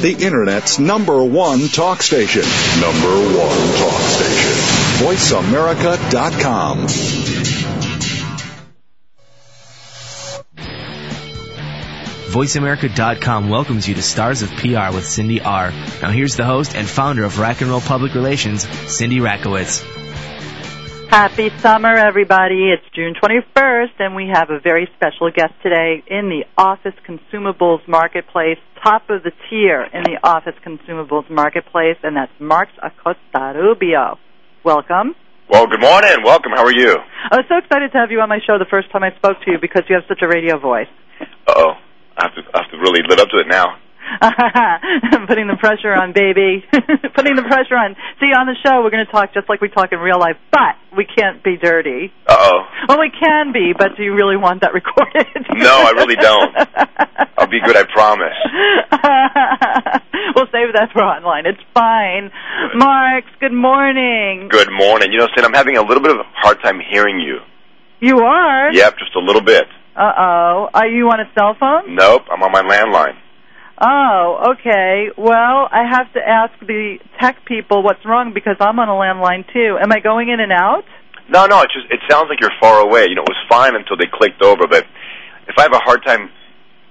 the 0.00 0.16
Internet's 0.18 0.78
number 0.78 1.22
one 1.22 1.68
talk 1.68 2.02
station. 2.02 2.42
Number 2.80 3.14
one 3.38 3.58
talk 3.78 4.00
station. 4.02 4.54
VoiceAmerica.com. 5.06 6.86
VoiceAmerica.com 12.34 13.48
welcomes 13.48 13.86
you 13.88 13.94
to 13.94 14.02
Stars 14.02 14.42
of 14.42 14.50
PR 14.56 14.92
with 14.92 15.06
Cindy 15.06 15.40
R. 15.40 15.70
Now 16.02 16.10
here's 16.10 16.36
the 16.36 16.44
host 16.44 16.74
and 16.74 16.88
founder 16.88 17.24
of 17.24 17.38
Rack 17.38 17.60
and 17.60 17.70
Roll 17.70 17.80
Public 17.80 18.14
Relations, 18.14 18.66
Cindy 18.88 19.18
Rakowitz. 19.18 20.03
Happy 21.14 21.48
summer, 21.60 21.94
everybody. 21.94 22.72
It's 22.74 22.82
June 22.92 23.14
21st, 23.14 24.00
and 24.00 24.16
we 24.16 24.32
have 24.34 24.50
a 24.50 24.58
very 24.58 24.88
special 24.96 25.30
guest 25.30 25.54
today 25.62 26.02
in 26.08 26.28
the 26.28 26.42
office 26.58 26.94
consumables 27.08 27.86
marketplace, 27.86 28.58
top 28.82 29.08
of 29.10 29.22
the 29.22 29.30
tier 29.48 29.86
in 29.94 30.02
the 30.02 30.18
office 30.24 30.56
consumables 30.66 31.30
marketplace, 31.30 31.98
and 32.02 32.16
that's 32.16 32.32
Marx 32.40 32.72
Acosta 32.82 33.54
Rubio. 33.54 34.18
Welcome. 34.64 35.14
Well, 35.48 35.68
good 35.68 35.80
morning. 35.80 36.16
Welcome. 36.24 36.50
How 36.50 36.64
are 36.64 36.74
you? 36.74 36.96
I 37.30 37.36
was 37.36 37.44
so 37.48 37.58
excited 37.58 37.92
to 37.92 37.98
have 37.98 38.10
you 38.10 38.18
on 38.18 38.28
my 38.28 38.40
show 38.44 38.58
the 38.58 38.66
first 38.68 38.90
time 38.90 39.04
I 39.04 39.14
spoke 39.14 39.36
to 39.44 39.52
you 39.52 39.58
because 39.60 39.84
you 39.88 39.94
have 39.94 40.04
such 40.08 40.18
a 40.20 40.26
radio 40.26 40.58
voice. 40.58 40.90
Uh-oh. 41.46 41.74
I 42.18 42.26
have 42.26 42.34
to, 42.34 42.42
I 42.52 42.62
have 42.64 42.70
to 42.72 42.78
really 42.78 43.06
live 43.08 43.20
up 43.20 43.28
to 43.28 43.38
it 43.38 43.46
now. 43.46 43.78
putting 45.26 45.48
the 45.48 45.56
pressure 45.58 45.92
on, 45.92 46.12
baby. 46.12 46.64
putting 47.14 47.36
the 47.36 47.42
pressure 47.42 47.76
on. 47.76 47.96
See, 48.20 48.32
on 48.32 48.46
the 48.46 48.56
show, 48.64 48.82
we're 48.82 48.90
going 48.90 49.04
to 49.04 49.12
talk 49.12 49.34
just 49.34 49.48
like 49.48 49.60
we 49.60 49.68
talk 49.68 49.92
in 49.92 49.98
real 49.98 50.18
life, 50.18 50.36
but 50.52 50.76
we 50.96 51.04
can't 51.04 51.42
be 51.42 51.56
dirty. 51.56 52.12
Uh 52.26 52.36
oh. 52.38 52.58
Well, 52.88 53.00
we 53.00 53.10
can 53.10 53.52
be, 53.52 53.72
but 53.76 53.96
do 53.96 54.02
you 54.02 54.14
really 54.14 54.36
want 54.36 54.60
that 54.62 54.72
recorded? 54.74 55.26
no, 55.54 55.74
I 55.74 55.90
really 55.96 56.16
don't. 56.16 56.54
I'll 57.38 57.50
be 57.50 57.60
good, 57.64 57.76
I 57.76 57.84
promise. 57.90 58.38
we'll 60.36 60.50
save 60.52 60.72
that 60.74 60.90
for 60.92 61.02
online. 61.02 61.46
It's 61.46 61.62
fine. 61.74 62.30
Good. 62.30 62.78
Marx, 62.78 63.26
good 63.40 63.52
morning. 63.52 64.48
Good 64.50 64.70
morning. 64.70 65.12
You 65.12 65.18
know, 65.18 65.28
Sid, 65.34 65.44
I'm 65.44 65.54
having 65.54 65.76
a 65.76 65.82
little 65.82 66.02
bit 66.02 66.12
of 66.12 66.18
a 66.20 66.28
hard 66.36 66.62
time 66.62 66.80
hearing 66.80 67.18
you. 67.18 67.38
You 68.00 68.18
are? 68.20 68.72
Yep, 68.72 68.98
just 68.98 69.14
a 69.16 69.20
little 69.20 69.42
bit. 69.42 69.64
Uh 69.96 70.12
oh. 70.18 70.68
Are 70.74 70.88
you 70.88 71.08
on 71.10 71.20
a 71.20 71.30
cell 71.38 71.56
phone? 71.58 71.94
Nope, 71.94 72.22
I'm 72.30 72.42
on 72.42 72.52
my 72.52 72.62
landline. 72.62 73.16
Oh, 73.80 74.54
okay. 74.54 75.08
Well, 75.18 75.68
I 75.70 75.82
have 75.90 76.12
to 76.14 76.20
ask 76.20 76.52
the 76.60 76.98
tech 77.20 77.44
people 77.44 77.82
what's 77.82 78.04
wrong 78.04 78.32
because 78.32 78.56
I'm 78.60 78.78
on 78.78 78.88
a 78.88 78.94
landline 78.94 79.44
too. 79.52 79.78
Am 79.80 79.90
I 79.90 80.00
going 80.00 80.28
in 80.28 80.38
and 80.38 80.52
out? 80.52 80.84
No, 81.28 81.46
no. 81.46 81.62
It 81.62 81.70
just 81.74 81.86
it 81.90 82.00
sounds 82.08 82.26
like 82.30 82.40
you're 82.40 82.54
far 82.60 82.80
away. 82.80 83.06
You 83.08 83.16
know, 83.16 83.22
it 83.22 83.32
was 83.34 83.42
fine 83.48 83.74
until 83.74 83.96
they 83.96 84.06
clicked 84.06 84.42
over. 84.42 84.66
But 84.66 84.86
if 85.48 85.58
I 85.58 85.62
have 85.62 85.74
a 85.74 85.82
hard 85.82 86.04
time 86.06 86.30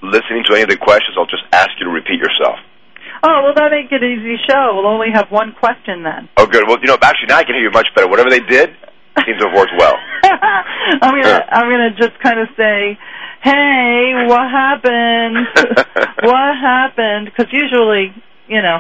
listening 0.02 0.44
to 0.50 0.54
any 0.54 0.64
of 0.64 0.70
the 0.70 0.78
questions, 0.78 1.16
I'll 1.18 1.30
just 1.30 1.48
ask 1.54 1.72
you 1.80 1.86
to 1.86 1.92
repeat 1.92 2.20
yourself. 2.20 2.60
Oh, 3.24 3.40
well, 3.48 3.56
that 3.56 3.72
make 3.72 3.88
it 3.88 4.04
an 4.04 4.20
easy 4.20 4.36
show. 4.44 4.76
We'll 4.76 4.92
only 4.92 5.08
have 5.14 5.32
one 5.32 5.56
question 5.56 6.04
then. 6.04 6.28
Oh, 6.36 6.46
good. 6.46 6.68
Well, 6.68 6.76
you 6.84 6.88
know, 6.92 7.00
actually, 7.00 7.32
now 7.32 7.40
I 7.40 7.48
can 7.48 7.56
hear 7.56 7.64
you 7.64 7.72
much 7.72 7.88
better. 7.96 8.10
Whatever 8.10 8.30
they 8.30 8.44
did 8.44 8.76
seems 9.24 9.40
to 9.40 9.48
have 9.48 9.56
worked 9.56 9.72
well. 9.78 9.96
I'm 11.02 11.16
gonna 11.16 11.46
I'm 11.48 11.70
gonna 11.70 11.96
just 11.96 12.20
kind 12.20 12.40
of 12.40 12.50
say 12.58 12.98
hey, 13.44 14.26
what 14.28 14.50
happened? 14.50 15.48
what 16.24 16.58
happened? 16.58 17.26
Because 17.26 17.52
usually, 17.52 18.16
you 18.48 18.62
know, 18.62 18.80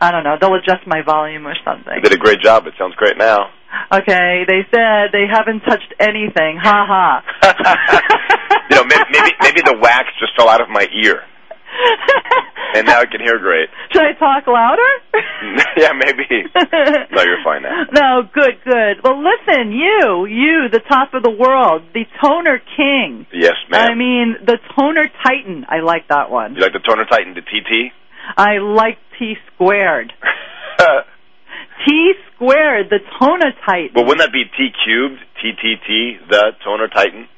I 0.00 0.10
don't 0.12 0.24
know, 0.24 0.36
they'll 0.40 0.54
adjust 0.54 0.86
my 0.86 1.02
volume 1.02 1.46
or 1.46 1.54
something. 1.64 1.94
You 1.96 2.02
did 2.02 2.12
a 2.12 2.18
great 2.18 2.40
job. 2.40 2.66
It 2.66 2.74
sounds 2.78 2.94
great 2.96 3.16
now. 3.18 3.50
Okay, 3.92 4.44
they 4.46 4.62
said 4.70 5.10
they 5.12 5.26
haven't 5.30 5.60
touched 5.60 5.92
anything. 5.98 6.58
Ha 6.62 6.86
ha. 6.86 7.22
you 8.70 8.76
know, 8.76 8.84
maybe, 8.84 9.04
maybe 9.10 9.30
maybe 9.42 9.60
the 9.62 9.76
wax 9.80 10.08
just 10.20 10.32
fell 10.36 10.48
out 10.48 10.60
of 10.60 10.68
my 10.68 10.86
ear 11.02 11.22
and 12.74 12.86
now 12.86 13.00
I 13.00 13.06
can 13.06 13.20
hear 13.20 13.38
great. 13.38 13.68
Should 13.92 14.02
I 14.02 14.12
talk 14.18 14.46
louder? 14.46 14.92
yeah, 15.76 15.92
maybe. 15.92 16.44
no, 17.12 17.22
you're 17.22 17.42
fine 17.44 17.62
now. 17.62 17.84
No, 17.92 18.22
good, 18.32 18.60
good. 18.64 19.02
Well, 19.02 19.22
listen, 19.22 19.72
you, 19.72 20.26
you, 20.26 20.68
the 20.70 20.80
top 20.88 21.14
of 21.14 21.22
the 21.22 21.30
world, 21.30 21.82
the 21.94 22.04
toner 22.22 22.60
king. 22.76 23.26
Yes, 23.32 23.54
ma'am. 23.70 23.90
I 23.90 23.94
mean, 23.94 24.36
the 24.44 24.58
toner 24.76 25.08
titan. 25.24 25.64
I 25.68 25.80
like 25.80 26.08
that 26.08 26.30
one. 26.30 26.54
You 26.54 26.60
like 26.60 26.72
the 26.72 26.80
toner 26.86 27.04
titan, 27.04 27.34
the 27.34 27.42
TT? 27.42 27.92
I 28.36 28.58
like 28.58 28.98
T 29.18 29.34
squared. 29.54 30.12
T 31.86 32.12
squared, 32.34 32.90
the 32.90 32.98
toner 33.18 33.52
titan. 33.64 33.90
Well, 33.94 34.04
wouldn't 34.04 34.20
that 34.20 34.32
be 34.32 34.44
T 34.44 34.68
cubed, 34.84 35.20
TTT, 35.40 36.28
the 36.28 36.52
toner 36.64 36.88
titan? 36.88 37.28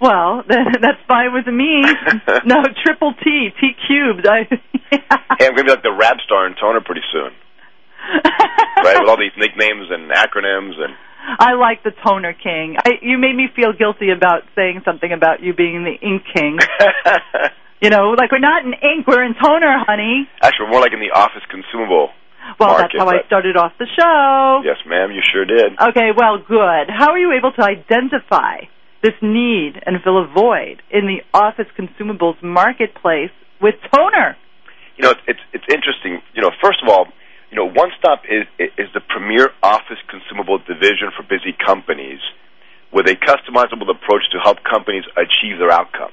Well, 0.00 0.42
that's 0.48 1.00
fine 1.08 1.32
with 1.32 1.46
me. 1.46 1.82
no, 2.44 2.62
triple 2.84 3.14
T, 3.22 3.50
T 3.60 3.72
cubed. 3.86 4.26
I, 4.26 4.48
yeah. 4.92 4.98
Hey, 5.38 5.46
I'm 5.46 5.54
going 5.56 5.66
to 5.66 5.74
be 5.74 5.74
like 5.74 5.82
the 5.82 5.92
rap 5.92 6.18
star 6.24 6.46
in 6.46 6.54
Toner 6.54 6.80
pretty 6.80 7.02
soon. 7.10 7.32
right, 8.84 9.00
with 9.00 9.08
all 9.08 9.18
these 9.18 9.34
nicknames 9.36 9.88
and 9.90 10.10
acronyms 10.10 10.78
and. 10.78 10.94
I 11.26 11.54
like 11.54 11.82
the 11.82 11.90
Toner 12.06 12.34
King. 12.34 12.76
I, 12.84 13.00
you 13.00 13.16
made 13.18 13.34
me 13.34 13.48
feel 13.56 13.72
guilty 13.72 14.10
about 14.10 14.42
saying 14.54 14.82
something 14.84 15.10
about 15.10 15.42
you 15.42 15.54
being 15.54 15.82
the 15.82 15.96
Ink 16.06 16.22
King. 16.34 16.58
you 17.80 17.90
know, 17.90 18.14
like 18.16 18.30
we're 18.30 18.44
not 18.44 18.64
in 18.64 18.74
ink, 18.74 19.06
we're 19.06 19.24
in 19.24 19.34
toner, 19.34 19.82
honey. 19.88 20.28
Actually, 20.42 20.66
we're 20.66 20.72
more 20.72 20.80
like 20.80 20.92
in 20.92 21.00
the 21.00 21.16
office 21.16 21.42
consumable. 21.48 22.10
Well, 22.60 22.76
market, 22.76 23.00
that's 23.00 23.04
how 23.04 23.08
I 23.08 23.26
started 23.26 23.56
off 23.56 23.72
the 23.78 23.88
show. 23.88 24.60
Yes, 24.64 24.76
ma'am, 24.86 25.10
you 25.10 25.22
sure 25.24 25.44
did. 25.44 25.72
Okay, 25.80 26.12
well, 26.16 26.38
good. 26.38 26.92
How 26.92 27.10
are 27.12 27.18
you 27.18 27.32
able 27.32 27.52
to 27.52 27.62
identify 27.64 28.68
this 29.04 29.14
need 29.20 29.76
and 29.84 30.00
fill 30.02 30.16
a 30.16 30.26
void 30.26 30.80
in 30.90 31.04
the 31.04 31.20
office 31.36 31.68
consumables 31.76 32.42
marketplace 32.42 33.30
with 33.60 33.74
toner. 33.92 34.36
You 34.96 35.04
know, 35.04 35.12
it's 35.28 35.44
it's 35.52 35.68
interesting. 35.68 36.22
You 36.32 36.40
know, 36.40 36.50
first 36.62 36.80
of 36.82 36.88
all, 36.88 37.06
you 37.50 37.56
know, 37.56 37.68
One 37.68 37.92
Stop 37.98 38.22
is 38.24 38.48
is 38.58 38.88
the 38.94 39.04
premier 39.04 39.50
office 39.62 40.00
consumable 40.08 40.58
division 40.58 41.12
for 41.14 41.22
busy 41.22 41.52
companies 41.52 42.18
with 42.92 43.06
a 43.06 43.16
customizable 43.20 43.90
approach 43.92 44.24
to 44.32 44.38
help 44.42 44.64
companies 44.64 45.04
achieve 45.20 45.58
their 45.58 45.70
outcome. 45.70 46.12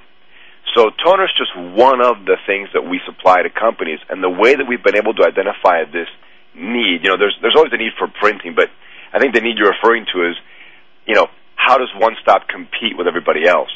So 0.76 0.92
toner 1.04 1.26
is 1.26 1.36
just 1.38 1.56
one 1.56 2.02
of 2.02 2.26
the 2.26 2.38
things 2.46 2.70
that 2.74 2.84
we 2.84 3.00
supply 3.06 3.42
to 3.42 3.50
companies, 3.50 4.00
and 4.10 4.22
the 4.22 4.30
way 4.30 4.56
that 4.56 4.68
we've 4.68 4.84
been 4.84 4.98
able 4.98 5.14
to 5.16 5.24
identify 5.24 5.86
this 5.86 6.08
need, 6.54 7.04
you 7.04 7.10
know, 7.10 7.18
there's 7.18 7.38
there's 7.42 7.56
always 7.56 7.72
a 7.72 7.78
need 7.78 7.94
for 7.98 8.12
printing, 8.20 8.54
but 8.54 8.68
I 9.14 9.20
think 9.20 9.34
the 9.34 9.42
need 9.42 9.58
you're 9.58 9.72
referring 9.72 10.06
to 10.12 10.30
is, 10.30 10.36
you 11.08 11.16
know, 11.16 11.28
how 11.62 11.78
does 11.78 11.90
One 11.96 12.16
Stop 12.22 12.48
compete 12.48 12.98
with 12.98 13.08
everybody 13.08 13.48
else? 13.48 13.70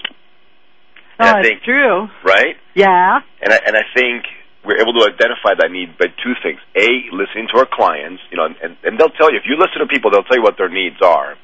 And 1.19 1.29
oh, 1.29 1.39
I 1.39 1.41
think, 1.41 1.63
true. 1.63 2.07
Right? 2.23 2.55
Yeah. 2.73 3.21
And 3.41 3.53
I, 3.53 3.59
and 3.65 3.77
I 3.77 3.83
think 3.93 4.25
we're 4.65 4.81
able 4.81 4.93
to 4.93 5.05
identify 5.05 5.53
that 5.59 5.69
need 5.71 5.97
by 5.97 6.07
two 6.23 6.33
things. 6.41 6.59
A, 6.75 7.13
listening 7.13 7.47
to 7.53 7.59
our 7.59 7.69
clients, 7.71 8.21
you 8.31 8.37
know, 8.37 8.45
and, 8.45 8.75
and 8.83 8.99
they'll 8.99 9.13
tell 9.13 9.31
you, 9.31 9.37
if 9.37 9.45
you 9.45 9.55
listen 9.55 9.79
to 9.79 9.87
people, 9.87 10.09
they'll 10.11 10.23
tell 10.25 10.37
you 10.37 10.43
what 10.43 10.57
their 10.57 10.69
needs 10.69 10.97
are. 11.01 11.37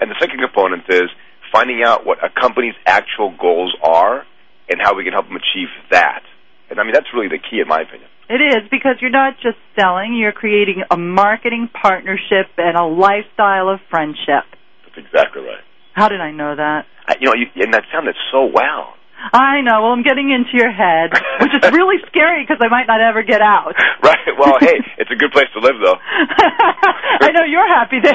And 0.00 0.10
the 0.10 0.16
second 0.20 0.38
component 0.38 0.84
is 0.88 1.08
finding 1.50 1.82
out 1.82 2.04
what 2.04 2.22
a 2.22 2.28
company's 2.28 2.76
actual 2.86 3.34
goals 3.40 3.74
are 3.82 4.26
and 4.68 4.80
how 4.80 4.94
we 4.94 5.02
can 5.02 5.12
help 5.14 5.26
them 5.26 5.36
achieve 5.36 5.68
that. 5.90 6.22
And 6.70 6.78
I 6.78 6.84
mean, 6.84 6.92
that's 6.92 7.08
really 7.14 7.28
the 7.28 7.40
key 7.40 7.60
in 7.60 7.68
my 7.68 7.80
opinion. 7.80 8.08
It 8.28 8.44
is 8.44 8.68
because 8.70 9.00
you're 9.00 9.10
not 9.10 9.40
just 9.40 9.56
selling, 9.74 10.14
you're 10.14 10.36
creating 10.36 10.84
a 10.90 10.98
marketing 10.98 11.70
partnership 11.72 12.52
and 12.58 12.76
a 12.76 12.84
lifestyle 12.84 13.70
of 13.70 13.80
friendship. 13.88 14.44
That's 14.84 14.98
exactly 14.98 15.42
right. 15.42 15.64
How 15.98 16.06
did 16.06 16.22
I 16.22 16.30
know 16.30 16.54
that? 16.54 16.86
I, 17.10 17.18
you 17.18 17.26
know, 17.26 17.34
you, 17.34 17.50
and 17.58 17.74
that 17.74 17.82
sounded 17.90 18.14
so 18.30 18.46
well. 18.46 18.94
I 19.18 19.66
know. 19.66 19.82
Well, 19.82 19.90
I'm 19.98 20.06
getting 20.06 20.30
into 20.30 20.54
your 20.54 20.70
head, 20.70 21.10
which 21.42 21.50
is 21.50 21.66
really 21.74 21.98
scary 22.06 22.46
because 22.46 22.62
I 22.62 22.70
might 22.70 22.86
not 22.86 23.02
ever 23.02 23.26
get 23.26 23.42
out. 23.42 23.74
Right. 23.98 24.30
Well, 24.38 24.54
hey, 24.62 24.78
it's 24.96 25.10
a 25.10 25.18
good 25.18 25.32
place 25.34 25.50
to 25.52 25.60
live, 25.60 25.74
though. 25.82 25.98
I 27.26 27.34
know 27.34 27.42
you're 27.42 27.66
happy 27.66 27.98
there. 27.98 28.14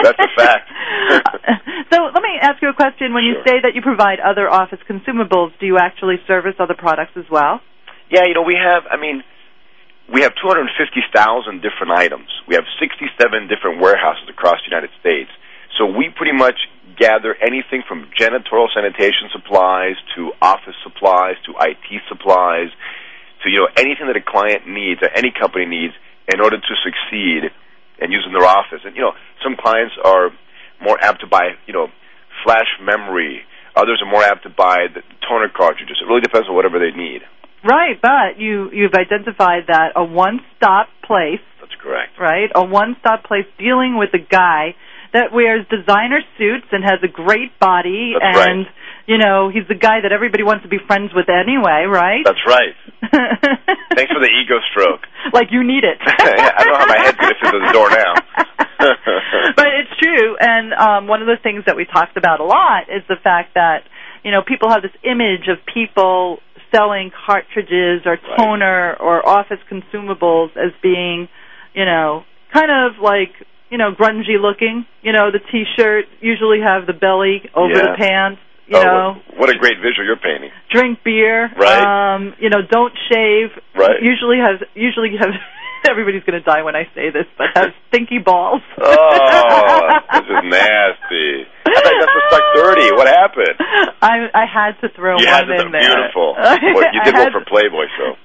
That's 0.00 0.16
a 0.16 0.30
fact. 0.38 0.70
so 1.90 2.14
let 2.14 2.22
me 2.22 2.38
ask 2.40 2.62
you 2.62 2.70
a 2.70 2.78
question. 2.78 3.12
When 3.12 3.24
you 3.24 3.42
say 3.44 3.58
that 3.60 3.74
you 3.74 3.82
provide 3.82 4.20
other 4.22 4.48
office 4.48 4.78
consumables, 4.88 5.50
do 5.58 5.66
you 5.66 5.76
actually 5.76 6.22
service 6.28 6.54
other 6.60 6.78
products 6.78 7.18
as 7.18 7.26
well? 7.28 7.60
Yeah, 8.08 8.24
you 8.24 8.34
know, 8.34 8.46
we 8.46 8.54
have, 8.54 8.84
I 8.88 8.96
mean, 8.96 9.24
we 10.14 10.22
have 10.22 10.32
250,000 10.40 11.10
different 11.60 11.92
items. 11.92 12.30
We 12.46 12.54
have 12.54 12.64
67 12.78 13.10
different 13.50 13.82
warehouses 13.82 14.30
across 14.30 14.62
the 14.62 14.70
United 14.70 14.94
States. 15.00 15.30
So 15.78 15.86
we 15.86 16.10
pretty 16.14 16.36
much 16.36 16.58
gather 17.00 17.34
anything 17.40 17.82
from 17.88 18.06
janitorial 18.12 18.68
sanitation 18.76 19.32
supplies 19.32 19.96
to 20.14 20.30
office 20.44 20.76
supplies 20.84 21.40
to 21.48 21.56
IT 21.56 21.88
supplies 22.12 22.68
to 23.42 23.48
you 23.48 23.64
know 23.64 23.68
anything 23.80 24.06
that 24.06 24.20
a 24.20 24.22
client 24.24 24.68
needs 24.68 25.00
or 25.00 25.08
any 25.16 25.32
company 25.32 25.64
needs 25.64 25.94
in 26.28 26.40
order 26.40 26.60
to 26.60 26.74
succeed 26.84 27.48
and 28.00 28.12
use 28.12 28.24
in 28.28 28.32
their 28.32 28.46
office. 28.46 28.84
And 28.84 28.94
you 28.94 29.02
know, 29.02 29.12
some 29.42 29.56
clients 29.56 29.96
are 30.04 30.30
more 30.80 31.00
apt 31.00 31.20
to 31.20 31.26
buy 31.26 31.56
you 31.66 31.72
know 31.72 31.88
flash 32.44 32.68
memory. 32.84 33.42
Others 33.74 34.02
are 34.04 34.10
more 34.10 34.22
apt 34.22 34.44
to 34.44 34.50
buy 34.50 34.92
the 34.92 35.00
toner 35.24 35.48
cartridges. 35.48 35.96
It 36.02 36.06
really 36.06 36.20
depends 36.20 36.48
on 36.48 36.54
whatever 36.54 36.78
they 36.78 36.92
need. 36.92 37.22
Right, 37.64 38.00
but 38.00 38.36
you 38.38 38.70
you've 38.72 38.94
identified 38.94 39.68
that 39.68 39.92
a 39.96 40.04
one-stop 40.04 40.88
place, 41.04 41.44
That's 41.60 41.76
correct. 41.80 42.18
right? 42.18 42.48
A 42.54 42.64
one-stop 42.64 43.24
place 43.24 43.44
dealing 43.58 43.96
with 43.98 44.10
a 44.14 44.18
guy 44.18 44.74
that 45.12 45.32
wears 45.32 45.66
designer 45.68 46.20
suits 46.38 46.66
and 46.72 46.84
has 46.84 46.98
a 47.02 47.08
great 47.08 47.58
body 47.58 48.14
That's 48.14 48.36
right. 48.38 48.50
and 48.50 48.66
you 49.06 49.18
know, 49.18 49.48
he's 49.50 49.66
the 49.66 49.74
guy 49.74 49.98
that 50.06 50.12
everybody 50.12 50.44
wants 50.44 50.62
to 50.62 50.68
be 50.70 50.78
friends 50.86 51.10
with 51.12 51.26
anyway, 51.26 51.82
right? 51.90 52.22
That's 52.22 52.44
right. 52.46 52.76
Thanks 53.98 54.12
for 54.12 54.22
the 54.22 54.30
ego 54.30 54.62
stroke. 54.70 55.02
like 55.32 55.48
you 55.50 55.64
need 55.66 55.82
it. 55.82 55.98
I 56.06 56.62
don't 56.62 56.70
know 56.70 56.78
how 56.78 56.86
my 56.86 56.98
head's 57.02 57.18
going 57.18 57.34
to 57.34 57.40
fit 57.42 57.50
through 57.50 57.66
the 57.66 57.72
door 57.74 57.90
now. 57.90 58.14
but 59.58 59.66
it's 59.82 59.90
true, 59.98 60.36
and 60.38 60.72
um, 60.74 61.08
one 61.08 61.22
of 61.22 61.26
the 61.26 61.36
things 61.42 61.64
that 61.66 61.74
we 61.74 61.84
talked 61.86 62.16
about 62.16 62.38
a 62.40 62.44
lot 62.44 62.86
is 62.88 63.02
the 63.08 63.16
fact 63.22 63.54
that 63.54 63.82
you 64.22 64.30
know 64.30 64.42
people 64.46 64.70
have 64.70 64.82
this 64.82 64.94
image 65.02 65.48
of 65.48 65.58
people 65.72 66.38
selling 66.72 67.10
cartridges 67.26 68.06
or 68.06 68.14
Right. 68.14 68.36
toner 68.38 68.94
or 69.00 69.26
office 69.28 69.58
consumables 69.70 70.54
as 70.56 70.70
being, 70.82 71.28
you 71.74 71.84
know, 71.84 72.22
kind 72.54 72.70
of 72.70 73.02
like 73.02 73.34
you 73.70 73.78
know 73.78 73.92
grungy 73.92 74.40
looking. 74.40 74.86
You 75.02 75.12
know, 75.12 75.30
the 75.30 75.40
T-shirt 75.50 76.04
usually 76.20 76.60
have 76.60 76.86
the 76.86 76.92
belly 76.92 77.48
over 77.54 77.72
Yeah. 77.74 77.92
the 77.92 77.96
pants. 77.98 78.40
You 78.66 78.78
oh, 78.78 78.82
know, 78.82 79.14
what, 79.30 79.38
what 79.38 79.50
a 79.50 79.58
great 79.58 79.78
visual 79.78 80.06
you're 80.06 80.16
painting. 80.16 80.50
drink 80.70 81.00
beer. 81.02 81.50
Right. 81.58 82.14
Um, 82.14 82.34
you 82.38 82.50
know, 82.50 82.62
don't 82.62 82.92
shave. 83.10 83.50
Right. 83.74 84.00
Usually 84.02 84.38
has 84.38 84.60
usually 84.74 85.16
have. 85.18 85.30
Everybody's 85.88 86.22
going 86.24 86.38
to 86.38 86.44
die 86.44 86.62
when 86.62 86.76
I 86.76 86.84
say 86.94 87.10
this, 87.10 87.24
but 87.38 87.48
have 87.54 87.70
stinky 87.88 88.18
balls. 88.18 88.62
Oh, 88.82 89.80
this 90.12 90.26
is 90.26 90.44
nasty. 90.44 91.46
I 91.66 91.80
thought 91.80 91.96
that's 92.00 92.12
for 92.12 92.22
stuck 92.28 92.42
dirty. 92.54 92.90
What 92.92 93.06
happened? 93.06 93.56
I 94.02 94.28
I 94.34 94.44
had 94.46 94.72
to 94.80 94.88
throw 94.94 95.18
You 95.18 95.26
one 95.26 95.50
in 95.50 95.72
there. 95.72 95.80
beautiful. 95.80 96.34
Well, 96.38 96.84
you 96.92 97.00
did 97.04 97.14
well 97.14 97.30
for 97.32 97.44
Playboy, 97.46 97.86
so. 97.98 98.16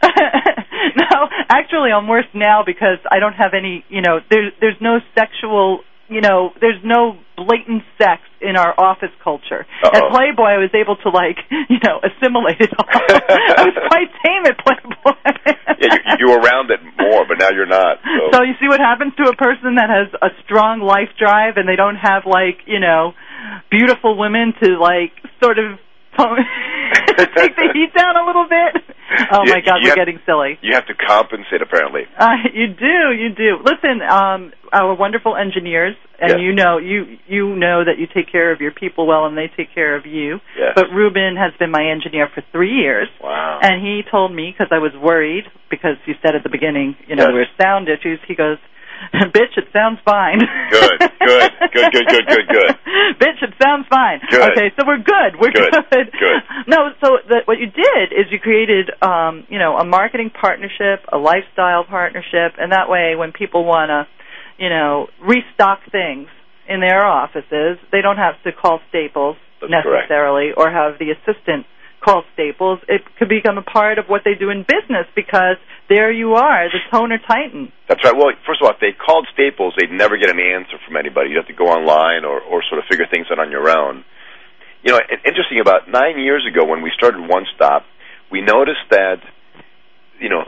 no, 0.95 1.27
actually, 1.49 1.91
I'm 1.91 2.07
worse 2.07 2.27
now 2.33 2.63
because 2.65 2.99
I 3.11 3.19
don't 3.19 3.33
have 3.33 3.53
any. 3.53 3.83
You 3.89 4.01
know, 4.01 4.19
there's 4.29 4.51
there's 4.61 4.77
no 4.81 4.99
sexual. 5.17 5.81
You 6.07 6.21
know, 6.21 6.51
there's 6.61 6.79
no 6.83 7.17
blatant 7.35 7.81
sex 7.97 8.21
in 8.39 8.55
our 8.55 8.73
office 8.77 9.09
culture. 9.23 9.65
At 9.83 9.95
Uh-oh. 9.95 10.09
Playboy, 10.13 10.53
I 10.53 10.57
was 10.61 10.69
able 10.77 10.97
to 10.97 11.09
like, 11.09 11.37
you 11.49 11.79
know, 11.83 11.97
assimilate 11.97 12.61
it 12.61 12.69
all. 12.77 12.85
I 12.85 13.65
was 13.65 13.73
quite 13.89 14.09
tame 14.21 14.45
at 14.45 14.53
Playboy. 14.61 15.17
Yeah, 15.81 15.97
you, 16.05 16.15
you 16.19 16.27
were 16.29 16.37
around 16.39 16.69
it 16.69 16.77
more, 16.83 16.93
but 16.93 17.01
now 17.01 17.04
you're 17.55 17.65
not. 17.65 17.97
So, 18.03 18.37
So 18.37 18.43
you 18.43 18.53
see 18.59 18.67
what 18.67 18.79
happens 18.79 19.13
to 19.15 19.31
a 19.31 19.35
person 19.35 19.75
that 19.75 19.89
has 19.89 20.11
a 20.21 20.29
strong 20.43 20.81
life 20.81 21.09
drive 21.17 21.57
and 21.57 21.67
they 21.67 21.75
don't 21.75 21.95
have 21.95 22.23
like, 22.27 22.67
you 22.67 22.79
know, 22.79 23.13
beautiful 23.71 24.17
women 24.17 24.53
to 24.61 24.77
like 24.77 25.11
sort 25.41 25.57
of 25.57 25.79
take 27.35 27.55
the 27.55 27.69
heat 27.73 27.93
down 27.97 28.15
a 28.17 28.25
little 28.25 28.47
bit. 28.47 28.83
Oh 29.31 29.43
You- 29.45 29.53
my 29.53 29.61
god, 29.61 29.79
we're 29.81 29.89
have- 29.89 29.95
getting 29.95 30.19
silly. 30.25 30.57
you 30.61 30.73
have 30.73 30.85
to 30.87 30.93
compensate, 30.95 31.61
apparently. 31.61 32.03
Uh, 32.17 32.35
you 32.53 32.67
do, 32.67 33.11
you 33.13 33.29
do. 33.29 33.57
Listen, 33.63 34.01
um, 34.01 34.51
our 34.73 34.93
wonderful 34.95 35.35
engineers, 35.35 35.95
and 36.19 36.31
Yes. 36.31 36.39
you 36.41 36.53
know, 36.53 36.77
you 36.77 37.17
you 37.27 37.55
know 37.55 37.83
that 37.83 37.97
you 37.99 38.07
take 38.07 38.31
care 38.31 38.51
of 38.51 38.61
your 38.61 38.71
people 38.71 39.05
well, 39.05 39.25
and 39.25 39.37
they 39.37 39.47
take 39.55 39.73
care 39.73 39.95
of 39.95 40.05
you. 40.05 40.39
Yes. 40.57 40.73
But 40.75 40.89
Ruben 40.91 41.35
has 41.37 41.53
been 41.59 41.71
my 41.71 41.85
engineer 41.85 42.27
for 42.33 42.41
three 42.51 42.71
years, 42.73 43.07
Wow. 43.21 43.59
and 43.61 43.81
he 43.81 44.03
told 44.09 44.33
me 44.33 44.51
because 44.51 44.71
I 44.71 44.79
was 44.79 44.91
worried 44.95 45.45
because 45.69 45.97
you 46.05 46.15
said 46.21 46.35
at 46.35 46.43
the 46.43 46.49
beginning, 46.49 46.95
you 47.07 47.15
know, 47.15 47.25
Yes. 47.29 47.33
we're 47.33 47.63
sound 47.63 47.87
issues. 47.89 48.19
He 48.27 48.35
goes, 48.35 48.57
"Bitch, 49.35 49.57
it 49.57 49.67
sounds 49.73 49.99
fine." 50.05 50.39
Good, 50.39 50.99
good, 50.99 51.51
good, 51.73 51.91
good, 51.93 52.07
good, 52.07 52.25
good, 52.27 52.47
good. 52.47 52.71
Bitch, 53.21 53.41
it 53.41 53.53
sounds 53.61 53.85
fine. 53.89 54.19
Good. 54.29 54.51
Okay, 54.51 54.71
so 54.77 54.85
we're 54.87 54.97
good. 55.03 55.39
We're 55.39 55.51
Good, 55.51 55.71
good. 55.91 56.11
good. 56.11 56.41
No, 56.67 56.89
so 57.03 57.17
the, 57.27 57.41
what 57.45 57.59
you 57.59 57.67
did 57.67 58.11
is 58.11 58.31
you 58.31 58.39
created, 58.39 58.89
um, 59.01 59.45
you 59.49 59.59
know, 59.59 59.77
a 59.77 59.85
marketing 59.85 60.31
partnership, 60.31 61.05
a 61.11 61.17
lifestyle 61.17 61.83
partnership, 61.83 62.53
and 62.57 62.71
that 62.71 62.89
way, 62.89 63.15
when 63.15 63.31
people 63.31 63.63
want 63.65 63.89
to, 63.89 64.07
you 64.57 64.69
know, 64.69 65.07
restock 65.21 65.79
things 65.91 66.27
in 66.67 66.79
their 66.81 67.05
offices, 67.05 67.77
they 67.91 68.01
don't 68.01 68.17
have 68.17 68.35
to 68.43 68.51
call 68.51 68.79
Staples 68.89 69.37
That's 69.61 69.71
correct. 69.83 70.09
necessarily, 70.09 70.51
or 70.57 70.71
have 70.71 70.97
the 70.99 71.11
assistant 71.11 71.65
call 72.05 72.23
Staples. 72.33 72.79
It 72.87 73.01
could 73.17 73.29
become 73.29 73.57
a 73.57 73.65
part 73.65 73.97
of 73.97 74.05
what 74.05 74.21
they 74.23 74.37
do 74.37 74.51
in 74.53 74.61
business 74.61 75.09
because 75.15 75.57
there 75.89 76.11
you 76.11 76.37
are, 76.37 76.69
the 76.69 76.79
toner 76.93 77.17
titan. 77.17 77.73
That's 77.89 78.03
right. 78.05 78.13
Well, 78.15 78.29
first 78.45 78.61
of 78.61 78.69
all, 78.69 78.73
if 78.73 78.79
they 78.79 78.93
called 78.93 79.27
Staples, 79.33 79.73
they'd 79.73 79.91
never 79.91 80.17
get 80.17 80.29
an 80.29 80.39
answer 80.39 80.77
from 80.85 80.95
anybody. 80.95 81.33
You 81.33 81.37
have 81.41 81.49
to 81.49 81.57
go 81.57 81.65
online 81.65 82.23
or, 82.23 82.39
or 82.41 82.61
sort 82.69 82.77
of 82.77 82.85
figure 82.85 83.09
things 83.09 83.25
out 83.33 83.39
on 83.39 83.49
your 83.49 83.65
own. 83.69 84.05
You 84.85 84.93
know, 84.93 85.01
interesting 85.25 85.57
about 85.59 85.89
nine 85.89 86.21
years 86.21 86.45
ago 86.45 86.61
when 86.69 86.85
we 86.85 86.93
started 86.93 87.25
One 87.25 87.49
Stop, 87.57 87.89
we 88.31 88.41
noticed 88.41 88.85
that, 88.91 89.17
you 90.21 90.29
know, 90.29 90.45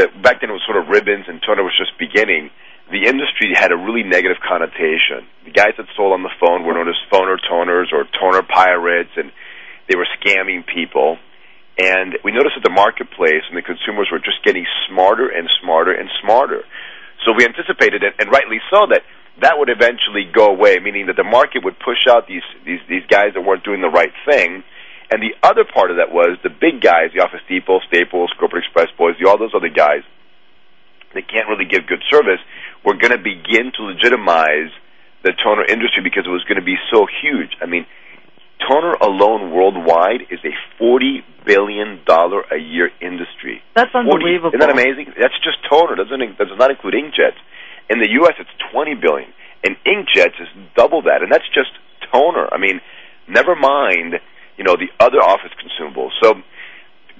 that 0.00 0.16
back 0.22 0.40
then 0.40 0.48
it 0.48 0.56
was 0.56 0.64
sort 0.64 0.80
of 0.80 0.88
ribbons 0.88 1.28
and 1.28 1.44
toner 1.44 1.62
was 1.62 1.76
just 1.76 1.92
beginning. 2.00 2.48
The 2.88 3.04
industry 3.04 3.52
had 3.54 3.70
a 3.70 3.76
really 3.76 4.02
negative 4.02 4.38
connotation. 4.40 5.28
The 5.44 5.52
guys 5.52 5.76
that 5.76 5.86
sold 5.96 6.12
on 6.12 6.22
the 6.22 6.32
phone 6.40 6.64
were 6.64 6.74
known 6.74 6.88
as 6.88 6.96
phoner 7.12 7.36
toners 7.38 7.92
or 7.92 8.08
toner 8.18 8.42
pirates, 8.42 9.12
and 9.16 9.30
they 9.90 9.98
were 9.98 10.06
scamming 10.22 10.62
people. 10.62 11.18
And 11.76 12.14
we 12.22 12.30
noticed 12.30 12.54
that 12.54 12.62
the 12.62 12.70
marketplace 12.70 13.42
and 13.50 13.58
the 13.58 13.66
consumers 13.66 14.06
were 14.12 14.22
just 14.22 14.38
getting 14.46 14.64
smarter 14.86 15.26
and 15.26 15.50
smarter 15.60 15.90
and 15.90 16.08
smarter. 16.22 16.62
So 17.26 17.34
we 17.34 17.44
anticipated, 17.44 18.06
and, 18.06 18.14
and 18.22 18.30
rightly 18.30 18.62
so, 18.70 18.86
that 18.94 19.02
that 19.42 19.58
would 19.58 19.68
eventually 19.68 20.30
go 20.30 20.54
away, 20.54 20.78
meaning 20.78 21.06
that 21.10 21.16
the 21.16 21.26
market 21.26 21.64
would 21.64 21.78
push 21.80 22.06
out 22.06 22.28
these, 22.28 22.46
these, 22.64 22.80
these 22.88 23.04
guys 23.10 23.34
that 23.34 23.42
weren't 23.42 23.64
doing 23.64 23.80
the 23.82 23.90
right 23.90 24.12
thing. 24.28 24.62
And 25.10 25.18
the 25.18 25.34
other 25.42 25.64
part 25.66 25.90
of 25.90 25.96
that 25.98 26.14
was 26.14 26.38
the 26.44 26.52
big 26.52 26.78
guys, 26.78 27.10
the 27.10 27.24
Office 27.24 27.42
Depot, 27.48 27.80
Staples, 27.88 28.30
Corporate 28.38 28.62
Express 28.62 28.94
boys, 28.94 29.16
the, 29.18 29.26
all 29.26 29.38
those 29.38 29.56
other 29.56 29.72
guys 29.72 30.06
that 31.14 31.26
can't 31.26 31.48
really 31.50 31.66
give 31.66 31.90
good 31.90 32.04
service, 32.06 32.38
were 32.86 32.94
going 32.94 33.10
to 33.10 33.18
begin 33.18 33.74
to 33.74 33.90
legitimize 33.90 34.70
the 35.26 35.34
toner 35.42 35.66
industry 35.66 36.04
because 36.04 36.22
it 36.24 36.30
was 36.30 36.44
going 36.44 36.60
to 36.60 36.64
be 36.64 36.78
so 36.92 37.08
huge. 37.08 37.50
I 37.60 37.66
mean, 37.66 37.84
toner 38.68 38.94
alone 39.00 39.52
worldwide 39.52 40.28
is 40.30 40.40
a 40.44 40.54
forty 40.78 41.24
billion 41.46 42.00
dollar 42.06 42.42
a 42.52 42.58
year 42.58 42.90
industry. 43.00 43.62
That's 43.74 43.92
40. 43.92 44.08
unbelievable. 44.08 44.50
Isn't 44.50 44.60
that 44.60 44.70
amazing? 44.70 45.14
That's 45.18 45.36
just 45.44 45.58
toner. 45.68 45.96
Doesn't 45.96 46.38
that 46.38 46.48
does 46.48 46.58
not 46.58 46.70
include 46.70 46.94
inkjets. 46.94 47.38
In 47.90 47.98
the 47.98 48.10
U.S., 48.22 48.34
it's 48.38 48.54
twenty 48.70 48.94
billion, 48.94 49.32
and 49.64 49.76
inkjets 49.82 50.38
is 50.40 50.48
double 50.76 51.02
that, 51.02 51.22
and 51.22 51.30
that's 51.32 51.48
just 51.52 51.72
toner. 52.12 52.48
I 52.52 52.58
mean, 52.58 52.80
never 53.28 53.56
mind, 53.56 54.20
you 54.56 54.64
know, 54.64 54.76
the 54.76 54.90
other 55.02 55.18
office 55.18 55.50
consumables. 55.58 56.14
So, 56.22 56.34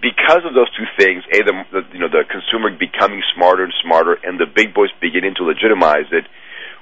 because 0.00 0.46
of 0.46 0.54
those 0.54 0.70
two 0.76 0.86
things, 0.98 1.24
a 1.34 1.42
the, 1.42 1.54
the 1.72 1.82
you 1.92 2.00
know 2.00 2.08
the 2.08 2.24
consumer 2.28 2.70
becoming 2.70 3.22
smarter 3.34 3.64
and 3.64 3.74
smarter, 3.82 4.16
and 4.22 4.38
the 4.38 4.46
big 4.46 4.74
boys 4.74 4.90
beginning 5.00 5.34
to 5.36 5.44
legitimize 5.44 6.08
it, 6.12 6.24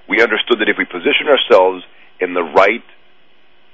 we 0.09 0.23
understood 0.23 0.61
that 0.61 0.69
if 0.69 0.77
we 0.77 0.85
position 0.85 1.29
ourselves 1.29 1.85
in 2.21 2.35
the 2.35 2.43
right 2.43 2.85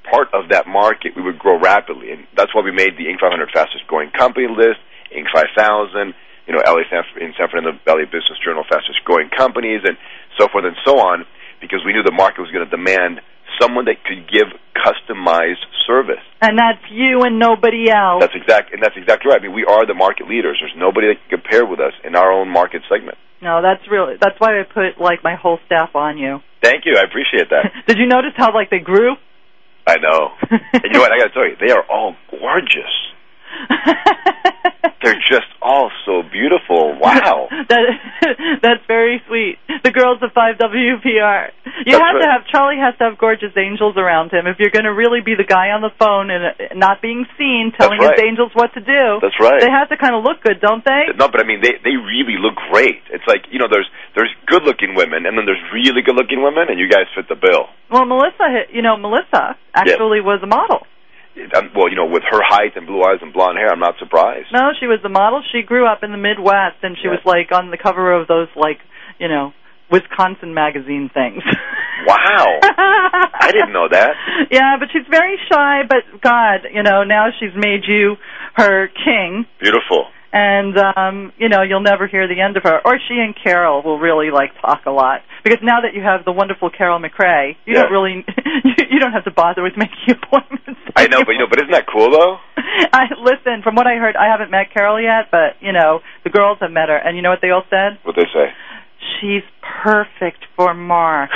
part 0.05 0.29
of 0.33 0.51
that 0.51 0.67
market, 0.67 1.17
we 1.17 1.23
would 1.23 1.39
grow 1.39 1.59
rapidly, 1.59 2.13
and 2.13 2.27
that's 2.37 2.55
why 2.55 2.63
we 2.63 2.71
made 2.71 2.97
the 2.97 3.09
Inc. 3.09 3.21
500 3.21 3.51
fastest 3.53 3.87
growing 3.87 4.11
company 4.11 4.47
list, 4.47 4.81
Inc. 5.11 5.27
5000, 5.33 6.15
you 6.47 6.53
know, 6.53 6.61
LA 6.61 6.85
San, 6.93 7.03
in 7.21 7.33
San 7.39 7.49
Fernando 7.49 7.73
Valley 7.85 8.05
Business 8.05 8.37
Journal 8.45 8.65
fastest 8.69 9.01
growing 9.05 9.31
companies, 9.33 9.81
and 9.85 9.97
so 10.39 10.49
forth 10.49 10.65
and 10.65 10.77
so 10.85 11.01
on, 11.01 11.25
because 11.61 11.81
we 11.85 11.93
knew 11.93 12.03
the 12.05 12.13
market 12.13 12.41
was 12.41 12.51
going 12.53 12.65
to 12.65 12.71
demand 12.71 13.21
someone 13.61 13.85
that 13.87 14.03
could 14.05 14.29
give 14.29 14.51
customized 14.75 15.63
service. 15.87 16.23
And 16.43 16.59
that's 16.59 16.83
you 16.91 17.23
and 17.23 17.39
nobody 17.39 17.89
else. 17.89 18.21
That's 18.21 18.35
exact, 18.35 18.73
and 18.73 18.83
that's 18.83 18.97
exactly 18.97 19.31
right. 19.31 19.41
I 19.41 19.43
mean, 19.43 19.55
we 19.55 19.65
are 19.65 19.87
the 19.87 19.95
market 19.95 20.29
leaders. 20.29 20.59
There's 20.61 20.77
nobody 20.77 21.09
that 21.09 21.17
can 21.25 21.41
compare 21.41 21.65
with 21.65 21.81
us 21.81 21.93
in 22.05 22.17
our 22.17 22.33
own 22.33 22.49
market 22.49 22.83
segment. 22.91 23.17
no, 23.41 23.63
that's 23.63 23.87
really 23.91 24.15
that's 24.21 24.39
why 24.39 24.59
I 24.61 24.65
put 24.65 25.01
like 25.01 25.23
my 25.23 25.35
whole 25.37 25.59
staff 25.67 25.95
on 25.95 26.19
you. 26.19 26.41
Thank 26.63 26.85
you. 26.85 26.97
I 26.99 27.05
appreciate 27.05 27.51
that. 27.51 27.73
Did 27.87 27.99
you 27.99 28.07
notice 28.07 28.33
how 28.37 28.53
like 28.53 28.71
they 28.71 28.81
grew? 28.81 29.17
I 29.87 29.97
know. 29.99 30.33
And 30.73 30.83
you 30.85 30.91
know 30.91 31.01
what? 31.01 31.13
I 31.13 31.19
got 31.19 31.29
to 31.29 31.35
tell 31.35 31.47
you, 31.49 31.57
they 31.61 31.73
are 31.73 31.85
all 31.91 32.17
gorgeous. 32.31 32.93
They're 35.05 35.21
just 35.29 35.53
all 35.61 35.93
so 36.09 36.25
beautiful. 36.25 36.97
Wow. 36.97 37.53
that 37.69 37.85
that's 38.65 38.81
very 38.89 39.21
sweet. 39.29 39.61
The 39.85 39.93
girls 39.93 40.25
of 40.25 40.33
5WPR. 40.33 41.53
You 41.85 41.93
That's 41.93 42.01
have 42.01 42.17
to 42.17 42.25
have 42.25 42.43
Charlie 42.49 42.81
has 42.81 42.97
to 42.97 43.13
have 43.13 43.19
gorgeous 43.21 43.53
angels 43.53 44.01
around 44.01 44.33
him 44.33 44.49
if 44.49 44.57
you're 44.57 44.73
going 44.73 44.89
to 44.89 44.97
really 44.97 45.21
be 45.21 45.37
the 45.37 45.45
guy 45.45 45.77
on 45.77 45.85
the 45.85 45.93
phone 46.01 46.33
and 46.33 46.57
uh, 46.57 46.73
not 46.73 47.03
being 47.05 47.29
seen 47.37 47.73
telling 47.77 48.01
right. 48.01 48.17
his 48.17 48.25
angels 48.25 48.57
what 48.57 48.73
to 48.73 48.81
do. 48.81 49.21
That's 49.21 49.37
right. 49.37 49.61
They 49.61 49.69
have 49.69 49.93
to 49.93 50.01
kind 50.01 50.17
of 50.17 50.25
look 50.25 50.41
good, 50.41 50.65
don't 50.65 50.81
they? 50.81 51.13
No, 51.13 51.29
but 51.29 51.45
I 51.45 51.45
mean, 51.45 51.61
they 51.61 51.77
they 51.85 52.01
really 52.01 52.41
look 52.41 52.57
great. 52.73 53.05
It's 53.13 53.29
like 53.29 53.45
you 53.53 53.61
know, 53.61 53.69
there's 53.69 53.89
there's 54.17 54.33
good 54.49 54.65
looking 54.65 54.97
women, 54.97 55.29
and 55.29 55.37
then 55.37 55.45
there's 55.45 55.61
really 55.69 56.01
good 56.01 56.17
looking 56.17 56.41
women, 56.41 56.73
and 56.73 56.81
you 56.81 56.89
guys 56.89 57.13
fit 57.13 57.29
the 57.29 57.37
bill. 57.37 57.69
Well, 57.93 58.09
Melissa, 58.09 58.73
you 58.73 58.81
know, 58.81 58.97
Melissa 58.97 59.61
actually 59.77 60.25
was 60.25 60.41
a 60.41 60.49
model. 60.49 60.89
Well, 61.75 61.91
you 61.91 61.97
know, 61.97 62.07
with 62.07 62.23
her 62.31 62.41
height 62.43 62.77
and 62.77 62.87
blue 62.87 63.03
eyes 63.03 63.19
and 63.21 63.33
blonde 63.33 63.59
hair, 63.59 63.69
I'm 63.71 63.81
not 63.81 63.95
surprised. 63.99 64.49
No, 64.53 64.71
she 64.79 64.87
was 64.87 65.01
the 65.03 65.09
model. 65.09 65.43
She 65.53 65.63
grew 65.63 65.87
up 65.87 66.03
in 66.03 66.13
the 66.13 66.19
Midwest, 66.19 66.79
and 66.83 66.97
she 66.97 67.05
Yeah. 67.05 67.19
was 67.19 67.21
like 67.25 67.51
on 67.53 67.71
the 67.71 67.77
cover 67.79 68.13
of 68.13 68.29
those 68.29 68.49
like, 68.55 68.79
you 69.19 69.29
know, 69.29 69.53
Wisconsin 69.91 70.55
magazine 70.55 71.11
things. 71.13 71.43
Wow. 72.07 72.61
I 72.61 73.51
didn't 73.51 73.73
know 73.73 73.89
that. 73.91 74.13
Yeah, 74.51 74.77
but 74.79 74.89
she's 74.93 75.07
very 75.11 75.39
shy. 75.51 75.83
But 75.89 76.21
God, 76.21 76.67
you 76.71 76.83
know, 76.83 77.03
now 77.05 77.29
she's 77.41 77.55
made 77.57 77.85
you 77.89 78.17
her 78.57 78.89
king, 78.89 79.47
Beautiful. 79.59 80.09
And 80.35 80.75
um, 80.77 81.33
you 81.39 81.49
know 81.49 81.63
you'll 81.63 81.81
never 81.87 82.09
hear 82.09 82.27
the 82.27 82.41
end 82.43 82.57
of 82.59 82.65
her. 82.65 82.81
Or 82.85 82.99
she 82.99 83.15
and 83.15 83.35
Carol 83.43 83.83
will 83.83 83.99
really 84.01 84.31
like 84.35 84.51
talk 84.61 84.85
a 84.87 84.91
lot 84.91 85.23
because 85.45 85.61
now 85.63 85.81
that 85.83 85.95
you 85.95 86.03
have 86.03 86.25
the 86.27 86.33
wonderful 86.33 86.69
Carol 86.71 86.99
McRae, 86.99 87.55
you 87.65 87.75
Yeah. 87.75 87.83
don't 87.85 87.93
really 87.93 88.25
you, 88.65 88.75
you 88.91 88.99
don't 88.99 89.13
have 89.13 89.25
to 89.25 89.31
bother 89.31 89.63
with 89.63 89.75
making 89.79 90.11
appointments. 90.23 90.81
I 90.97 91.07
know, 91.07 91.23
but 91.25 91.33
you 91.33 91.39
know, 91.39 91.47
but 91.49 91.59
isn't 91.61 91.71
that 91.71 91.87
cool 91.87 92.11
though? 92.11 92.37
I 92.93 93.07
listen. 93.23 93.63
From 93.63 93.77
what 93.77 93.87
I 93.87 93.95
heard, 93.97 94.17
I 94.17 94.27
haven't 94.31 94.51
met 94.51 94.75
Carol 94.75 95.01
yet, 95.01 95.31
but 95.31 95.55
you 95.63 95.73
know 95.73 96.01
the 96.25 96.31
girls 96.31 96.59
have 96.61 96.71
met 96.73 96.89
her, 96.91 96.97
and 96.99 97.17
you 97.17 97.23
know 97.23 97.31
what 97.31 97.41
they 97.41 97.51
all 97.51 97.65
said? 97.71 97.99
What 98.03 98.17
they 98.17 98.27
say? 98.35 98.51
She's 99.21 99.43
perfect 99.83 100.45
for 100.57 100.75
Mark. 100.75 101.31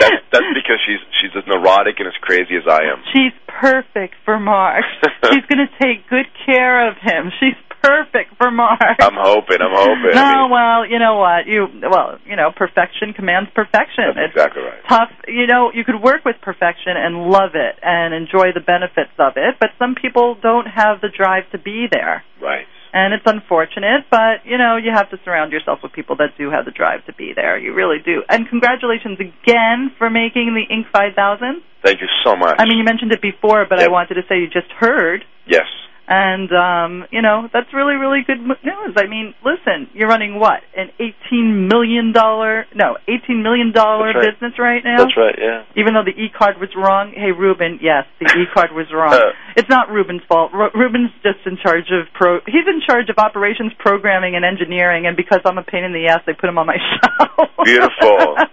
That's, 0.00 0.22
that's 0.32 0.50
because 0.54 0.78
she's 0.86 1.00
she's 1.20 1.32
as 1.36 1.44
neurotic 1.46 1.98
and 1.98 2.08
as 2.08 2.14
crazy 2.20 2.56
as 2.56 2.64
I 2.68 2.84
am. 2.92 3.02
She's 3.12 3.32
perfect 3.48 4.14
for 4.24 4.38
Mark. 4.38 4.84
She's 5.32 5.44
going 5.48 5.64
to 5.66 5.72
take 5.82 6.06
good 6.08 6.26
care 6.44 6.88
of 6.88 6.96
him. 7.00 7.32
She's 7.40 7.56
perfect 7.82 8.36
for 8.36 8.50
Mark. 8.50 8.98
I'm 9.00 9.16
hoping. 9.16 9.58
I'm 9.60 9.72
hoping. 9.74 10.12
no, 10.14 10.22
I 10.22 10.42
mean, 10.42 10.50
well, 10.50 10.80
you 10.86 10.98
know 10.98 11.16
what? 11.16 11.46
You 11.46 11.66
well, 11.90 12.18
you 12.26 12.36
know, 12.36 12.50
perfection 12.54 13.12
commands 13.14 13.50
perfection. 13.54 14.04
that's 14.14 14.28
It's 14.28 14.36
exactly 14.36 14.62
right. 14.62 14.82
tough. 14.88 15.10
You 15.26 15.46
know, 15.46 15.70
you 15.72 15.84
could 15.84 16.02
work 16.02 16.24
with 16.24 16.36
perfection 16.42 16.94
and 16.96 17.30
love 17.30 17.54
it 17.54 17.78
and 17.82 18.12
enjoy 18.14 18.52
the 18.54 18.60
benefits 18.64 19.14
of 19.18 19.34
it, 19.36 19.56
but 19.60 19.70
some 19.78 19.94
people 19.94 20.36
don't 20.40 20.66
have 20.66 21.00
the 21.00 21.08
drive 21.08 21.48
to 21.52 21.58
be 21.58 21.86
there. 21.90 22.22
Right. 22.42 22.66
And 22.96 23.12
it's 23.12 23.26
unfortunate, 23.26 24.08
but 24.10 24.48
you 24.48 24.56
know, 24.56 24.78
you 24.80 24.90
have 24.90 25.10
to 25.10 25.20
surround 25.22 25.52
yourself 25.52 25.80
with 25.82 25.92
people 25.92 26.16
that 26.16 26.32
do 26.38 26.48
have 26.50 26.64
the 26.64 26.70
drive 26.70 27.04
to 27.04 27.12
be 27.12 27.32
there. 27.36 27.58
You 27.58 27.74
really 27.74 27.98
do. 28.02 28.22
And 28.26 28.48
congratulations 28.48 29.20
again 29.20 29.92
for 29.98 30.08
making 30.08 30.56
the 30.56 30.64
Inc. 30.74 30.90
5000. 30.90 31.60
Thank 31.84 32.00
you 32.00 32.08
so 32.24 32.34
much. 32.34 32.56
I 32.58 32.64
mean, 32.64 32.78
you 32.78 32.84
mentioned 32.84 33.12
it 33.12 33.20
before, 33.20 33.66
but 33.68 33.80
I 33.80 33.88
wanted 33.88 34.14
to 34.14 34.22
say 34.30 34.40
you 34.40 34.48
just 34.48 34.72
heard. 34.72 35.26
yes. 35.46 35.68
And 36.08 36.50
um, 36.54 37.08
you 37.10 37.20
know 37.20 37.48
that's 37.52 37.74
really 37.74 37.94
really 37.94 38.22
good 38.24 38.38
news. 38.38 38.94
I 38.96 39.06
mean, 39.10 39.34
listen, 39.42 39.90
you're 39.92 40.08
running 40.08 40.38
what 40.38 40.62
an 40.76 40.90
eighteen 41.02 41.66
million 41.66 42.12
dollar 42.12 42.64
no 42.74 42.96
eighteen 43.08 43.42
million 43.42 43.72
dollar 43.72 44.14
right. 44.14 44.30
business 44.30 44.54
right 44.56 44.82
now. 44.84 44.98
That's 44.98 45.16
right. 45.16 45.34
Yeah. 45.36 45.64
Even 45.74 45.94
though 45.94 46.04
the 46.06 46.14
e 46.14 46.30
card 46.30 46.58
was 46.60 46.70
wrong, 46.76 47.10
hey 47.10 47.32
Ruben, 47.32 47.80
yes, 47.82 48.06
the 48.20 48.26
e 48.38 48.46
card 48.54 48.70
was 48.70 48.86
wrong. 48.94 49.14
Uh. 49.14 49.34
it's 49.56 49.68
not 49.68 49.90
Ruben's 49.90 50.22
fault. 50.28 50.52
Ru 50.54 50.70
Ruben's 50.74 51.10
just 51.24 51.42
in 51.44 51.58
charge 51.58 51.90
of 51.90 52.06
pro. 52.14 52.38
He's 52.46 52.70
in 52.70 52.80
charge 52.86 53.10
of 53.10 53.18
operations, 53.18 53.72
programming, 53.80 54.36
and 54.36 54.44
engineering. 54.44 55.06
And 55.06 55.16
because 55.16 55.40
I'm 55.44 55.58
a 55.58 55.64
pain 55.64 55.82
in 55.82 55.92
the 55.92 56.06
ass, 56.06 56.22
they 56.24 56.34
put 56.34 56.48
him 56.48 56.58
on 56.58 56.66
my 56.66 56.78
show. 56.78 57.46
Beautiful. 57.64 58.36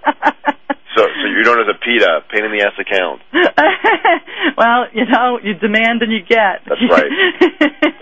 So, 0.95 1.01
so 1.23 1.31
you're 1.31 1.47
known 1.47 1.63
as 1.63 1.71
a 1.71 1.79
PETA, 1.79 2.27
pain 2.27 2.43
in 2.43 2.51
the 2.51 2.67
ass 2.67 2.75
account. 2.75 3.23
well, 4.59 4.91
you 4.91 5.07
know, 5.07 5.39
you 5.39 5.55
demand 5.55 6.03
and 6.03 6.11
you 6.11 6.19
get. 6.19 6.67
That's 6.67 6.83
right. 6.91 7.07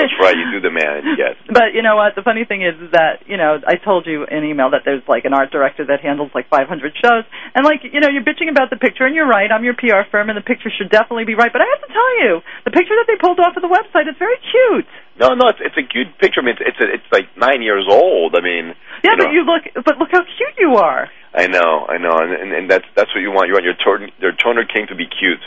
That's 0.02 0.18
right. 0.18 0.34
You 0.34 0.58
do 0.58 0.60
the 0.66 0.74
man 0.74 0.98
and 0.98 1.06
you 1.06 1.14
get. 1.14 1.38
But 1.46 1.78
you 1.78 1.86
know 1.86 1.94
what? 1.94 2.18
The 2.18 2.26
funny 2.26 2.50
thing 2.50 2.66
is, 2.66 2.74
is 2.82 2.90
that 2.98 3.30
you 3.30 3.38
know 3.38 3.62
I 3.62 3.78
told 3.78 4.10
you 4.10 4.26
in 4.26 4.42
email 4.42 4.74
that 4.74 4.82
there's 4.90 5.06
like 5.06 5.30
an 5.30 5.38
art 5.38 5.54
director 5.54 5.86
that 5.86 6.02
handles 6.02 6.34
like 6.34 6.50
500 6.50 6.66
shows, 6.98 7.30
and 7.54 7.62
like 7.62 7.86
you 7.86 8.02
know 8.02 8.10
you're 8.10 8.26
bitching 8.26 8.50
about 8.50 8.74
the 8.74 8.82
picture, 8.82 9.06
and 9.06 9.14
you're 9.14 9.30
right. 9.30 9.54
I'm 9.54 9.62
your 9.62 9.78
PR 9.78 10.10
firm, 10.10 10.34
and 10.34 10.38
the 10.38 10.42
picture 10.42 10.74
should 10.74 10.90
definitely 10.90 11.30
be 11.30 11.38
right. 11.38 11.54
But 11.54 11.62
I 11.62 11.70
have 11.70 11.86
to 11.86 11.92
tell 11.94 12.12
you, 12.26 12.32
the 12.66 12.74
picture 12.74 12.98
that 12.98 13.06
they 13.06 13.22
pulled 13.22 13.38
off 13.38 13.54
of 13.54 13.62
the 13.62 13.70
website 13.70 14.10
is 14.10 14.18
very 14.18 14.42
cute. 14.42 14.90
No, 15.22 15.38
no, 15.38 15.54
it's 15.54 15.62
it's 15.62 15.78
a 15.78 15.86
cute 15.86 16.10
picture. 16.18 16.42
I 16.42 16.50
mean, 16.50 16.58
it's 16.58 16.66
it's, 16.74 16.82
a, 16.82 16.88
it's 16.90 17.10
like 17.14 17.30
nine 17.38 17.62
years 17.62 17.86
old. 17.86 18.34
I 18.34 18.42
mean, 18.42 18.74
Yeah, 19.06 19.14
you 19.14 19.18
but 19.22 19.26
know, 19.30 19.38
you 19.38 19.42
look, 19.46 19.64
but 19.86 20.02
look 20.02 20.10
how 20.10 20.26
cute 20.26 20.58
you 20.58 20.82
are. 20.82 21.06
I 21.34 21.48
know, 21.48 21.88
I 21.88 21.98
know, 21.98 22.12
and 22.18 22.34
and, 22.34 22.50
and 22.52 22.66
that's 22.72 22.88
that's 22.96 23.11
what 23.14 23.22
you 23.22 23.32
want. 23.32 23.48
You 23.48 23.54
want 23.54 23.66
your 23.66 23.78
toner, 23.78 24.10
your 24.20 24.32
toner 24.32 24.66
king 24.66 24.88
to 24.88 24.96
be 24.96 25.06
cute. 25.06 25.42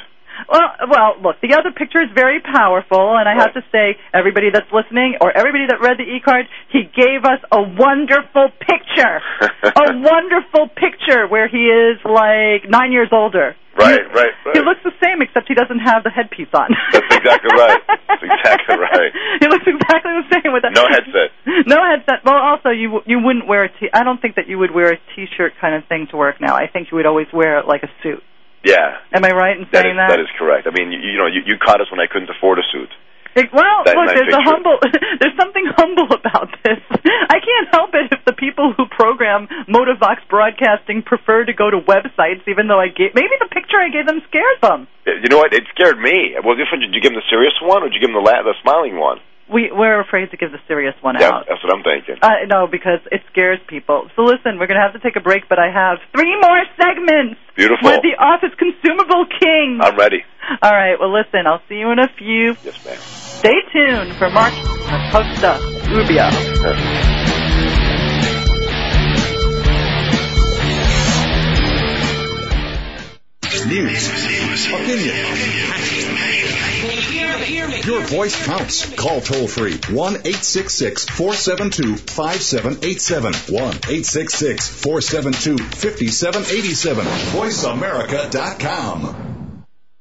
Well, 0.49 0.69
well, 0.91 1.11
look, 1.23 1.41
the 1.41 1.55
other 1.55 1.71
picture 1.71 2.03
is 2.03 2.11
very 2.15 2.41
powerful, 2.41 3.17
and 3.17 3.29
I 3.29 3.39
have 3.39 3.55
to 3.55 3.63
say, 3.71 3.97
everybody 4.13 4.51
that's 4.53 4.71
listening 4.73 5.17
or 5.21 5.31
everybody 5.31 5.67
that 5.71 5.81
read 5.81 5.97
the 5.99 6.05
e-card, 6.05 6.47
he 6.71 6.83
gave 6.91 7.25
us 7.25 7.39
a 7.53 7.63
wonderful 7.63 8.51
picture, 8.59 9.23
a 9.63 9.95
wonderful 9.95 10.69
picture 10.75 11.27
where 11.29 11.49
he 11.49 11.71
is 11.71 12.03
like 12.05 12.69
nine 12.69 12.91
years 12.91 13.09
older. 13.13 13.55
Right, 13.75 14.07
right, 14.15 14.35
right. 14.47 14.55
He 14.55 14.63
looks 14.63 14.81
the 14.85 14.95
same, 15.03 15.21
except 15.21 15.49
he 15.49 15.55
doesn't 15.55 15.81
have 15.83 16.05
the 16.05 16.11
headpiece 16.11 16.51
on. 16.55 16.71
That's 16.93 17.11
exactly 17.11 17.51
right. 17.59 17.81
That's 18.09 18.23
exactly 18.23 18.77
right. 18.79 19.11
he 19.43 19.47
looks 19.51 19.67
exactly 19.67 20.13
the 20.23 20.29
same 20.31 20.53
with 20.55 20.63
that. 20.63 20.73
No 20.75 20.87
headset. 20.87 21.35
No 21.67 21.83
headset. 21.83 22.23
Well, 22.25 22.39
also 22.39 22.71
you 22.71 23.03
you 23.07 23.19
wouldn't 23.19 23.49
wear 23.49 23.65
a 23.65 23.69
t. 23.69 23.91
I 23.93 24.05
don't 24.05 24.23
think 24.23 24.37
that 24.37 24.47
you 24.47 24.59
would 24.59 24.71
wear 24.71 24.93
a 24.93 24.99
t-shirt 25.15 25.55
kind 25.61 25.75
of 25.75 25.89
thing 25.89 26.07
to 26.13 26.17
work 26.17 26.41
now. 26.41 26.55
I 26.55 26.67
think 26.71 26.91
you 26.91 26.97
would 26.97 27.07
always 27.07 27.27
wear 27.33 27.59
it 27.59 27.67
like 27.67 27.83
a 27.83 27.91
suit. 28.03 28.23
Yeah, 28.65 28.97
Am 29.13 29.25
I 29.25 29.31
right 29.37 29.57
in 29.61 29.69
that 29.73 29.85
saying 29.85 29.97
that? 30.01 30.09
that 30.09 30.21
is 30.21 30.33
correct. 30.39 30.67
I 30.67 30.73
mean, 30.73 30.91
you, 30.91 30.99
you 30.99 31.19
know, 31.21 31.27
you, 31.29 31.45
you 31.45 31.61
caught 31.61 31.83
us 31.85 31.91
when 31.93 32.01
I 32.01 32.09
couldn't 32.09 32.31
afford 32.33 32.59
a 32.59 32.65
suit. 32.73 32.89
It- 33.35 33.53
Well, 33.53 33.83
That 33.85 33.97
look, 33.97 34.15
there's 34.15 34.33
a 34.35 34.43
humble, 34.43 34.79
there's 35.21 35.37
something 35.39 35.67
humble 35.77 36.07
about 36.13 36.55
this. 36.63 36.79
I 37.05 37.39
can't 37.43 37.69
help 37.73 37.91
it 37.95 38.13
if 38.13 38.25
the 38.25 38.33
people 38.33 38.73
who 38.77 38.87
program 38.87 39.49
Modavox 39.69 40.23
Broadcasting 40.31 41.03
prefer 41.03 41.45
to 41.45 41.53
go 41.53 41.71
to 41.71 41.79
websites, 41.83 42.47
even 42.47 42.69
though 42.69 42.79
I 42.81 42.89
gave, 42.89 43.15
maybe 43.15 43.35
the 43.41 43.51
picture 43.51 43.77
I 43.79 43.91
gave 43.91 44.07
them 44.07 44.23
scared 44.29 44.59
them. 44.63 44.87
You 45.07 45.29
know 45.29 45.39
what? 45.39 45.53
It 45.53 45.65
scared 45.75 45.99
me. 45.99 46.37
Well, 46.45 46.57
one 46.71 46.81
did 46.81 46.95
you 46.95 47.01
give 47.03 47.13
him 47.13 47.19
the 47.19 47.29
serious 47.31 47.55
one, 47.61 47.83
or 47.83 47.91
did 47.91 47.95
you 47.95 48.01
give 48.01 48.11
him 48.11 48.17
the 48.17 48.25
la- 48.25 48.43
the 48.43 48.55
smiling 48.63 48.97
one? 48.99 49.19
We, 49.53 49.71
we're 49.71 50.01
afraid 50.01 50.31
to 50.31 50.37
give 50.37 50.53
the 50.53 50.59
serious 50.67 50.95
one 51.03 51.17
Yeah, 51.21 51.29
out. 51.29 51.47
that's 51.49 51.63
what 51.63 51.75
I'm 51.77 51.83
thinking. 51.85 52.17
Uh, 52.23 52.47
no, 52.49 52.67
because 52.67 53.01
it 53.13 53.21
scares 53.31 53.59
people. 53.69 54.09
So 54.17 54.23
listen, 54.23 54.59
we're 54.59 54.67
going 54.67 54.81
to 54.81 54.87
have 54.87 54.95
to 54.95 55.01
take 55.01 55.17
a 55.17 55.21
break, 55.21 55.49
but 55.49 55.59
I 55.59 55.69
have 55.71 55.99
three 56.13 56.35
more 56.41 56.65
segments 56.81 57.37
Beautiful. 57.55 57.91
with 57.91 58.01
the 58.03 58.17
Office 58.19 58.55
Consumable 58.57 59.27
King. 59.41 59.81
I'm 59.83 59.97
ready. 59.97 60.25
All 60.63 60.73
right, 60.73 60.97
well, 60.99 61.13
listen, 61.13 61.47
I'll 61.47 61.63
see 61.69 61.77
you 61.77 61.91
in 61.93 61.99
a 61.99 62.09
few. 62.17 62.57
Yes, 62.65 62.83
ma'am. 62.85 62.99
Stay 63.01 63.61
tuned 63.73 64.17
for 64.17 64.31
Mark 64.31 64.53
Acosta 64.89 65.61
Rubio. 65.93 66.31
News. 73.67 74.09
Opinion. 74.69 76.34
Your 77.85 78.01
voice 78.01 78.47
counts. 78.47 78.95
Call 78.95 79.21
toll 79.21 79.47
free 79.47 79.75
1 79.95 80.13
866 80.15 81.05
472 81.05 81.97
5787. 81.97 83.35
1 83.55 83.63
866 83.63 84.69
472 84.69 85.63
5787. 85.63 87.05
VoiceAmerica.com. 87.05 89.35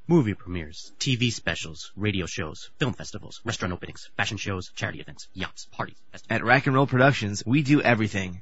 Movie 0.05 0.33
premieres, 0.33 0.91
TV 0.99 1.31
specials, 1.31 1.93
radio 1.95 2.25
shows, 2.25 2.69
film 2.77 2.91
festivals, 2.93 3.39
restaurant 3.45 3.73
openings, 3.73 4.09
fashion 4.17 4.35
shows, 4.37 4.69
charity 4.75 4.99
events, 4.99 5.29
yachts, 5.33 5.67
parties, 5.71 5.95
festivals, 6.11 6.41
At 6.41 6.45
Rack 6.45 6.67
and 6.67 6.75
Roll 6.75 6.87
Productions, 6.87 7.41
we 7.45 7.63
do 7.63 7.81
everything 7.81 8.41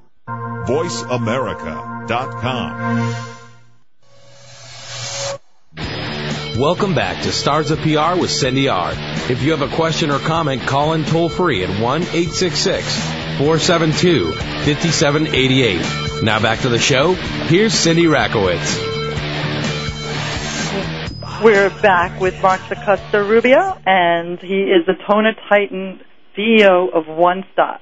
VoiceAmerica.com. 0.65 3.15
Welcome 6.59 6.93
back 6.93 7.23
to 7.23 7.31
Stars 7.31 7.71
of 7.71 7.79
PR 7.79 8.19
with 8.19 8.29
Cindy 8.29 8.67
R. 8.67 8.91
If 9.29 9.41
you 9.41 9.51
have 9.51 9.61
a 9.61 9.73
question 9.73 10.11
or 10.11 10.19
comment, 10.19 10.63
call 10.63 10.91
in 10.93 11.05
toll 11.05 11.29
free 11.29 11.63
at 11.63 11.69
1 11.69 12.01
866 12.01 12.85
472 13.37 14.33
5788. 14.33 16.23
Now 16.23 16.41
back 16.41 16.59
to 16.59 16.69
the 16.69 16.77
show. 16.77 17.13
Here's 17.13 17.73
Cindy 17.73 18.03
Rakowitz. 18.03 18.91
We're 21.41 21.71
back 21.81 22.21
with 22.21 22.39
Mark 22.43 22.61
Acosta 22.69 23.23
Rubio, 23.23 23.75
and 23.85 24.37
he 24.39 24.61
is 24.61 24.85
the 24.85 24.93
Toner 25.07 25.33
Titan 25.49 26.01
CEO 26.37 26.93
of 26.93 27.07
One 27.07 27.43
Stop. 27.53 27.81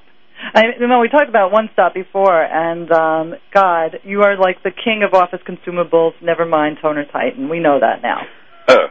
I 0.54 0.62
you 0.78 0.86
know 0.86 1.00
we 1.00 1.08
talked 1.08 1.28
about 1.28 1.52
One 1.52 1.68
Stop 1.72 1.94
before, 1.94 2.42
and 2.42 2.90
um, 2.92 3.34
God, 3.52 4.00
you 4.04 4.22
are 4.22 4.36
like 4.36 4.62
the 4.62 4.70
king 4.72 5.02
of 5.02 5.14
office 5.14 5.40
consumables. 5.46 6.12
Never 6.22 6.44
mind 6.46 6.78
Toner 6.82 7.04
Titan. 7.04 7.48
We 7.48 7.60
know 7.60 7.78
that 7.80 8.02
now. 8.02 8.22
Uh, 8.68 8.88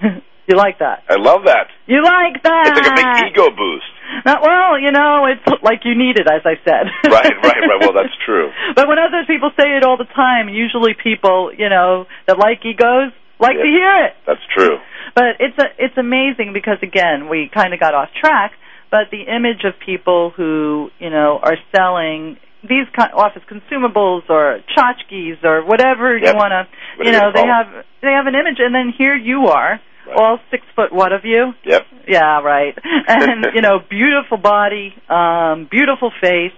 you 0.48 0.56
like 0.56 0.78
that? 0.80 1.04
I 1.08 1.16
love 1.18 1.46
that. 1.46 1.68
You 1.86 2.02
like 2.02 2.42
that? 2.42 2.64
It's 2.66 2.78
like 2.80 2.90
a 2.90 2.96
big 2.96 3.30
ego 3.32 3.48
boost. 3.54 3.86
Not, 4.26 4.42
well, 4.42 4.78
you 4.80 4.90
know, 4.90 5.26
it's 5.30 5.62
like 5.62 5.80
you 5.84 5.94
need 5.96 6.18
it, 6.18 6.26
as 6.26 6.42
I 6.44 6.58
said. 6.64 6.90
Right, 7.10 7.32
right, 7.42 7.62
right. 7.68 7.80
Well, 7.80 7.92
that's 7.94 8.14
true. 8.26 8.50
But 8.76 8.88
when 8.88 8.98
other 8.98 9.22
people 9.26 9.50
say 9.58 9.76
it 9.76 9.84
all 9.84 9.96
the 9.96 10.10
time, 10.14 10.48
usually 10.48 10.94
people, 10.94 11.52
you 11.56 11.68
know, 11.68 12.06
that 12.26 12.38
like 12.38 12.64
egos 12.64 13.12
like 13.38 13.56
Yeah. 13.56 13.62
to 13.62 13.68
hear 13.68 14.04
it. 14.06 14.12
That's 14.26 14.44
true. 14.54 14.78
But 15.14 15.40
it's 15.40 15.58
a, 15.58 15.66
it's 15.78 15.96
amazing 15.96 16.52
because 16.52 16.78
again, 16.82 17.28
we 17.28 17.50
kind 17.52 17.72
of 17.74 17.80
got 17.80 17.94
off 17.94 18.08
track. 18.20 18.52
But 18.90 19.10
the 19.10 19.22
image 19.22 19.64
of 19.64 19.74
people 19.84 20.30
who 20.36 20.90
you 20.98 21.10
know 21.10 21.38
are 21.42 21.56
selling 21.74 22.36
these 22.62 22.86
office 23.14 23.42
consumables 23.50 24.28
or 24.28 24.60
tchotchkes 24.76 25.42
or 25.44 25.64
whatever 25.64 26.16
you 26.16 26.32
want 26.34 26.52
to, 26.52 27.04
you 27.04 27.12
know, 27.12 27.30
they 27.34 27.46
have 27.46 27.84
they 28.02 28.12
have 28.12 28.26
an 28.26 28.34
image, 28.34 28.58
and 28.58 28.74
then 28.74 28.92
here 28.96 29.14
you 29.16 29.46
are, 29.46 29.80
Right. 30.06 30.16
all 30.16 30.38
six 30.50 30.64
foot 30.74 30.92
what 30.92 31.12
of 31.12 31.24
you? 31.24 31.52
Yep. 31.64 31.82
Yeah, 32.08 32.40
right. 32.40 32.74
And 33.08 33.46
you 33.54 33.60
know, 33.60 33.78
beautiful 33.88 34.38
body, 34.38 34.94
um, 35.08 35.68
beautiful 35.70 36.10
face, 36.20 36.52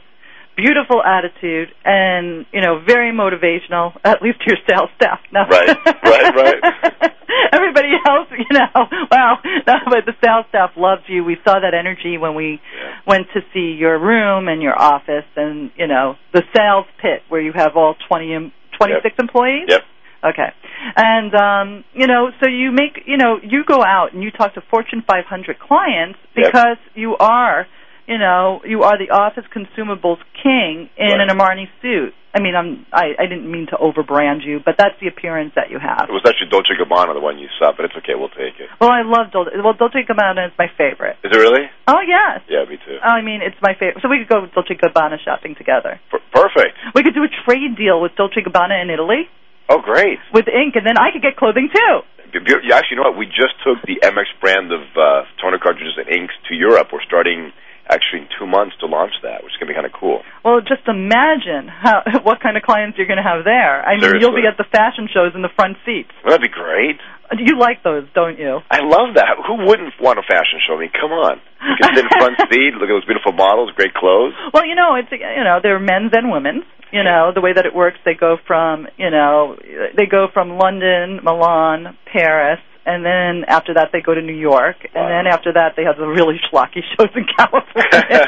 beautiful 0.57 1.03
attitude, 1.03 1.69
and 1.85 2.47
you 2.53 2.61
know, 2.61 2.81
very 2.87 3.13
motivational. 3.13 3.93
At 4.05 4.23
least 4.23 4.39
your 4.47 4.57
sales 4.69 4.91
staff. 4.97 5.21
No. 5.33 5.41
Right, 5.49 5.77
right, 6.05 6.35
right. 6.35 7.13
Everybody 7.53 7.89
else, 8.07 8.29
you 8.31 8.47
know, 8.59 8.87
wow 9.11 9.39
no, 9.67 9.75
but 9.87 10.05
the 10.07 10.13
sales 10.25 10.45
staff 10.51 10.71
loved 10.77 11.03
you. 11.09 11.25
We 11.25 11.37
saw 11.45 11.61
that 11.61 11.75
energy 11.75 12.19
when 12.19 12.35
we 12.35 12.61
Yeah. 12.77 12.99
went 13.07 13.27
to 13.35 13.41
see 13.55 13.75
your 13.79 13.99
room 13.99 14.49
and 14.49 14.63
your 14.63 14.79
office, 14.81 15.25
and 15.37 15.71
you 15.77 15.87
know, 15.87 16.17
the 16.33 16.43
sales 16.57 16.87
pit 17.01 17.23
where 17.29 17.41
you 17.41 17.53
have 17.55 17.77
all 17.77 17.95
twenty, 18.09 18.35
em- 18.35 18.53
26 18.79 19.15
employees. 19.19 19.67
Yep. 19.69 19.81
Okay. 20.25 20.49
And 20.97 21.35
um, 21.35 21.85
you 21.95 22.07
know, 22.07 22.31
so 22.43 22.49
you 22.49 22.71
make, 22.73 23.05
you 23.07 23.17
know, 23.17 23.39
you 23.43 23.65
go 23.67 23.83
out 23.83 24.13
and 24.13 24.23
you 24.23 24.31
talk 24.31 24.55
to 24.55 24.61
Fortune 24.71 25.03
500 25.07 25.59
clients 25.59 26.19
Yep. 26.37 26.47
because 26.53 26.77
you 26.95 27.17
are, 27.19 27.67
you 28.07 28.19
know, 28.19 28.61
you 28.65 28.83
are 28.83 28.99
the 28.99 29.11
office 29.15 29.45
consumables 29.55 30.19
king 30.43 30.91
in 30.97 31.09
Right. 31.19 31.21
an 31.21 31.29
Armani 31.29 31.69
suit. 31.81 32.15
I 32.35 32.41
mean, 32.41 32.57
I'm 32.57 32.87
I, 32.93 33.13
I 33.21 33.27
didn't 33.29 33.45
mean 33.51 33.67
to 33.69 33.77
overbrand 33.77 34.41
you, 34.43 34.59
but 34.65 34.77
that's 34.81 34.97
the 35.05 35.07
appearance 35.09 35.53
that 35.55 35.69
you 35.69 35.77
have. 35.79 36.09
It 36.09 36.17
was 36.17 36.25
actually 36.25 36.49
Dolce 36.49 36.73
Gabbana, 36.81 37.13
the 37.13 37.21
one 37.21 37.37
you 37.39 37.49
saw, 37.61 37.77
but 37.77 37.85
it's 37.85 37.93
okay. 38.01 38.17
We'll 38.17 38.33
take 38.33 38.57
it. 38.57 38.73
Well, 38.81 38.89
I 38.89 39.05
love 39.05 39.29
Dolce. 39.37 39.53
Well, 39.61 39.77
Dolce 39.77 40.01
Gabbana 40.09 40.49
is 40.49 40.53
my 40.57 40.73
favorite. 40.81 41.21
Is 41.23 41.29
it 41.29 41.37
really? 41.37 41.69
Oh 41.87 42.01
yes. 42.01 42.41
Yeah, 42.49 42.65
me 42.65 42.81
too. 42.81 42.97
I 43.05 43.21
mean, 43.21 43.45
it's 43.45 43.61
my 43.61 43.77
favorite. 43.77 44.01
So 44.01 44.09
we 44.09 44.17
could 44.25 44.33
go 44.33 44.49
Dolce 44.49 44.75
Gabbana 44.81 45.21
shopping 45.21 45.55
together. 45.61 46.01
Per- 46.11 46.25
perfect. 46.33 46.73
We 46.97 47.05
could 47.05 47.13
do 47.13 47.21
a 47.23 47.33
trade 47.45 47.77
deal 47.77 48.01
with 48.01 48.17
Dolce 48.17 48.41
Gabbana 48.41 48.81
in 48.81 48.89
Italy 48.89 49.29
Oh, 49.69 49.85
great. 49.85 50.17
with 50.33 50.49
ink, 50.49 50.73
and 50.81 50.87
then 50.89 50.97
I 50.97 51.13
could 51.13 51.21
get 51.23 51.37
clothing 51.37 51.69
too. 51.69 52.01
You- 52.33 52.41
you- 52.65 52.73
Actually, 52.73 52.97
you 52.97 53.05
know 53.05 53.13
what? 53.13 53.21
We 53.21 53.27
just 53.29 53.61
took 53.61 53.77
the 53.85 54.01
MX 54.01 54.33
brand 54.41 54.73
of 54.73 54.81
uh, 54.97 55.29
toner 55.37 55.59
cartridges 55.61 56.01
and 56.01 56.09
inks 56.09 56.33
to 56.49 56.55
Europe. 56.57 56.89
We're 56.97 57.05
starting 57.05 57.53
actually 57.93 58.25
in 58.25 58.29
two 58.33 58.49
months 58.49 58.73
to 58.81 58.89
launch 58.89 59.13
that, 59.23 59.45
which 59.45 59.53
is 59.53 59.59
going 59.61 59.69
to 59.69 59.73
be 59.73 59.79
kind 59.79 59.87
of 59.87 59.93
cool. 59.93 60.25
Well, 60.41 60.65
just 60.65 60.89
imagine 60.89 61.69
how 61.69 62.03
what 62.27 62.41
kind 62.41 62.57
of 62.57 62.65
clients 62.65 62.97
you're 62.97 63.07
going 63.07 63.21
to 63.21 63.27
have 63.27 63.45
there. 63.45 63.85
I 63.85 64.01
mean, 64.01 64.17
you'll 64.19 64.35
be 64.35 64.49
at 64.49 64.57
the 64.57 64.67
fashion 64.67 65.07
shows 65.13 65.37
in 65.37 65.45
the 65.45 65.53
front 65.53 65.77
seats. 65.85 66.11
Well, 66.25 66.33
that'd 66.33 66.43
be 66.43 66.53
great. 66.53 66.97
You 67.33 67.57
like 67.57 67.83
those, 67.83 68.05
don't 68.13 68.39
you? 68.39 68.61
I 68.69 68.85
love 68.85 69.17
that. 69.17 69.41
Who 69.49 69.65
wouldn't 69.65 69.97
want 70.01 70.19
a 70.19 70.27
fashion 70.27 70.61
show? 70.61 70.77
I 70.77 70.81
mean, 70.85 70.93
come 70.93 71.13
on. 71.13 71.41
You 71.65 71.77
can 71.81 71.97
sit 71.97 72.05
in 72.05 72.13
front 72.13 72.37
seat, 72.53 72.77
look 72.77 72.89
at 72.89 72.93
those 72.93 73.09
beautiful 73.09 73.33
models, 73.33 73.73
great 73.77 73.95
clothes. 73.95 74.35
Well, 74.53 74.67
you 74.67 74.75
know, 74.75 74.97
it's 74.97 75.09
you 75.13 75.45
know, 75.45 75.61
they're 75.63 75.81
men's 75.81 76.13
and 76.13 76.33
women's. 76.33 76.65
You 76.93 77.03
know, 77.03 77.33
the 77.33 77.41
way 77.41 77.55
that 77.55 77.65
it 77.65 77.75
works, 77.75 77.97
they 78.05 78.13
go 78.13 78.37
from 78.47 78.87
you 78.99 79.09
know, 79.09 79.57
they 79.97 80.05
go 80.05 80.29
from 80.33 80.59
London, 80.61 81.21
Milan, 81.25 81.97
Paris, 82.05 82.61
and 82.85 83.05
then 83.05 83.45
after 83.49 83.75
that 83.75 83.91
they 83.93 84.01
go 84.01 84.15
to 84.15 84.23
New 84.23 84.37
York, 84.37 84.77
and 84.95 85.11
then 85.11 85.27
after 85.27 85.53
that 85.55 85.75
they 85.77 85.85
have 85.85 85.97
the 85.97 86.07
really 86.07 86.41
schlocky 86.53 86.83
shows 86.97 87.11
in 87.15 87.27
California. 87.37 88.27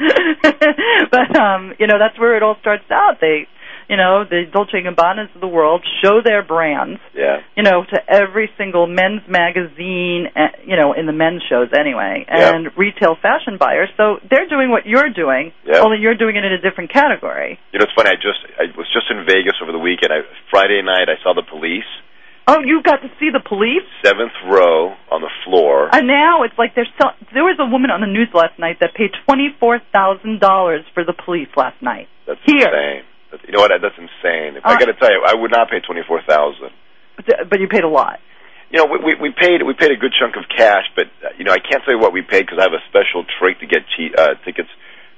but 1.10 1.36
um, 1.38 1.74
you 1.78 1.86
know, 1.86 1.98
that's 1.98 2.18
where 2.18 2.36
it 2.36 2.42
all 2.42 2.56
starts 2.60 2.84
out. 2.90 3.18
They, 3.20 3.46
you 3.88 3.96
know, 3.96 4.22
the 4.24 4.44
Dolce 4.52 4.78
and 4.78 4.86
Gabbanas 4.96 5.34
of 5.34 5.40
the 5.40 5.48
world 5.48 5.84
show 6.02 6.20
their 6.22 6.42
brands 6.44 7.00
Yeah. 7.12 7.42
you 7.56 7.64
know, 7.64 7.82
to 7.84 7.98
every 8.08 8.48
single 8.56 8.86
men's 8.86 9.22
magazine, 9.28 10.28
uh, 10.36 10.54
you 10.64 10.76
know, 10.76 10.92
in 10.92 11.06
the 11.06 11.12
men's 11.12 11.42
shows 11.48 11.70
anyway, 11.76 12.24
Yeah. 12.28 12.54
and 12.54 12.70
retail 12.78 13.16
fashion 13.20 13.56
buyers. 13.58 13.88
So 13.96 14.18
they're 14.30 14.46
doing 14.48 14.70
what 14.70 14.86
you're 14.86 15.10
doing, 15.10 15.52
Yeah. 15.66 15.80
only 15.80 15.98
you're 15.98 16.14
doing 16.14 16.36
it 16.36 16.44
in 16.44 16.52
a 16.52 16.58
different 16.60 16.92
category. 16.92 17.58
You 17.72 17.80
know, 17.80 17.84
it's 17.84 17.94
funny. 17.94 18.10
I 18.10 18.14
just 18.14 18.38
I 18.58 18.70
was 18.78 18.86
just 18.92 19.10
in 19.10 19.24
Vegas 19.26 19.58
over 19.60 19.72
the 19.72 19.78
weekend. 19.82 20.12
I, 20.12 20.22
Friday 20.50 20.82
night, 20.82 21.08
I 21.10 21.20
saw 21.24 21.34
the 21.34 21.42
police, 21.42 21.88
Oh, 22.48 22.58
you 22.64 22.82
got 22.82 23.02
to 23.02 23.08
see 23.20 23.30
the 23.30 23.40
police? 23.40 23.86
seventh 24.04 24.32
row 24.46 24.96
on 25.10 25.20
the 25.20 25.30
floor. 25.44 25.88
And 25.92 26.06
now 26.08 26.42
it's 26.42 26.56
like 26.58 26.74
there's 26.74 26.90
so, 27.00 27.10
there 27.32 27.44
was 27.44 27.56
a 27.60 27.66
woman 27.68 27.90
on 27.90 28.00
the 28.00 28.10
news 28.10 28.28
last 28.34 28.58
night 28.58 28.78
that 28.80 28.94
paid 28.94 29.10
twenty 29.26 29.54
four 29.60 29.78
thousand 29.92 30.40
dollars 30.40 30.82
for 30.94 31.04
the 31.04 31.12
police 31.14 31.48
last 31.56 31.80
night. 31.82 32.08
That's 32.26 32.40
Here. 32.46 32.66
insane. 32.66 33.04
That's, 33.30 33.42
you 33.46 33.52
know 33.54 33.60
what? 33.62 33.70
That's 33.70 33.94
insane. 33.94 34.56
If 34.58 34.66
Uh, 34.66 34.74
I 34.74 34.78
got 34.78 34.86
to 34.90 34.98
tell 34.98 35.10
you, 35.12 35.22
I 35.24 35.34
would 35.38 35.52
not 35.52 35.70
pay 35.70 35.78
twenty 35.80 36.02
four 36.08 36.20
thousand. 36.26 36.70
But, 37.16 37.50
but 37.50 37.60
you 37.60 37.68
paid 37.68 37.84
a 37.84 37.88
lot. 37.92 38.18
You 38.70 38.78
know, 38.82 38.86
we, 38.90 38.98
we 38.98 39.28
we 39.28 39.30
paid 39.30 39.62
we 39.62 39.74
paid 39.74 39.90
a 39.90 39.98
good 40.00 40.14
chunk 40.18 40.34
of 40.34 40.48
cash, 40.50 40.86
but 40.96 41.06
uh, 41.22 41.30
you 41.38 41.44
know, 41.44 41.52
I 41.52 41.58
can't 41.62 41.82
tell 41.84 41.94
you 41.94 42.00
what 42.00 42.12
we 42.12 42.22
paid 42.22 42.46
because 42.46 42.58
I 42.58 42.66
have 42.66 42.74
a 42.74 42.82
special 42.90 43.22
trick 43.38 43.60
to 43.60 43.66
get 43.66 43.82
cheap, 43.94 44.14
uh, 44.18 44.34
tickets 44.44 44.70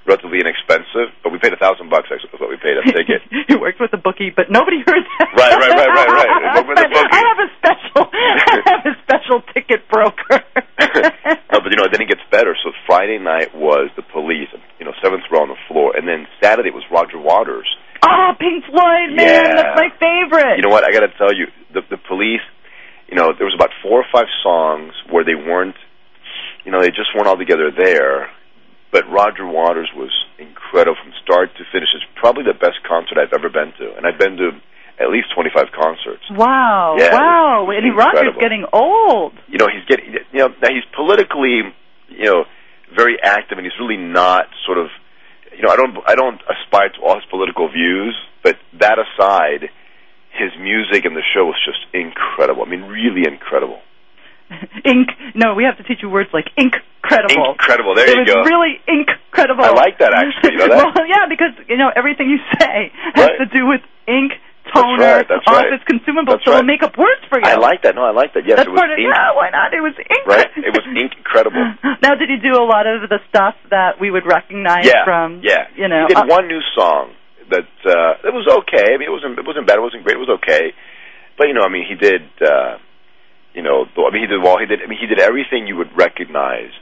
relatively 0.07 0.41
inexpensive. 0.41 1.15
But 1.23 1.31
we 1.33 1.39
paid 1.39 1.53
a 1.53 1.61
thousand 1.61 1.91
bucks. 1.91 2.09
Actually, 2.13 2.35
is 2.35 2.41
what 2.41 2.51
we 2.51 2.57
paid 2.59 2.77
a 2.79 2.85
ticket. 2.87 3.23
you 3.49 3.59
worked 3.61 3.81
with 3.81 3.93
a 3.95 4.01
bookie, 4.01 4.31
but 4.35 4.51
nobody 4.51 4.83
heard 4.87 5.05
that. 5.19 5.29
Right, 5.37 5.55
right, 5.57 5.75
right, 5.75 5.93
right, 5.93 6.11
right. 6.11 6.31
Worked 6.67 6.69
with 6.69 6.79
a 6.85 6.89
bookie. 6.91 7.13
I 7.13 7.21
have 7.23 7.41
a 7.41 7.49
special, 7.59 8.03
I 8.13 8.61
have 8.67 8.85
a 8.87 8.95
special 9.07 9.39
ticket 9.55 9.89
broker. 9.89 10.43
no, 11.53 11.57
but 11.63 11.71
you 11.71 11.79
know, 11.79 11.87
then 11.91 12.03
it 12.03 12.09
gets 12.09 12.23
better. 12.31 12.57
So 12.63 12.73
Friday 12.87 13.19
night 13.19 13.55
was 13.55 13.91
the 13.97 14.03
police, 14.03 14.49
you 14.79 14.85
know, 14.87 14.93
seventh 15.03 15.25
row 15.31 15.43
on 15.43 15.49
the 15.49 15.61
floor, 15.69 15.95
and 15.97 16.07
then 16.07 16.27
Saturday 16.43 16.71
was 16.71 16.83
Roger 16.91 17.19
Waters. 17.19 17.69
Oh, 18.05 18.33
Pink 18.39 18.65
Floyd, 18.67 19.15
man, 19.15 19.23
Yeah. 19.23 19.55
that's 19.55 19.79
my 19.79 19.89
favorite. 20.01 20.57
You 20.59 20.63
know 20.67 20.75
what? 20.75 20.83
I 20.85 20.91
got 20.91 21.07
to 21.07 21.13
tell 21.19 21.33
you, 21.35 21.47
the 21.73 21.83
the 21.89 21.97
police. 21.97 22.43
You 23.09 23.17
know, 23.17 23.33
there 23.37 23.45
was 23.47 23.55
about 23.55 23.71
four 23.83 24.01
or 24.01 24.07
five 24.13 24.27
songs 24.43 24.93
where 25.11 25.23
they 25.25 25.35
weren't. 25.37 25.77
You 26.65 26.73
know, 26.73 26.81
they 26.81 26.89
just 26.89 27.11
weren't 27.15 27.27
all 27.29 27.37
together 27.37 27.71
there. 27.71 28.31
But 28.93 29.09
Roger 29.11 29.47
Waters 29.49 29.89
was 29.97 30.13
incredible 30.39 30.97
from 31.03 31.13
start 31.25 31.49
to 31.57 31.65
finish. 31.73 31.89
It's 31.97 32.05
probably 32.21 32.45
the 32.45 32.53
best 32.53 32.85
concert 32.87 33.17
I've 33.17 33.33
ever 33.33 33.49
been 33.49 33.73
to, 33.81 33.97
and 33.97 34.05
I've 34.07 34.19
been 34.21 34.37
to 34.37 34.51
at 35.01 35.09
least 35.09 35.33
twenty-five 35.35 35.73
concerts. 35.73 36.23
Wow, 36.31 36.97
Yeah, 37.01 37.17
wow, 37.17 37.67
it's 37.73 37.81
and 37.83 37.97
Roger's 37.97 38.37
getting 38.39 38.67
old. 38.73 39.33
you 39.49 39.57
know 39.59 39.67
he's 39.73 39.85
getting 39.89 40.13
you 40.13 40.39
know 40.45 40.49
now 40.61 40.69
he's 40.69 40.85
politically 40.95 41.65
you 42.13 42.27
know 42.29 42.45
very 42.95 43.17
active 43.23 43.57
and 43.57 43.65
he's 43.65 43.75
really 43.81 43.97
not 43.97 44.45
sort 44.67 44.77
of 44.77 44.89
you 45.57 45.63
know 45.65 45.71
I 45.73 45.77
don't 45.77 45.97
I 46.07 46.15
don't 46.15 46.41
aspire 46.45 46.91
to 46.93 47.01
all 47.01 47.15
his 47.17 47.25
political 47.33 47.73
views 47.73 48.13
but 48.45 48.57
that 48.79 48.99
aside 49.01 49.73
his 50.37 50.53
music 50.61 51.05
and 51.09 51.17
the 51.17 51.25
show 51.35 51.47
was 51.49 51.57
just 51.65 51.81
incredible 51.97 52.63
I 52.63 52.69
mean 52.69 52.83
really 52.83 53.25
incredible 53.27 53.81
Ink. 54.85 55.09
No, 55.35 55.55
we 55.55 55.65
have 55.65 55.79
to 55.79 55.85
teach 55.85 56.03
you 56.03 56.11
words 56.11 56.29
like 56.35 56.53
incredible. 57.13 57.53
incredible 57.53 57.93
there 57.95 58.09
it 58.09 58.15
you 58.17 58.25
was 58.25 58.33
go 58.33 58.43
really 58.49 58.81
incredible. 58.89 59.65
I 59.65 59.71
like 59.77 59.99
that 59.99 60.13
actually. 60.17 60.57
You 60.57 60.59
know 60.65 60.69
that? 60.73 60.95
well, 60.97 61.07
yeah, 61.07 61.27
because 61.29 61.53
you 61.69 61.77
know 61.77 61.91
everything 61.95 62.31
you 62.31 62.39
say 62.59 62.93
has 63.15 63.29
Right. 63.29 63.39
to 63.43 63.47
do 63.53 63.67
with 63.69 63.81
ink, 64.09 64.33
toner, 64.73 65.23
right, 65.23 65.27
that's 65.29 65.45
right. 65.49 65.69
office 65.71 65.85
consumables, 65.87 66.41
That's 66.41 66.45
so 66.47 66.53
right. 66.53 66.59
it'll 66.65 66.71
make 66.73 66.83
up 66.83 66.97
words 66.97 67.21
for 67.29 67.39
you. 67.39 67.45
I 67.47 67.57
like 67.57 67.83
that. 67.83 67.95
No, 67.95 68.03
I 68.05 68.11
like 68.15 68.33
that. 68.35 68.47
Yes, 68.47 68.57
That's 68.57 68.69
it 68.69 68.73
was 68.73 68.81
part 68.81 68.91
of 68.91 68.99
ink. 68.99 69.11
yeah. 69.13 69.35
Why 69.37 69.51
not? 69.51 69.75
It 69.75 69.83
was 69.83 69.95
ink. 69.99 70.25
Right? 70.27 70.49
It 70.69 70.73
was 70.73 70.85
ink 70.97 71.13
incredible. 71.19 71.63
Now, 72.03 72.15
did 72.19 72.31
you 72.31 72.39
do 72.43 72.59
a 72.59 72.67
lot 72.67 72.87
of 72.87 73.09
the 73.09 73.19
stuff 73.29 73.55
that 73.71 74.01
we 74.01 74.11
would 74.11 74.27
recognize 74.27 74.87
yeah, 74.87 75.05
from? 75.05 75.41
yeah. 75.43 75.69
You 75.77 75.87
know, 75.89 76.07
he 76.09 76.15
did 76.15 76.25
uh, 76.25 76.27
one 76.27 76.49
new 76.49 76.61
song 76.75 77.15
that 77.51 77.69
uh, 77.87 78.27
it 78.27 78.33
was 78.35 78.47
okay. 78.67 78.95
I 78.95 78.99
mean, 78.99 79.07
it 79.07 79.15
wasn't 79.15 79.39
it 79.39 79.47
wasn't 79.47 79.67
bad. 79.67 79.77
It 79.79 79.83
wasn't 79.87 80.03
great. 80.05 80.17
It 80.17 80.25
was 80.25 80.35
okay. 80.43 80.73
But 81.39 81.47
you 81.49 81.55
know, 81.55 81.63
I 81.63 81.69
mean, 81.71 81.85
he 81.89 81.95
did. 81.95 82.23
uh 82.43 82.79
You 83.55 83.63
know, 83.63 83.85
I 83.85 84.11
mean, 84.11 84.23
he 84.25 84.31
did 84.33 84.41
well. 84.43 84.57
He 84.59 84.67
did. 84.67 84.81
I 84.83 84.87
mean, 84.89 84.99
he 84.99 85.07
did 85.07 85.21
everything 85.21 85.67
you 85.69 85.77
would 85.77 85.93
recognize 85.97 86.73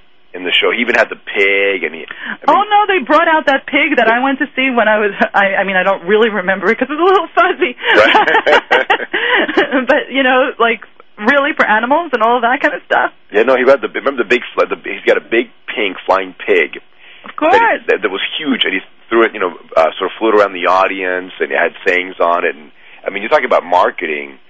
in 0.40 0.48
the 0.48 0.56
show. 0.56 0.72
He 0.72 0.80
even 0.80 0.96
had 0.96 1.12
the 1.12 1.20
pig, 1.20 1.84
and 1.84 1.92
he. 1.92 2.08
I 2.08 2.40
mean, 2.40 2.48
oh 2.48 2.64
no, 2.64 2.88
they 2.88 3.04
brought 3.04 3.28
out 3.28 3.44
that 3.46 3.68
pig 3.68 4.00
that 4.00 4.08
I 4.08 4.24
went 4.24 4.40
to 4.40 4.48
see 4.56 4.72
when 4.72 4.88
I 4.88 4.96
was. 4.98 5.12
I, 5.36 5.60
I 5.60 5.64
mean, 5.68 5.76
I 5.76 5.84
don't 5.84 6.08
really 6.08 6.32
remember 6.32 6.72
it 6.72 6.80
because 6.80 6.88
it's 6.88 7.00
a 7.00 7.04
little 7.04 7.28
fuzzy. 7.36 7.76
but 9.92 10.08
you 10.08 10.24
know, 10.24 10.56
like 10.56 10.88
really 11.20 11.52
for 11.52 11.68
animals 11.68 12.16
and 12.16 12.24
all 12.24 12.40
of 12.40 12.44
that 12.48 12.64
kind 12.64 12.72
of 12.72 12.80
stuff. 12.88 13.12
Yeah, 13.28 13.44
no, 13.44 13.52
he 13.56 13.64
had 13.68 13.84
the 13.84 13.92
remember 13.92 14.24
the 14.24 14.28
big 14.28 14.40
the 14.56 14.76
he's 14.84 15.04
got 15.04 15.20
a 15.20 15.24
big 15.24 15.52
pink 15.68 16.00
flying 16.08 16.32
pig. 16.34 16.80
Of 17.24 17.36
course. 17.36 17.52
That, 17.52 17.84
that, 17.88 17.98
that 18.02 18.08
was 18.08 18.24
huge, 18.40 18.64
and 18.64 18.72
he 18.72 18.80
threw 19.12 19.28
it, 19.28 19.36
you 19.36 19.40
know, 19.40 19.52
uh, 19.76 19.92
sort 20.00 20.08
of 20.08 20.16
flew 20.16 20.32
it 20.32 20.40
around 20.40 20.56
the 20.56 20.72
audience, 20.72 21.36
and 21.36 21.52
it 21.52 21.58
had 21.58 21.76
sayings 21.84 22.16
on 22.16 22.48
it. 22.48 22.56
And 22.56 22.72
I 23.04 23.10
mean, 23.10 23.20
you're 23.20 23.28
talking 23.28 23.50
about 23.50 23.64
marketing. 23.64 24.40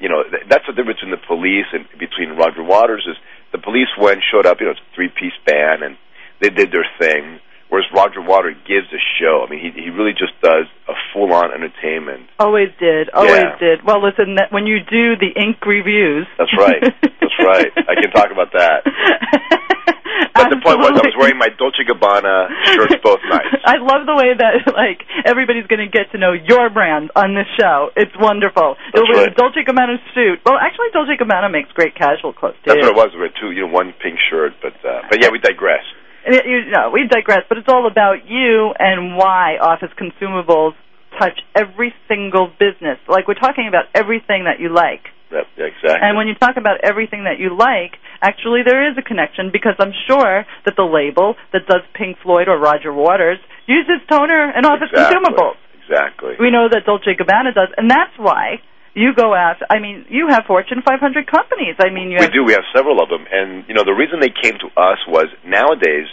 You 0.00 0.08
know, 0.10 0.26
th- 0.26 0.50
that's 0.50 0.66
the 0.66 0.74
difference 0.74 0.98
between 1.00 1.14
the 1.14 1.22
police 1.22 1.70
and 1.72 1.86
between 1.96 2.34
Roger 2.34 2.66
Waters 2.66 3.06
is 3.06 3.14
the 3.52 3.58
police 3.58 3.88
went, 4.00 4.20
showed 4.30 4.46
up, 4.46 4.58
you 4.60 4.66
know, 4.66 4.72
it's 4.72 4.80
a 4.80 4.94
three 4.94 5.08
piece 5.08 5.36
band, 5.46 5.82
and 5.82 5.96
they 6.40 6.50
did 6.50 6.72
their 6.72 6.86
thing. 6.98 7.40
Whereas 7.68 7.86
Roger 7.92 8.22
Waters 8.22 8.54
gives 8.66 8.86
a 8.94 9.02
show. 9.18 9.44
I 9.44 9.50
mean, 9.50 9.58
he 9.58 9.82
he 9.82 9.90
really 9.90 10.12
just 10.12 10.40
does 10.40 10.66
a 10.86 10.92
full 11.12 11.32
on 11.32 11.50
entertainment. 11.52 12.30
Always 12.38 12.68
did. 12.78 13.10
Always 13.10 13.42
Yeah. 13.42 13.58
did. 13.58 13.82
Well, 13.84 14.00
listen, 14.02 14.36
that 14.36 14.52
when 14.52 14.66
you 14.66 14.78
do 14.78 15.16
the 15.16 15.32
ink 15.34 15.58
reviews. 15.66 16.28
That's 16.38 16.54
right. 16.56 16.80
That's 17.02 17.38
right. 17.44 17.72
I 17.76 17.94
can 18.00 18.10
talk 18.12 18.30
about 18.30 18.52
that. 18.52 18.86
But 20.34 20.48
the 20.52 20.60
point 20.60 20.78
was, 20.80 20.92
I 20.96 21.04
was 21.08 21.16
wearing 21.18 21.38
my 21.38 21.48
Dolce 21.52 21.84
Gabbana 21.84 22.48
shirts 22.72 22.96
both 23.04 23.20
nights. 23.28 23.52
I 23.64 23.76
love 23.80 24.04
the 24.08 24.16
way 24.16 24.32
that 24.36 24.68
like 24.72 25.04
everybody's 25.24 25.66
going 25.66 25.84
to 25.84 25.90
get 25.92 26.12
to 26.12 26.18
know 26.18 26.32
your 26.32 26.70
brand 26.70 27.10
on 27.16 27.34
this 27.34 27.48
show. 27.58 27.90
It's 27.96 28.12
wonderful. 28.20 28.76
That's 28.92 29.04
It'll 29.04 29.12
be 29.12 29.20
right. 29.26 29.32
a 29.32 29.36
Dolce 29.36 29.60
Gabbana 29.64 29.96
suit. 30.14 30.40
Well, 30.44 30.56
actually, 30.60 30.92
Dolce 30.92 31.16
Gabbana 31.16 31.50
makes 31.52 31.72
great 31.72 31.94
casual 31.94 32.32
clothes 32.32 32.56
too. 32.64 32.72
That's 32.76 32.84
what 32.86 32.92
it 32.92 32.98
was. 32.98 33.08
We 33.16 33.22
had 33.28 33.36
two, 33.40 33.50
you 33.52 33.66
know, 33.66 33.72
one 33.72 33.92
pink 34.02 34.16
shirt, 34.30 34.52
but 34.62 34.76
uh, 34.84 35.08
but 35.10 35.20
yeah, 35.22 35.28
we 35.32 35.38
digress. 35.38 35.84
And 36.24 36.34
it- 36.34 36.46
you 36.46 36.70
know, 36.72 36.90
we 36.92 37.06
digress, 37.08 37.44
but 37.48 37.58
it's 37.58 37.68
all 37.68 37.86
about 37.86 38.24
you 38.28 38.72
and 38.78 39.16
why 39.16 39.56
Office 39.60 39.92
Consumables 39.96 40.74
touch 41.18 41.40
every 41.54 41.94
single 42.08 42.48
business. 42.60 42.98
Like 43.08 43.26
we're 43.28 43.34
talking 43.40 43.68
about 43.68 43.84
everything 43.94 44.44
that 44.44 44.60
you 44.60 44.68
like. 44.72 45.08
That, 45.30 45.50
exactly. 45.58 45.98
And 46.00 46.16
when 46.16 46.28
you 46.28 46.34
talk 46.38 46.56
about 46.56 46.84
everything 46.84 47.24
that 47.24 47.42
you 47.42 47.50
like, 47.56 47.98
actually 48.22 48.62
there 48.62 48.86
is 48.90 48.94
a 48.96 49.02
connection 49.02 49.50
because 49.50 49.74
I'm 49.78 49.92
sure 50.06 50.46
that 50.64 50.74
the 50.76 50.86
label 50.86 51.34
that 51.52 51.66
does 51.66 51.82
Pink 51.94 52.18
Floyd 52.22 52.46
or 52.48 52.58
Roger 52.58 52.92
Waters 52.92 53.38
uses 53.66 53.98
toner 54.08 54.50
and 54.54 54.64
Office 54.64 54.88
exactly. 54.90 55.18
Consumables. 55.18 55.58
Exactly. 55.82 56.34
We 56.38 56.50
know 56.50 56.66
that 56.70 56.86
Dolce 56.86 57.14
Gabbana 57.14 57.54
does, 57.54 57.70
and 57.76 57.90
that's 57.90 58.14
why 58.18 58.62
you 58.94 59.14
go 59.14 59.34
after. 59.34 59.66
I 59.70 59.78
mean, 59.78 60.06
you 60.08 60.26
have 60.30 60.44
Fortune 60.46 60.82
500 60.82 61.30
companies. 61.30 61.76
I 61.78 61.90
mean, 61.90 62.10
you 62.10 62.18
We 62.18 62.26
have 62.26 62.32
do. 62.32 62.42
We 62.42 62.54
have 62.54 62.66
several 62.74 63.02
of 63.02 63.08
them, 63.08 63.26
and 63.30 63.64
you 63.68 63.74
know 63.74 63.84
the 63.84 63.94
reason 63.94 64.18
they 64.18 64.34
came 64.34 64.58
to 64.58 64.68
us 64.74 64.98
was 65.06 65.26
nowadays 65.46 66.10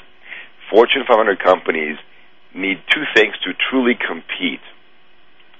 Fortune 0.70 1.06
500 1.08 1.42
companies 1.42 1.98
need 2.54 2.78
two 2.94 3.06
things 3.16 3.34
to 3.46 3.54
truly 3.70 3.98
compete. 3.98 4.62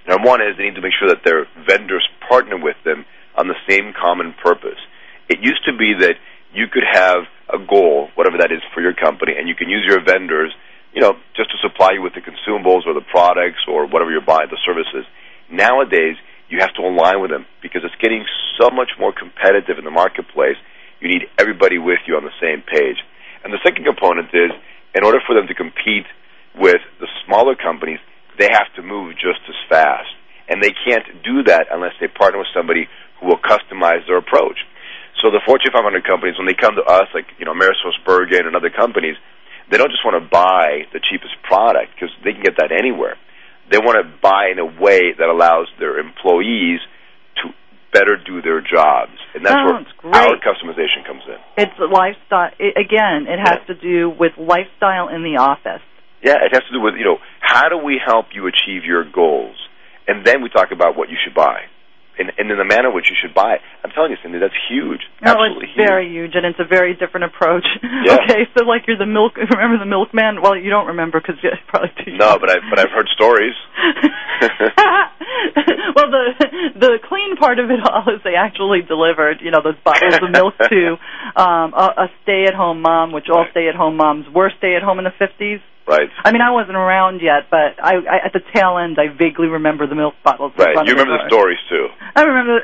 Number 0.08 0.28
one 0.28 0.42
is 0.42 0.58
they 0.58 0.66
need 0.66 0.76
to 0.76 0.82
make 0.82 0.94
sure 1.00 1.10
that 1.10 1.24
their 1.24 1.48
vendors 1.66 2.06
partner 2.28 2.58
with 2.58 2.78
them 2.86 3.06
on 3.36 3.48
the 3.48 3.58
same 3.68 3.94
common 3.94 4.34
purpose. 4.42 4.80
It 5.30 5.40
used 5.42 5.66
to 5.66 5.74
be 5.76 5.94
that 6.00 6.16
you 6.54 6.68
could 6.68 6.84
have 6.86 7.26
a 7.50 7.58
goal, 7.58 8.10
whatever 8.16 8.38
that 8.38 8.52
is 8.52 8.62
for 8.74 8.82
your 8.82 8.94
company, 8.94 9.34
and 9.38 9.48
you 9.48 9.56
can 9.56 9.70
use 9.70 9.84
your 9.88 10.04
vendors, 10.04 10.54
you 10.94 11.02
know, 11.02 11.14
just 11.36 11.50
to 11.52 11.58
supply 11.62 11.92
you 11.94 12.02
with 12.02 12.14
the 12.14 12.22
consumables 12.22 12.86
or 12.86 12.94
the 12.94 13.06
products 13.10 13.66
or 13.68 13.88
whatever 13.88 14.12
you're 14.12 14.22
buying, 14.26 14.48
the 14.50 14.62
services. 14.66 15.06
Nowadays, 15.50 16.16
you 16.50 16.60
have 16.62 16.74
to 16.76 16.82
align 16.82 17.22
with 17.22 17.32
them 17.32 17.46
because 17.62 17.82
it's 17.84 17.98
getting 18.02 18.26
so 18.62 18.70
much 18.70 18.94
more 19.00 19.12
competitive 19.12 19.78
in 19.78 19.86
the 19.86 19.92
marketplace. 19.92 20.58
You 21.02 21.10
need 21.10 21.26
everybody 21.40 21.78
with 21.78 22.00
you 22.06 22.16
on 22.16 22.24
the 22.24 22.38
same 22.40 22.62
page. 22.62 23.02
And 23.44 23.52
the 23.52 23.60
second 23.66 23.86
component 23.86 24.30
is, 24.34 24.52
in 24.96 25.04
order 25.04 25.20
for 25.26 25.34
them 25.36 25.48
to 25.48 25.56
compete 25.56 26.06
with 26.56 26.82
the 27.00 27.08
smaller 27.26 27.56
companies, 27.56 28.00
they 28.38 28.48
have 28.52 28.70
to 28.76 28.82
move 28.82 29.16
just 29.16 29.42
as 29.50 29.56
fast. 29.68 30.14
And 30.54 30.62
they 30.62 30.70
can't 30.86 31.26
do 31.26 31.42
that 31.50 31.74
unless 31.74 31.98
they 32.00 32.06
partner 32.06 32.38
with 32.38 32.54
somebody 32.54 32.86
who 33.18 33.26
will 33.26 33.42
customize 33.42 34.06
their 34.06 34.22
approach. 34.22 34.62
So 35.18 35.32
the 35.34 35.42
Fortune 35.42 35.74
500 35.74 36.06
companies, 36.06 36.38
when 36.38 36.46
they 36.46 36.54
come 36.54 36.76
to 36.78 36.86
us, 36.86 37.10
like 37.14 37.26
you 37.42 37.46
know, 37.46 37.58
Bergen 38.06 38.46
and 38.46 38.56
other 38.56 38.70
companies, 38.70 39.16
they 39.72 39.78
don't 39.82 39.90
just 39.90 40.06
want 40.06 40.22
to 40.22 40.30
buy 40.30 40.86
the 40.94 41.00
cheapest 41.02 41.34
product 41.42 41.98
because 41.98 42.14
they 42.24 42.34
can 42.38 42.44
get 42.46 42.58
that 42.62 42.70
anywhere. 42.70 43.18
They 43.72 43.80
want 43.80 43.98
to 43.98 44.06
buy 44.22 44.54
in 44.54 44.60
a 44.60 44.66
way 44.70 45.18
that 45.18 45.26
allows 45.26 45.74
their 45.80 45.98
employees 45.98 46.82
to 47.42 47.50
better 47.94 48.14
do 48.20 48.42
their 48.44 48.62
jobs, 48.62 49.18
and 49.34 49.42
that's 49.46 49.56
Oh, 49.58 49.74
where 49.74 49.86
great. 50.14 50.16
our 50.28 50.38
customization 50.38 51.02
comes 51.08 51.24
in. 51.26 51.40
it's 51.58 51.74
lifestyle. 51.80 52.52
It, 52.60 52.78
again, 52.78 53.26
it 53.26 53.40
has 53.40 53.66
to 53.68 53.76
do 53.76 54.10
with 54.12 54.34
lifestyle 54.38 55.08
in 55.10 55.24
the 55.24 55.38
office. 55.42 55.82
Yeah, 56.22 56.44
it 56.44 56.52
has 56.54 56.62
to 56.68 56.74
do 56.74 56.82
with 56.82 56.96
you 56.96 57.06
know 57.06 57.18
how 57.40 57.70
do 57.70 57.78
we 57.78 57.98
help 58.04 58.28
you 58.36 58.46
achieve 58.48 58.84
your 58.84 59.06
goals, 59.10 59.56
and 60.08 60.26
then 60.26 60.42
we 60.42 60.50
talk 60.50 60.72
about 60.72 60.96
what 60.98 61.10
you 61.10 61.18
should 61.24 61.34
buy, 61.36 61.66
and, 62.20 62.32
and 62.38 62.52
in 62.52 62.58
the 62.58 62.64
manner 62.64 62.90
in 62.90 62.96
which 62.96 63.10
you 63.10 63.16
should 63.22 63.34
buy 63.34 63.56
it. 63.56 63.62
I'm 63.84 63.92
telling 63.92 64.12
you, 64.12 64.18
Cindy, 64.22 64.40
that's 64.40 64.54
huge. 64.70 65.02
No, 65.22 65.32
Absolutely 65.34 65.66
it's 65.66 65.76
huge. 65.76 65.88
very 65.88 66.08
huge, 66.10 66.32
and 66.36 66.46
it's 66.46 66.60
a 66.60 66.68
very 66.68 66.94
different 66.94 67.26
approach. 67.26 67.66
Yeah. 67.82 68.18
Okay, 68.24 68.46
so 68.58 68.64
like 68.66 68.84
you're 68.88 68.98
the 68.98 69.06
milk. 69.10 69.36
Remember 69.58 69.78
the 69.80 69.90
milkman? 69.90 70.42
Well, 70.42 70.56
you 70.56 70.70
don't 70.70 70.88
remember 70.88 71.20
because 71.20 71.36
you're 71.44 71.58
probably 71.68 71.92
too. 72.04 72.16
No, 72.18 72.38
but 72.40 72.50
I 72.50 72.56
but 72.70 72.80
I've 72.80 72.92
heard 72.92 73.10
stories. 73.14 73.56
Well, 75.96 76.10
the 76.10 76.74
the 76.76 77.00
clean 77.08 77.36
part 77.38 77.60
of 77.60 77.70
it 77.70 77.80
all 77.84 78.04
is 78.14 78.22
they 78.24 78.36
actually 78.36 78.82
delivered 78.82 79.42
you 79.42 79.52
know, 79.52 79.62
those 79.64 79.78
bottles 79.84 80.16
of 80.16 80.32
milk 80.32 80.56
to 80.58 80.98
a 81.36 82.08
stay-at-home 82.24 82.82
mom, 82.82 83.12
which 83.12 83.30
all 83.30 83.46
stay-at-home 83.52 83.98
moms 83.98 84.26
were 84.34 84.52
stay-at-home 84.58 85.00
in 85.00 85.06
the 85.06 85.12
50s. 85.20 85.62
Right. 85.86 86.08
I 86.24 86.32
mean, 86.32 86.42
I 86.42 86.52
wasn't 86.52 86.78
around 86.78 87.20
yet, 87.22 87.52
but 87.52 87.76
at 87.78 88.32
the 88.32 88.40
tail 88.56 88.78
end, 88.78 88.98
I 88.98 89.10
vaguely 89.12 89.48
remember 89.48 89.86
the 89.86 89.96
milk 89.96 90.16
bottles. 90.24 90.54
Right. 90.58 90.76
You 90.88 90.94
remember 90.96 91.18
the 91.18 91.28
stories, 91.28 91.60
too. 91.70 91.90
I 92.16 92.24
remember. 92.24 92.62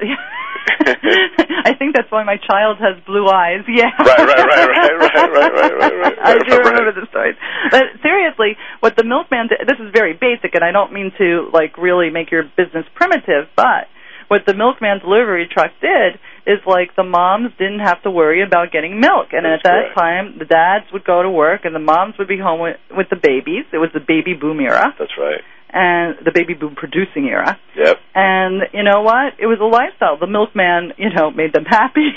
I 1.66 1.74
think 1.78 1.96
that's 1.96 2.10
why 2.12 2.24
my 2.24 2.38
child 2.38 2.78
has 2.80 2.96
blue 3.06 3.28
eyes. 3.28 3.68
Yeah. 3.68 3.92
Right, 4.00 4.20
right, 4.20 4.46
right, 4.48 4.70
right, 4.70 5.32
right, 5.32 5.74
right, 5.76 5.98
right. 6.00 6.18
I 6.22 6.38
do 6.38 6.58
remember 6.58 6.94
the 6.94 7.08
stories. 7.10 7.36
But 7.72 7.84
seriously, 8.02 8.56
what 8.80 8.96
the 8.96 9.04
milkman 9.04 9.48
did, 9.50 9.68
this 9.68 9.80
is 9.80 9.92
very 9.94 10.14
basic, 10.14 10.56
and 10.56 10.64
I 10.64 10.72
don't 10.72 10.94
mean 10.94 11.12
to, 11.18 11.50
like, 11.52 11.78
really 11.78 12.10
make 12.10 12.32
your 12.32 12.44
business 12.60 12.84
primitive, 12.96 13.48
but 13.56 13.88
what 14.28 14.42
the 14.46 14.54
milkman 14.54 15.00
delivery 15.00 15.48
truck 15.52 15.72
did 15.82 16.20
is 16.46 16.60
like 16.68 16.96
the 16.96 17.04
moms 17.08 17.50
didn't 17.58 17.80
have 17.80 18.02
to 18.04 18.12
worry 18.12 18.44
about 18.44 18.72
getting 18.72 19.00
milk, 19.00 19.32
and 19.32 19.46
That's 19.46 19.62
at 19.62 19.70
that 19.70 19.84
correct. 19.96 19.98
time 19.98 20.26
the 20.38 20.46
dads 20.46 20.86
would 20.94 21.06
go 21.06 21.24
to 21.24 21.30
work 21.30 21.62
and 21.66 21.74
the 21.74 21.80
moms 21.80 22.16
would 22.20 22.28
be 22.28 22.38
home 22.38 22.60
with, 22.60 22.78
with 22.92 23.08
the 23.10 23.16
babies. 23.18 23.66
It 23.72 23.78
was 23.78 23.90
the 23.94 24.00
baby 24.06 24.34
boom 24.36 24.60
era 24.60 24.94
That's 25.00 25.16
right. 25.18 25.42
and 25.72 26.18
the 26.26 26.32
baby 26.34 26.54
boom 26.54 26.76
producing 26.76 27.26
era. 27.30 27.58
Yep. 27.76 27.98
And 28.14 28.62
you 28.74 28.84
know 28.84 29.02
what? 29.02 29.34
It 29.40 29.48
was 29.48 29.60
a 29.62 29.66
lifestyle. 29.70 30.18
The 30.20 30.28
milkman, 30.28 30.94
you 30.98 31.10
know, 31.10 31.32
made 31.32 31.54
them 31.54 31.66
happy. 31.66 32.10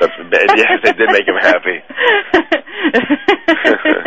That's, 0.00 0.12
yes, 0.56 0.78
they 0.84 0.92
did 0.92 1.10
make 1.10 1.26
him 1.26 1.36
happy. 1.42 1.82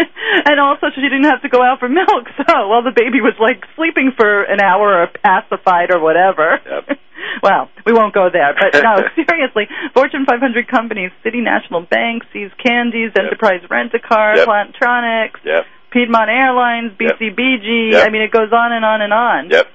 and 0.46 0.60
also 0.60 0.88
she 0.96 1.02
didn't 1.02 1.26
have 1.26 1.42
to 1.42 1.50
go 1.50 1.62
out 1.62 1.80
for 1.80 1.90
milk. 1.90 2.28
So 2.48 2.68
while 2.68 2.84
the 2.84 2.92
baby 2.96 3.22
was 3.22 3.36
like 3.40 3.64
sleeping 3.76 4.12
for 4.18 4.44
an 4.44 4.60
hour 4.60 5.04
or 5.04 5.08
pacified 5.24 5.92
or 5.92 6.00
whatever. 6.02 6.60
Yep. 6.66 6.98
well, 7.44 7.70
we 7.86 7.94
won't 7.94 8.14
go 8.14 8.30
there. 8.32 8.54
But 8.58 8.82
no, 8.82 9.04
seriously, 9.16 9.68
Fortune 9.94 10.26
500 10.26 10.68
companies, 10.68 11.12
City 11.24 11.40
National 11.40 11.82
Bank, 11.82 12.24
See's 12.34 12.52
Candies, 12.58 13.12
Enterprise 13.18 13.62
Rent-A-Car, 13.70 14.38
Yep. 14.38 14.48
Plantronics, 14.48 15.40
Yep. 15.46 15.64
Piedmont 15.92 16.30
Airlines, 16.30 16.92
BCBG. 16.98 17.92
Yep. 17.94 18.08
I 18.08 18.10
mean, 18.12 18.22
it 18.24 18.32
goes 18.32 18.52
on 18.52 18.74
and 18.74 18.84
on 18.84 19.02
and 19.02 19.14
on. 19.14 19.50
Yep. 19.52 19.68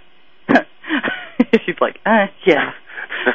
She's 1.65 1.77
like, 1.81 1.99
uh, 2.07 2.27
yeah. 2.47 2.73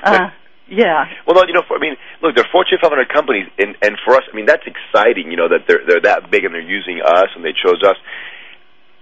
Uh, 0.04 0.30
yeah. 0.72 1.12
Well, 1.28 1.36
no, 1.36 1.44
you 1.44 1.54
know, 1.54 1.68
for, 1.68 1.76
I 1.76 1.82
mean, 1.84 2.00
look, 2.24 2.36
they're 2.36 2.48
Fortune 2.52 2.80
500 2.82 3.12
companies, 3.12 3.52
and 3.60 3.76
and 3.84 4.00
for 4.08 4.16
us, 4.16 4.24
I 4.32 4.36
mean, 4.36 4.48
that's 4.48 4.64
exciting. 4.64 5.30
You 5.30 5.38
know 5.38 5.52
that 5.52 5.68
they're 5.68 5.84
they're 5.86 6.06
that 6.08 6.32
big 6.32 6.48
and 6.48 6.56
they're 6.56 6.64
using 6.64 7.04
us 7.04 7.28
and 7.36 7.44
they 7.44 7.52
chose 7.52 7.84
us. 7.84 8.00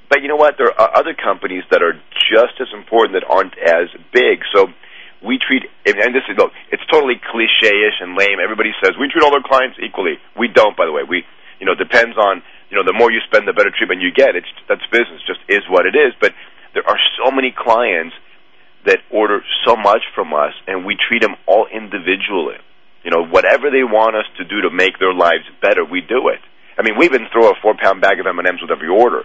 But 0.09 0.25
you 0.25 0.27
know 0.27 0.41
what? 0.41 0.57
There 0.57 0.73
are 0.73 0.91
other 0.97 1.13
companies 1.13 1.63
that 1.69 1.85
are 1.85 1.93
just 2.33 2.57
as 2.57 2.73
important 2.73 3.21
that 3.21 3.29
aren't 3.29 3.53
as 3.61 3.93
big. 4.09 4.41
So 4.49 4.73
we 5.21 5.37
treat, 5.37 5.69
and 5.85 6.11
this 6.11 6.25
is 6.25 6.35
look, 6.35 6.51
it's 6.73 6.81
totally 6.89 7.21
cliche-ish 7.21 7.97
and 8.01 8.17
lame. 8.17 8.41
Everybody 8.41 8.73
says 8.81 8.97
we 8.97 9.05
treat 9.07 9.21
all 9.21 9.33
our 9.37 9.45
clients 9.45 9.77
equally. 9.77 10.17
We 10.33 10.49
don't, 10.49 10.75
by 10.75 10.89
the 10.89 10.91
way. 10.91 11.05
We, 11.05 11.21
you 11.61 11.69
know, 11.69 11.77
depends 11.77 12.17
on 12.17 12.41
you 12.69 12.77
know, 12.77 12.85
the 12.85 12.93
more 12.93 13.11
you 13.11 13.19
spend, 13.25 13.49
the 13.49 13.53
better 13.53 13.73
treatment 13.73 14.01
you 14.01 14.13
get. 14.13 14.37
It's 14.37 14.49
that's 14.69 14.85
business, 14.93 15.21
just 15.25 15.41
is 15.49 15.65
what 15.69 15.85
it 15.85 15.97
is. 15.97 16.13
But 16.21 16.33
there 16.73 16.85
are 16.85 16.97
so 17.17 17.33
many 17.33 17.53
clients 17.53 18.13
that 18.85 18.99
order 19.11 19.41
so 19.65 19.75
much 19.75 20.01
from 20.15 20.33
us, 20.33 20.53
and 20.67 20.85
we 20.85 20.95
treat 20.95 21.21
them 21.21 21.35
all 21.47 21.67
individually. 21.71 22.57
You 23.03 23.11
know, 23.11 23.25
whatever 23.25 23.71
they 23.71 23.83
want 23.83 24.15
us 24.15 24.27
to 24.37 24.43
do 24.43 24.61
to 24.61 24.69
make 24.69 24.99
their 24.99 25.13
lives 25.13 25.47
better, 25.61 25.83
we 25.83 26.01
do 26.01 26.29
it. 26.29 26.39
I 26.77 26.83
mean, 26.83 26.97
we 26.97 27.05
even 27.05 27.27
throw 27.31 27.49
a 27.49 27.55
four 27.61 27.75
pound 27.75 28.01
bag 28.01 28.19
of 28.19 28.27
M 28.27 28.39
and 28.39 28.47
M's 28.47 28.61
with 28.61 28.71
every 28.71 28.87
order. 28.87 29.23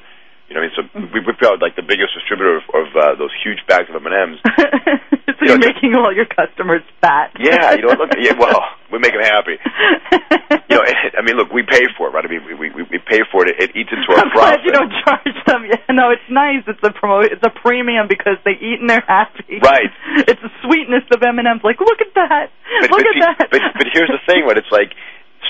You 0.49 0.55
know, 0.55 0.61
I 0.61 0.69
mean, 0.69 0.75
so 0.77 0.83
we 1.15 1.21
we 1.25 1.33
felt 1.41 1.63
like 1.65 1.73
the 1.75 1.83
biggest 1.87 2.13
distributor 2.13 2.61
of, 2.61 2.65
of 2.77 2.87
uh, 2.93 3.03
those 3.17 3.33
huge 3.41 3.65
bags 3.67 3.89
of 3.89 3.97
M 3.97 4.05
and 4.05 4.37
M's. 4.37 4.39
so 4.45 5.41
you 5.41 5.57
are 5.57 5.59
making 5.59 5.97
all 5.97 6.13
your 6.13 6.29
customers 6.29 6.85
fat. 7.01 7.33
Yeah, 7.41 7.73
you 7.75 7.89
know, 7.89 7.97
look, 7.97 8.13
yeah, 8.21 8.37
well, 8.39 8.61
we 8.93 9.01
make 9.01 9.17
them 9.17 9.25
happy. 9.25 9.57
you 10.69 10.77
know, 10.77 10.85
it, 10.85 11.17
I 11.17 11.25
mean, 11.25 11.41
look, 11.41 11.49
we 11.49 11.65
pay 11.65 11.89
for 11.97 12.09
it, 12.09 12.13
right? 12.13 12.25
I 12.25 12.29
mean, 12.29 12.45
we 12.45 12.69
we, 12.69 12.85
we 12.85 12.99
pay 13.01 13.25
for 13.33 13.49
it. 13.49 13.57
It, 13.57 13.73
it 13.73 13.77
eats 13.77 13.89
into 13.89 14.05
our 14.13 14.21
I'm 14.21 14.29
profit. 14.37 14.61
glad 14.61 14.69
you 14.69 14.73
don't 14.77 14.93
charge 15.05 15.37
them. 15.49 15.63
Yeah, 15.75 15.81
no, 15.97 16.13
it's 16.13 16.29
nice. 16.29 16.61
It's 16.69 16.83
a 16.85 16.93
promo. 16.93 17.25
It's 17.25 17.43
a 17.43 17.49
premium 17.65 18.05
because 18.05 18.37
they 18.45 18.53
eat 18.61 18.85
and 18.85 18.91
they're 18.91 19.07
happy. 19.09 19.65
Right. 19.65 19.89
It's 20.29 20.43
the 20.45 20.53
sweetness 20.61 21.09
of 21.09 21.23
M 21.25 21.39
and 21.41 21.49
M's. 21.49 21.65
Like, 21.65 21.81
look 21.81 22.05
at 22.05 22.13
that. 22.21 22.53
But, 22.85 22.91
look 22.93 23.01
but, 23.01 23.09
at 23.09 23.15
see- 23.17 23.21
that. 23.25 23.49
but 23.51 23.61
but 23.81 23.87
here's 23.97 24.13
the 24.13 24.21
thing, 24.29 24.45
right? 24.45 24.59
It's 24.61 24.69
like 24.71 24.93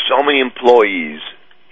so 0.07 0.23
many 0.23 0.39
employees 0.39 1.19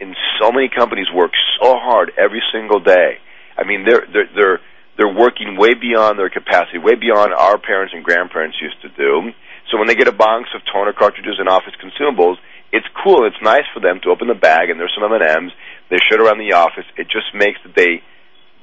in 0.03 0.15
so 0.43 0.51
many 0.51 0.69
companies 0.69 1.07
work 1.15 1.31
so 1.63 1.79
hard 1.79 2.11
every 2.19 2.43
single 2.51 2.81
day. 2.81 3.23
I 3.57 3.63
mean, 3.63 3.87
they're 3.87 4.03
they're 4.13 4.31
they're 4.35 4.59
they're 4.99 5.15
working 5.15 5.57
way 5.57 5.75
beyond 5.79 6.19
their 6.19 6.29
capacity, 6.29 6.79
way 6.79 6.99
beyond 6.99 7.33
our 7.33 7.57
parents 7.57 7.95
and 7.95 8.03
grandparents 8.03 8.59
used 8.61 8.83
to 8.83 8.91
do. 8.91 9.31
So 9.71 9.79
when 9.79 9.87
they 9.87 9.95
get 9.95 10.09
a 10.09 10.13
box 10.13 10.51
of 10.55 10.61
toner 10.67 10.93
cartridges 10.93 11.39
and 11.39 11.49
office 11.49 11.73
consumables, 11.79 12.37
it's 12.73 12.87
cool. 13.03 13.25
It's 13.25 13.41
nice 13.41 13.65
for 13.73 13.81
them 13.81 14.01
to 14.03 14.11
open 14.11 14.27
the 14.27 14.35
bag 14.35 14.69
and 14.69 14.81
there's 14.81 14.93
some 14.93 15.07
M 15.07 15.15
and 15.15 15.23
M's. 15.23 15.53
They 15.89 15.97
it 15.97 16.21
around 16.21 16.39
the 16.43 16.57
office. 16.57 16.85
It 16.99 17.07
just 17.07 17.31
makes 17.33 17.61
the 17.63 17.71
day 17.71 18.03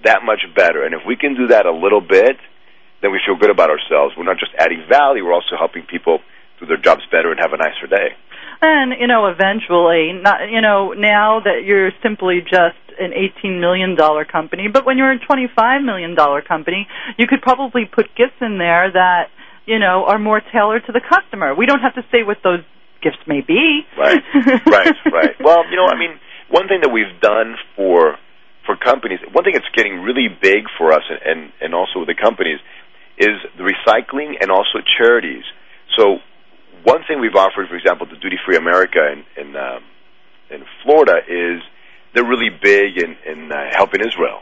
that 0.04 0.22
much 0.24 0.44
better. 0.56 0.84
And 0.84 0.94
if 0.94 1.02
we 1.08 1.16
can 1.16 1.36
do 1.36 1.48
that 1.48 1.66
a 1.66 1.72
little 1.72 2.02
bit, 2.02 2.38
then 3.02 3.12
we 3.12 3.20
feel 3.26 3.38
good 3.40 3.50
about 3.50 3.70
ourselves. 3.70 4.14
We're 4.18 4.28
not 4.28 4.38
just 4.38 4.52
adding 4.60 4.84
value; 4.90 5.24
we're 5.24 5.34
also 5.34 5.56
helping 5.58 5.84
people 5.84 6.20
do 6.60 6.66
their 6.66 6.82
jobs 6.82 7.02
better 7.10 7.32
and 7.32 7.40
have 7.40 7.54
a 7.54 7.58
nicer 7.58 7.88
day. 7.88 8.18
And 8.62 8.94
you 9.00 9.08
know, 9.08 9.28
eventually, 9.28 10.12
not 10.14 10.50
you 10.52 10.62
know, 10.62 10.92
now 10.92 11.40
that 11.40 11.64
you're 11.66 11.92
simply 12.04 12.42
just 12.42 12.78
an 13.00 13.14
18 13.14 13.62
million 13.62 13.96
dollar 13.96 14.26
company, 14.26 14.68
but 14.72 14.86
when 14.86 14.98
you're 14.98 15.12
a 15.12 15.20
25 15.20 15.82
million 15.82 16.16
dollar 16.16 16.42
company, 16.42 16.88
you 17.18 17.28
could 17.28 17.42
probably 17.42 17.86
put 17.86 18.08
gifts 18.16 18.36
in 18.42 18.58
there 18.58 18.92
that 18.92 19.30
you 19.66 19.80
know 19.80 20.04
are 20.06 20.20
more 20.20 20.42
tailored 20.52 20.86
to 20.88 20.92
the 20.92 21.00
customer. 21.00 21.56
We 21.56 21.66
don't 21.66 21.80
have 21.80 21.96
to 21.96 22.04
say 22.12 22.24
what 22.24 22.38
those 22.44 22.60
gifts 23.02 23.24
may 23.28 23.42
be. 23.42 23.88
Right, 23.98 24.20
right, 24.68 24.96
right. 25.12 25.36
Well, 25.40 25.64
you 25.70 25.78
know, 25.78 25.88
I 25.88 25.98
mean, 25.98 26.20
one 26.50 26.68
thing 26.68 26.82
that 26.82 26.92
we've 26.92 27.20
done 27.22 27.56
for 27.76 28.18
for 28.66 28.76
companies, 28.76 29.20
one 29.32 29.44
thing 29.46 29.54
that's 29.54 29.72
getting 29.76 30.04
really 30.04 30.28
big 30.28 30.68
for 30.78 30.92
us, 30.92 31.04
and 31.10 31.20
and, 31.24 31.52
and 31.62 31.74
also 31.74 32.00
with 32.00 32.08
the 32.08 32.20
companies, 32.20 32.60
is 33.18 33.40
the 33.58 33.64
recycling 33.64 34.36
and 34.40 34.52
also 34.52 34.80
charities. 34.98 35.44
So, 35.98 36.20
one 36.84 37.04
thing 37.08 37.20
we've 37.20 37.36
offered, 37.36 37.68
for 37.68 37.76
example, 37.76 38.08
to 38.08 38.18
Duty 38.18 38.38
Free 38.46 38.58
America 38.58 39.00
in 39.12 39.24
in, 39.38 39.56
um, 39.56 39.84
in 40.50 40.64
Florida 40.84 41.20
is 41.28 41.62
they're 42.14 42.28
really 42.28 42.50
big 42.50 42.98
in 42.98 43.16
in 43.26 43.52
uh, 43.52 43.56
helping 43.76 44.02
Israel. 44.02 44.42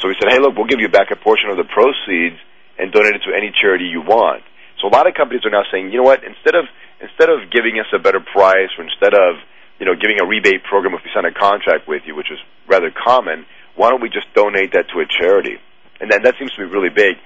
So 0.00 0.08
we 0.08 0.14
said, 0.20 0.30
hey, 0.30 0.38
look, 0.38 0.54
we'll 0.54 0.70
give 0.70 0.80
you 0.80 0.88
back 0.88 1.10
a 1.10 1.16
portion 1.16 1.50
of 1.50 1.56
the 1.58 1.66
proceeds 1.66 2.38
and 2.78 2.92
donate 2.92 3.18
it 3.18 3.22
to 3.26 3.34
any 3.34 3.50
charity 3.50 3.90
you 3.90 4.00
want. 4.00 4.46
So 4.80 4.86
a 4.86 4.92
lot 4.94 5.10
of 5.10 5.14
companies 5.14 5.42
are 5.44 5.50
now 5.50 5.66
saying, 5.72 5.90
you 5.90 5.98
know 5.98 6.06
what, 6.06 6.22
instead 6.22 6.54
of 6.54 6.70
instead 7.02 7.30
of 7.30 7.50
giving 7.50 7.78
us 7.78 7.86
a 7.94 7.98
better 7.98 8.20
price 8.20 8.70
or 8.78 8.86
instead 8.86 9.14
of 9.14 9.42
you 9.78 9.86
know 9.86 9.94
giving 9.98 10.22
a 10.22 10.26
rebate 10.26 10.62
program 10.64 10.94
if 10.94 11.02
we 11.02 11.10
sign 11.10 11.26
a 11.26 11.34
contract 11.34 11.88
with 11.88 12.02
you, 12.06 12.14
which 12.14 12.30
is 12.30 12.38
rather 12.70 12.90
common, 12.94 13.46
why 13.74 13.90
don't 13.90 14.02
we 14.02 14.08
just 14.08 14.30
donate 14.34 14.72
that 14.72 14.86
to 14.94 15.02
a 15.02 15.06
charity? 15.06 15.58
And 16.00 16.10
that 16.14 16.22
that 16.22 16.38
seems 16.38 16.54
to 16.54 16.62
be 16.62 16.70
really 16.70 16.94
big. 16.94 17.18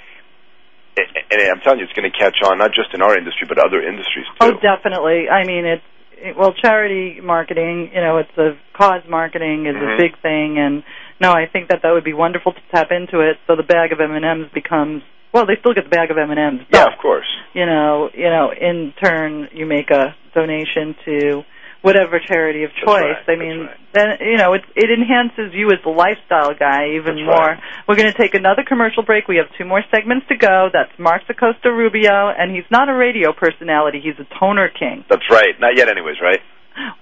And 0.96 1.06
and 1.30 1.40
I'm 1.50 1.60
telling 1.64 1.78
you, 1.80 1.84
it's 1.86 1.94
going 1.94 2.10
to 2.10 2.16
catch 2.16 2.36
on 2.44 2.58
not 2.58 2.72
just 2.74 2.92
in 2.94 3.00
our 3.02 3.16
industry 3.16 3.46
but 3.48 3.58
other 3.58 3.80
industries 3.82 4.26
too. 4.40 4.40
Oh, 4.40 4.52
definitely. 4.60 5.28
I 5.28 5.44
mean, 5.46 5.64
it's 5.64 5.82
it, 6.18 6.36
well, 6.36 6.52
charity 6.52 7.20
marketing. 7.20 7.90
You 7.94 8.00
know, 8.00 8.18
it's 8.18 8.36
a 8.38 8.56
cause 8.76 9.02
marketing 9.08 9.66
is 9.66 9.74
Mhm. 9.74 9.94
a 9.94 9.96
big 9.98 10.18
thing, 10.20 10.58
and 10.58 10.82
no, 11.20 11.32
I 11.32 11.46
think 11.46 11.68
that 11.68 11.80
that 11.82 11.90
would 11.92 12.04
be 12.04 12.12
wonderful 12.12 12.52
to 12.52 12.60
tap 12.74 12.92
into 12.92 13.20
it. 13.20 13.38
So 13.46 13.56
the 13.56 13.62
bag 13.62 13.92
of 13.92 14.00
M 14.00 14.12
and 14.14 14.24
M's 14.24 14.48
becomes 14.52 15.02
well, 15.32 15.46
they 15.46 15.56
still 15.56 15.72
get 15.72 15.84
the 15.84 15.90
bag 15.96 16.10
of 16.10 16.18
M 16.18 16.30
and 16.30 16.38
M's. 16.38 16.60
yeah, 16.70 16.84
of 16.84 16.98
course. 17.00 17.26
You 17.54 17.64
know, 17.64 18.10
you 18.12 18.28
know, 18.28 18.52
in 18.52 18.92
turn, 19.02 19.48
you 19.52 19.64
make 19.64 19.90
a 19.90 20.14
donation 20.34 20.94
to 21.06 21.42
whatever 21.82 22.18
charity 22.18 22.64
of 22.64 22.70
choice. 22.74 23.18
right, 23.26 23.28
I 23.28 23.36
mean, 23.36 23.66
right. 23.66 23.76
then 23.92 24.06
you 24.20 24.36
know, 24.38 24.54
it 24.54 24.62
it 24.74 24.88
enhances 24.90 25.52
you 25.52 25.68
as 25.70 25.78
the 25.84 25.90
lifestyle 25.90 26.54
guy 26.58 26.94
even 26.96 27.16
That's 27.16 27.26
more. 27.26 27.46
right. 27.54 27.60
We're 27.86 27.96
going 27.96 28.10
to 28.10 28.16
take 28.18 28.34
another 28.34 28.62
commercial 28.66 29.02
break. 29.02 29.28
We 29.28 29.36
have 29.36 29.46
two 29.58 29.64
more 29.64 29.82
segments 29.90 30.26
to 30.28 30.36
go. 30.36 30.70
That's 30.72 30.90
Mark 30.98 31.22
Acosta 31.28 31.70
Rubio, 31.72 32.30
and 32.30 32.50
he's 32.54 32.68
not 32.70 32.88
a 32.88 32.94
radio 32.94 33.32
personality. 33.32 34.00
He's 34.02 34.18
a 34.18 34.26
toner 34.38 34.68
king. 34.70 35.04
That's 35.08 35.28
right. 35.30 35.54
Not 35.60 35.76
yet, 35.76 35.88
anyways, 35.88 36.16
right? 36.22 36.40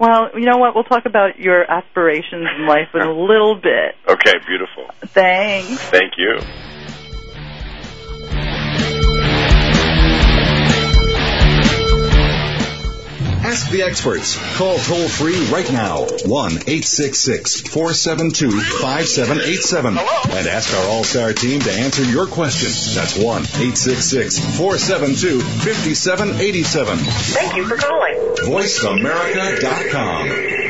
Well, 0.01 0.31
you 0.35 0.47
know 0.51 0.57
what? 0.59 0.75
We'll 0.75 0.85
talk 0.85 1.07
about 1.07 1.38
your 1.38 1.62
aspirations 1.71 2.45
in 2.59 2.66
life 2.66 2.88
in 2.93 3.03
a 3.03 3.12
little 3.31 3.55
bit. 3.55 3.95
Okay, 4.09 4.35
beautiful. 4.47 4.90
Thanks. 5.14 5.79
Thank 5.90 6.14
you. 6.19 6.40
Ask 13.50 13.70
the 13.72 13.82
experts. 13.82 14.38
Call 14.56 14.78
toll 14.78 15.08
free 15.08 15.44
right 15.46 15.68
now 15.72 16.06
1 16.24 16.52
866 16.52 17.62
472 17.62 18.52
5787 18.52 19.98
and 19.98 20.46
ask 20.46 20.72
our 20.72 20.86
All 20.86 21.02
Star 21.02 21.32
team 21.32 21.58
to 21.62 21.72
answer 21.72 22.04
your 22.04 22.28
question. 22.28 22.68
That's 22.94 23.16
1 23.16 23.26
866 23.26 24.38
472 24.56 25.40
5787. 25.40 26.98
Thank 26.98 27.56
you 27.56 27.66
for 27.66 27.76
calling. 27.76 28.14
VoiceAmerica.com. 28.38 30.60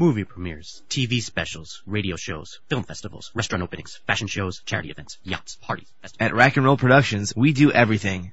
Movie 0.00 0.24
premieres, 0.24 0.82
TV 0.88 1.20
specials, 1.20 1.82
radio 1.84 2.16
shows, 2.16 2.58
film 2.70 2.84
festivals, 2.84 3.30
restaurant 3.34 3.62
openings, 3.62 4.00
fashion 4.06 4.28
shows, 4.28 4.62
charity 4.64 4.90
events, 4.90 5.18
yachts, 5.24 5.58
parties, 5.60 5.92
festivals. 6.00 6.26
At 6.26 6.34
Rack 6.34 6.56
and 6.56 6.64
Roll 6.64 6.78
Productions, 6.78 7.34
we 7.36 7.52
do 7.52 7.70
everything 7.70 8.32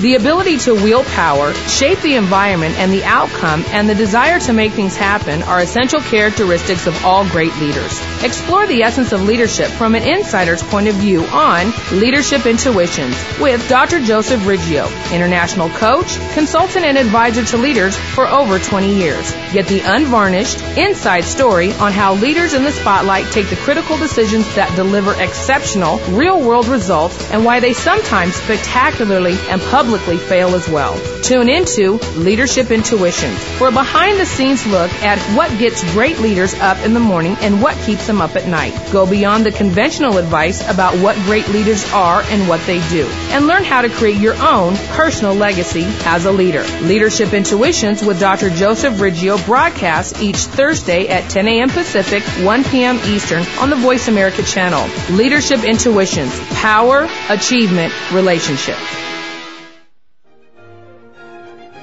The 0.00 0.14
ability 0.14 0.58
to 0.58 0.74
wield 0.74 1.06
power, 1.06 1.52
shape 1.52 1.98
the 2.02 2.14
environment 2.14 2.78
and 2.78 2.92
the 2.92 3.02
outcome, 3.02 3.64
and 3.70 3.88
the 3.88 3.96
desire 3.96 4.38
to 4.38 4.52
make 4.52 4.70
things 4.70 4.96
happen 4.96 5.42
are 5.42 5.58
essential 5.58 6.00
characteristics 6.00 6.86
of 6.86 7.04
all 7.04 7.28
great 7.28 7.52
leaders. 7.56 8.00
Explore 8.22 8.68
the 8.68 8.84
essence 8.84 9.10
of 9.10 9.24
leadership 9.24 9.66
from 9.66 9.96
an 9.96 10.04
insider's 10.04 10.62
point 10.62 10.86
of 10.86 10.94
view 10.94 11.24
on 11.24 11.72
Leadership 11.90 12.46
Intuitions 12.46 13.16
with 13.40 13.68
Dr. 13.68 13.98
Joseph 13.98 14.40
Riggio, 14.42 14.86
international 15.12 15.68
coach, 15.70 16.16
consultant, 16.32 16.84
and 16.84 16.96
advisor 16.96 17.44
to 17.46 17.56
leaders 17.56 17.96
for 17.96 18.28
over 18.28 18.60
20 18.60 18.94
years. 18.94 19.32
Get 19.52 19.66
the 19.66 19.80
unvarnished, 19.80 20.62
inside 20.78 21.24
story 21.24 21.72
on 21.72 21.90
how 21.90 22.14
leaders 22.14 22.54
in 22.54 22.62
the 22.62 22.70
spotlight 22.70 23.32
take 23.32 23.50
the 23.50 23.56
critical 23.56 23.98
decisions 23.98 24.54
that 24.54 24.76
deliver 24.76 25.20
exceptional, 25.20 25.98
real 26.10 26.40
world 26.40 26.68
results 26.68 27.32
and 27.32 27.44
why 27.44 27.58
they 27.58 27.72
sometimes 27.72 28.36
spectacularly 28.36 29.36
and 29.48 29.60
publicly 29.60 29.87
publicly 29.88 30.18
fail 30.18 30.54
as 30.54 30.68
well. 30.68 31.00
Tune 31.22 31.48
into 31.48 31.92
Leadership 32.14 32.70
Intuition 32.70 33.34
for 33.56 33.68
a 33.68 33.72
behind 33.72 34.20
the 34.20 34.26
scenes 34.26 34.66
look 34.66 34.92
at 35.02 35.18
what 35.34 35.48
gets 35.58 35.82
great 35.94 36.18
leaders 36.18 36.52
up 36.56 36.76
in 36.84 36.92
the 36.92 37.00
morning 37.00 37.34
and 37.40 37.62
what 37.62 37.74
keeps 37.86 38.06
them 38.06 38.20
up 38.20 38.36
at 38.36 38.46
night. 38.46 38.74
Go 38.92 39.08
beyond 39.08 39.46
the 39.46 39.50
conventional 39.50 40.18
advice 40.18 40.60
about 40.68 40.94
what 40.98 41.16
great 41.24 41.48
leaders 41.48 41.90
are 41.94 42.20
and 42.24 42.46
what 42.46 42.60
they 42.66 42.86
do, 42.90 43.06
and 43.30 43.46
learn 43.46 43.64
how 43.64 43.80
to 43.80 43.88
create 43.88 44.20
your 44.20 44.34
own 44.34 44.76
personal 44.88 45.34
legacy 45.34 45.84
as 46.04 46.26
a 46.26 46.32
leader. 46.32 46.64
Leadership 46.82 47.32
Intuitions 47.32 48.04
with 48.04 48.20
Dr. 48.20 48.50
Joseph 48.50 49.00
Riggio 49.00 49.42
broadcasts 49.46 50.20
each 50.20 50.36
Thursday 50.36 51.08
at 51.08 51.30
10 51.30 51.48
a.m. 51.48 51.70
Pacific, 51.70 52.22
1 52.44 52.64
p.m. 52.64 53.00
Eastern 53.06 53.42
on 53.58 53.70
the 53.70 53.76
Voice 53.76 54.08
America 54.08 54.42
channel. 54.42 54.86
Leadership 55.16 55.64
Intuitions. 55.64 56.38
Power, 56.50 57.08
achievement, 57.30 57.94
relationship. 58.12 58.76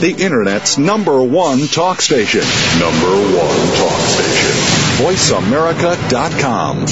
the 0.00 0.10
Internet's 0.10 0.78
number 0.78 1.22
one 1.22 1.66
talk 1.66 2.00
station. 2.00 2.42
Number 2.78 3.10
one 3.36 3.56
talk 3.76 4.00
station. 4.00 4.52
VoiceAmerica.com. 5.04 6.86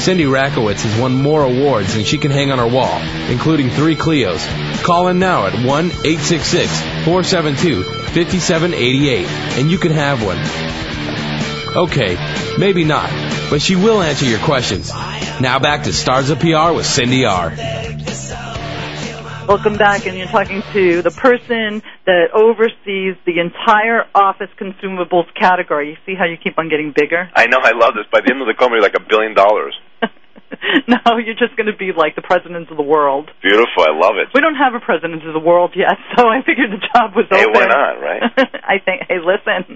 Cindy 0.00 0.24
Rakowitz 0.24 0.82
has 0.82 0.98
won 0.98 1.12
more 1.12 1.44
awards 1.44 1.94
than 1.94 2.04
she 2.04 2.16
can 2.16 2.30
hang 2.30 2.50
on 2.50 2.58
her 2.58 2.66
wall, 2.66 3.00
including 3.30 3.68
three 3.68 3.96
Clios. 3.96 4.42
Call 4.82 5.08
in 5.08 5.18
now 5.18 5.46
at 5.46 5.52
1 5.52 5.64
866 5.64 6.80
472 7.04 7.82
5788 7.82 9.26
and 9.58 9.70
you 9.70 9.76
can 9.76 9.92
have 9.92 10.24
one. 10.24 10.38
Okay, 11.76 12.16
maybe 12.58 12.84
not, 12.84 13.10
but 13.50 13.60
she 13.60 13.76
will 13.76 14.00
answer 14.02 14.24
your 14.24 14.40
questions. 14.40 14.90
Now 14.90 15.58
back 15.58 15.84
to 15.84 15.92
Stars 15.92 16.30
of 16.30 16.40
PR 16.40 16.72
with 16.72 16.86
Cindy 16.86 17.26
R. 17.26 17.50
Welcome 19.50 19.74
back, 19.74 20.06
and 20.06 20.14
you're 20.14 20.30
talking 20.30 20.62
to 20.78 21.02
the 21.02 21.10
person 21.10 21.82
that 22.06 22.30
oversees 22.30 23.18
the 23.26 23.42
entire 23.42 24.06
office 24.14 24.46
consumables 24.54 25.26
category. 25.34 25.90
You 25.90 25.96
see 26.06 26.14
how 26.14 26.22
you 26.22 26.38
keep 26.38 26.54
on 26.54 26.70
getting 26.70 26.94
bigger? 26.94 27.26
I 27.34 27.50
know, 27.50 27.58
I 27.58 27.74
love 27.74 27.98
this. 27.98 28.06
By 28.14 28.22
the 28.22 28.30
end 28.30 28.38
of 28.38 28.46
the 28.46 28.54
company, 28.54 28.78
like 28.78 28.94
a 28.94 29.02
billion 29.02 29.34
dollars. 29.34 29.74
no, 30.86 31.18
you're 31.18 31.34
just 31.34 31.58
going 31.58 31.66
to 31.66 31.74
be 31.74 31.90
like 31.90 32.14
the 32.14 32.22
president 32.22 32.70
of 32.70 32.78
the 32.78 32.86
world. 32.86 33.26
Beautiful, 33.42 33.82
I 33.82 33.90
love 33.90 34.22
it. 34.22 34.30
We 34.30 34.40
don't 34.40 34.54
have 34.54 34.78
a 34.78 34.82
president 34.86 35.26
of 35.26 35.34
the 35.34 35.42
world 35.42 35.74
yet, 35.74 35.98
so 36.14 36.30
I 36.30 36.46
figured 36.46 36.70
the 36.70 36.86
job 36.94 37.18
was 37.18 37.26
hey, 37.26 37.42
open. 37.42 37.50
why 37.50 37.66
not, 37.66 37.98
right? 37.98 38.22
I 38.62 38.78
think. 38.78 39.10
Hey, 39.10 39.18
listen, 39.18 39.66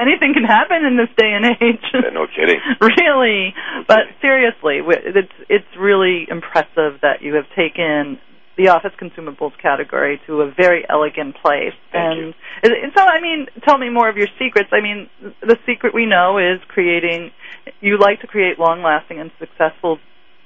anything 0.00 0.32
can 0.32 0.48
happen 0.48 0.80
in 0.88 0.96
this 0.96 1.12
day 1.20 1.36
and 1.36 1.44
age. 1.60 1.84
Yeah, 1.92 2.08
no 2.16 2.24
kidding. 2.24 2.56
really, 2.80 3.52
but 3.84 4.16
seriously, 4.24 4.80
it's 4.80 5.36
it's 5.52 5.68
really 5.76 6.24
impressive 6.24 7.04
that 7.04 7.20
you 7.20 7.36
have 7.36 7.52
taken 7.52 8.16
the 8.60 8.68
office 8.68 8.92
consumables 9.00 9.52
category 9.60 10.20
to 10.26 10.42
a 10.42 10.52
very 10.54 10.84
elegant 10.88 11.34
place. 11.40 11.72
Thank 11.92 12.18
and 12.18 12.34
you. 12.62 12.90
so, 12.94 13.02
I 13.02 13.20
mean, 13.20 13.46
tell 13.66 13.78
me 13.78 13.88
more 13.88 14.08
of 14.08 14.16
your 14.16 14.28
secrets. 14.38 14.68
I 14.72 14.82
mean, 14.82 15.08
the 15.40 15.56
secret 15.66 15.94
we 15.94 16.04
know 16.04 16.36
is 16.36 16.60
creating. 16.68 17.30
You 17.80 17.98
like 17.98 18.20
to 18.20 18.26
create 18.26 18.58
long-lasting 18.58 19.18
and 19.18 19.30
successful 19.38 19.98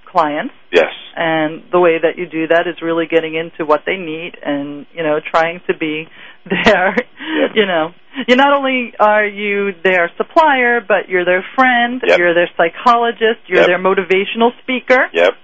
clients. 0.07 0.55
Yes. 0.73 0.95
And 1.17 1.65
the 1.73 1.81
way 1.81 1.99
that 2.01 2.17
you 2.17 2.27
do 2.27 2.47
that 2.47 2.69
is 2.69 2.81
really 2.83 3.07
getting 3.11 3.35
into 3.35 3.67
what 3.67 3.83
they 3.85 3.97
need 3.97 4.39
and, 4.45 4.87
you 4.95 5.03
know, 5.03 5.19
trying 5.19 5.61
to 5.67 5.77
be 5.77 6.07
their, 6.45 6.95
yep. 6.95 7.51
you 7.55 7.67
know, 7.67 7.91
you 8.29 8.37
not 8.37 8.55
only 8.57 8.95
are 9.01 9.27
you 9.27 9.73
their 9.83 10.11
supplier, 10.17 10.81
but 10.81 11.09
you're 11.09 11.25
their 11.25 11.45
friend, 11.57 12.01
yep. 12.07 12.19
you're 12.19 12.35
their 12.35 12.51
psychologist, 12.57 13.43
you're 13.49 13.61
yep. 13.61 13.67
their 13.67 13.83
motivational 13.83 14.51
speaker. 14.63 15.11
Yep 15.13 15.35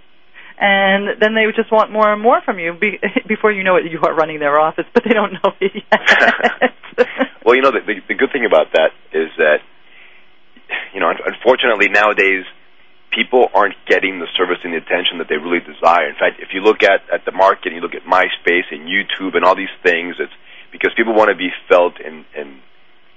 and 0.61 1.17
then 1.19 1.35
they 1.35 1.49
just 1.57 1.73
want 1.73 1.91
more 1.91 2.13
and 2.13 2.21
more 2.21 2.43
from 2.45 2.59
you. 2.59 2.77
Be, 2.79 3.01
before 3.27 3.51
you 3.51 3.65
know 3.65 3.77
it, 3.77 3.91
you 3.91 3.99
are 4.05 4.15
running 4.15 4.39
their 4.39 4.61
office, 4.61 4.85
but 4.93 5.03
they 5.05 5.15
don't 5.15 5.33
know 5.33 5.53
it 5.59 5.73
yet. 5.91 7.09
well, 7.45 7.57
you 7.57 7.63
know, 7.63 7.73
the, 7.73 7.81
the, 7.81 7.95
the 8.09 8.15
good 8.15 8.31
thing 8.31 8.45
about 8.45 8.73
that 8.75 8.93
is 9.13 9.33
that, 9.39 9.65
you 10.93 11.01
know, 11.01 11.11
unfortunately 11.11 11.89
nowadays, 11.89 12.45
people 13.11 13.49
aren't 13.55 13.75
getting 13.89 14.21
the 14.21 14.29
service 14.37 14.59
and 14.63 14.75
the 14.75 14.79
attention 14.79 15.19
that 15.19 15.29
they 15.29 15.41
really 15.41 15.65
desire. 15.65 16.07
In 16.07 16.15
fact, 16.15 16.39
if 16.45 16.53
you 16.53 16.61
look 16.61 16.85
at, 16.85 17.09
at 17.09 17.25
the 17.25 17.33
market, 17.33 17.73
and 17.73 17.75
you 17.75 17.81
look 17.81 17.97
at 17.97 18.05
MySpace 18.05 18.69
and 18.71 18.87
YouTube 18.87 19.35
and 19.35 19.45
all 19.45 19.57
these 19.57 19.73
things, 19.83 20.17
it's 20.21 20.33
because 20.71 20.93
people 20.95 21.15
want 21.15 21.31
to 21.33 21.37
be 21.37 21.49
felt 21.69 21.95
and, 22.05 22.29
and, 22.37 22.61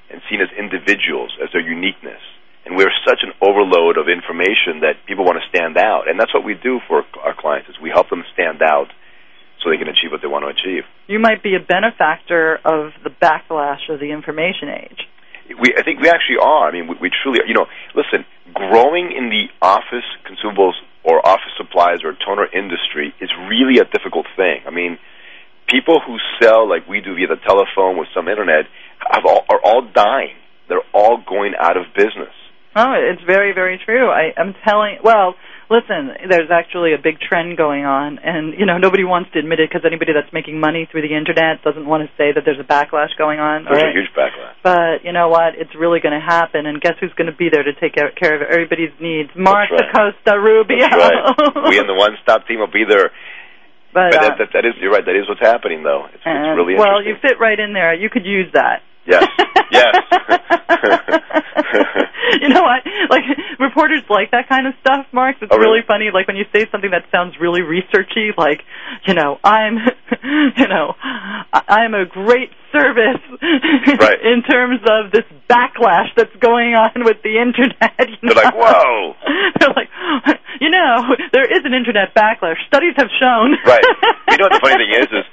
and 0.10 0.22
seen 0.32 0.40
as 0.40 0.48
individuals, 0.58 1.36
as 1.44 1.52
their 1.52 1.62
uniqueness 1.62 2.24
and 2.66 2.78
we're 2.78 2.92
such 3.06 3.20
an 3.24 3.34
overload 3.42 3.98
of 3.98 4.08
information 4.08 4.88
that 4.88 5.04
people 5.06 5.26
want 5.26 5.38
to 5.40 5.46
stand 5.52 5.78
out. 5.78 6.08
And 6.08 6.20
that's 6.20 6.34
what 6.34 6.44
we 6.44 6.56
do 6.56 6.80
for 6.88 7.04
our 7.20 7.36
clients 7.36 7.70
is 7.70 7.76
we 7.82 7.92
help 7.92 8.10
them 8.10 8.24
stand 8.34 8.62
out 8.64 8.88
so 9.60 9.70
they 9.70 9.78
can 9.78 9.88
achieve 9.88 10.12
what 10.12 10.22
they 10.22 10.32
want 10.32 10.44
to 10.48 10.52
achieve. 10.52 10.84
You 11.08 11.20
might 11.20 11.44
be 11.44 11.56
a 11.56 11.64
benefactor 11.64 12.60
of 12.64 12.92
the 13.04 13.12
backlash 13.12 13.92
of 13.92 14.00
the 14.00 14.12
information 14.12 14.70
age. 14.70 15.02
We 15.60 15.76
i 15.76 15.84
think 15.84 16.00
we 16.00 16.08
actually 16.08 16.40
are. 16.40 16.70
I 16.70 16.72
mean 16.72 16.88
we, 16.88 16.96
we 17.02 17.10
truly 17.12 17.40
you 17.46 17.54
know 17.54 17.68
listen 17.94 18.24
growing 18.56 19.12
in 19.12 19.28
the 19.28 19.52
office 19.62 20.08
consumables 20.24 20.80
or 21.04 21.20
office 21.20 21.52
supplies 21.58 22.00
or 22.04 22.16
toner 22.16 22.48
industry 22.48 23.14
is 23.20 23.30
really 23.52 23.80
a 23.80 23.84
difficult 23.84 24.26
thing. 24.38 24.64
I 24.66 24.72
mean 24.72 24.98
people 25.68 26.00
who 26.00 26.16
sell 26.42 26.68
like 26.68 26.88
we 26.88 27.02
do 27.02 27.16
via 27.16 27.28
the 27.28 27.40
telephone 27.44 28.00
with 28.00 28.08
some 28.16 28.28
internet 28.28 28.72
have 29.04 29.26
all, 29.28 29.44
are 29.50 29.60
all 29.64 29.82
dying. 29.84 30.40
They're 30.70 30.88
all 30.94 31.22
going 31.28 31.54
out 31.60 31.76
of 31.76 31.92
business 31.94 32.32
Oh, 32.76 32.94
it's 32.98 33.22
very, 33.24 33.54
very 33.54 33.80
true. 33.84 34.10
I, 34.10 34.34
I'm 34.36 34.56
telling. 34.66 34.98
Well, 35.04 35.36
listen, 35.70 36.10
there's 36.30 36.50
actually 36.50 36.94
a 36.94 37.02
big 37.02 37.22
trend 37.22 37.58
going 37.58 37.86
on, 37.86 38.18
and 38.18 38.54
you 38.58 38.66
know 38.66 38.78
nobody 38.78 39.04
wants 39.04 39.30
to 39.34 39.40
admit 39.40 39.60
it 39.60 39.70
because 39.70 39.86
anybody 39.86 40.14
that's 40.14 40.32
making 40.34 40.60
money 40.60 40.88
through 40.90 41.06
the 41.06 41.14
internet 41.14 41.62
doesn't 41.62 41.86
want 41.86 42.02
to 42.02 42.10
say 42.18 42.34
that 42.34 42.42
there's 42.46 42.60
a 42.60 42.66
backlash 42.66 43.14
going 43.18 43.40
on. 43.40 43.66
There's 43.66 43.82
right? 43.82 43.94
a 43.94 43.98
huge 43.98 44.10
backlash. 44.18 44.58
But 44.66 45.06
you 45.06 45.14
know 45.14 45.30
what? 45.30 45.54
It's 45.58 45.74
really 45.78 46.00
going 46.00 46.18
to 46.18 46.26
happen, 46.26 46.66
and 46.66 46.82
guess 46.82 46.98
who's 47.00 47.14
going 47.14 47.30
to 47.30 47.38
be 47.38 47.50
there 47.54 47.64
to 47.64 47.74
take 47.78 47.94
care 47.94 48.10
of 48.10 48.42
everybody's 48.42 48.94
needs? 49.02 49.30
Marx 49.38 49.70
right. 49.70 49.90
Acosta 49.90 50.38
Rubio. 50.38 50.82
That's 50.82 50.98
right. 50.98 51.66
we 51.70 51.78
in 51.78 51.86
the 51.86 51.94
Onestop 51.94 52.48
team 52.48 52.60
will 52.60 52.74
be 52.74 52.86
there. 52.90 53.14
But, 53.94 54.10
but 54.10 54.18
uh, 54.18 54.22
that, 54.22 54.38
that, 54.38 54.50
that 54.54 54.66
is 54.66 54.74
you're 54.82 54.90
right. 54.90 55.06
That 55.06 55.14
is 55.14 55.30
what's 55.30 55.42
happening, 55.42 55.86
though. 55.86 56.10
It's, 56.10 56.26
it's 56.26 56.58
really 56.58 56.74
well. 56.74 57.06
You 57.06 57.14
fit 57.22 57.38
right 57.40 57.60
in 57.60 57.74
there. 57.74 57.94
You 57.94 58.10
could 58.10 58.26
use 58.26 58.50
that. 58.54 58.82
Yes. 59.06 59.28
yes. 59.70 59.94
you 62.42 62.50
know 62.50 62.62
what? 62.62 62.82
Like 63.10 63.24
reporters 63.60 64.04
like 64.10 64.32
that 64.32 64.50
kind 64.50 64.68
of 64.68 64.74
stuff, 64.82 65.06
Marx. 65.12 65.40
It's 65.42 65.52
oh, 65.52 65.58
really? 65.58 65.80
really 65.80 65.88
funny. 65.88 66.10
Like 66.14 66.28
when 66.28 66.38
you 66.38 66.46
say 66.54 66.66
something 66.72 66.92
that 66.92 67.06
sounds 67.12 67.36
really 67.40 67.62
researchy, 67.62 68.36
like, 68.38 68.62
you 69.06 69.14
know, 69.14 69.40
I'm, 69.44 69.78
you 70.58 70.68
know, 70.68 70.96
I'm 71.54 71.94
a 71.94 72.06
great 72.06 72.50
service 72.72 73.22
right. 74.02 74.20
in 74.22 74.42
terms 74.44 74.82
of 74.90 75.12
this 75.12 75.26
backlash 75.50 76.10
that's 76.18 76.36
going 76.42 76.74
on 76.74 77.06
with 77.06 77.22
the 77.24 77.38
internet. 77.38 77.94
You 78.00 78.34
They're 78.34 78.44
like, 78.44 78.56
whoa. 78.56 79.14
They're 79.60 79.76
like, 79.76 79.90
you 80.60 80.70
know, 80.70 81.16
there 81.32 81.46
is 81.46 81.62
an 81.64 81.74
internet 81.74 82.16
backlash. 82.16 82.58
Studies 82.68 82.94
have 82.98 83.10
shown. 83.20 83.56
right. 83.66 83.86
You 84.30 84.38
know 84.38 84.50
what 84.50 84.58
the 84.58 84.62
funny 84.62 84.82
thing 84.82 84.94
is? 84.98 85.08
Is 85.12 85.26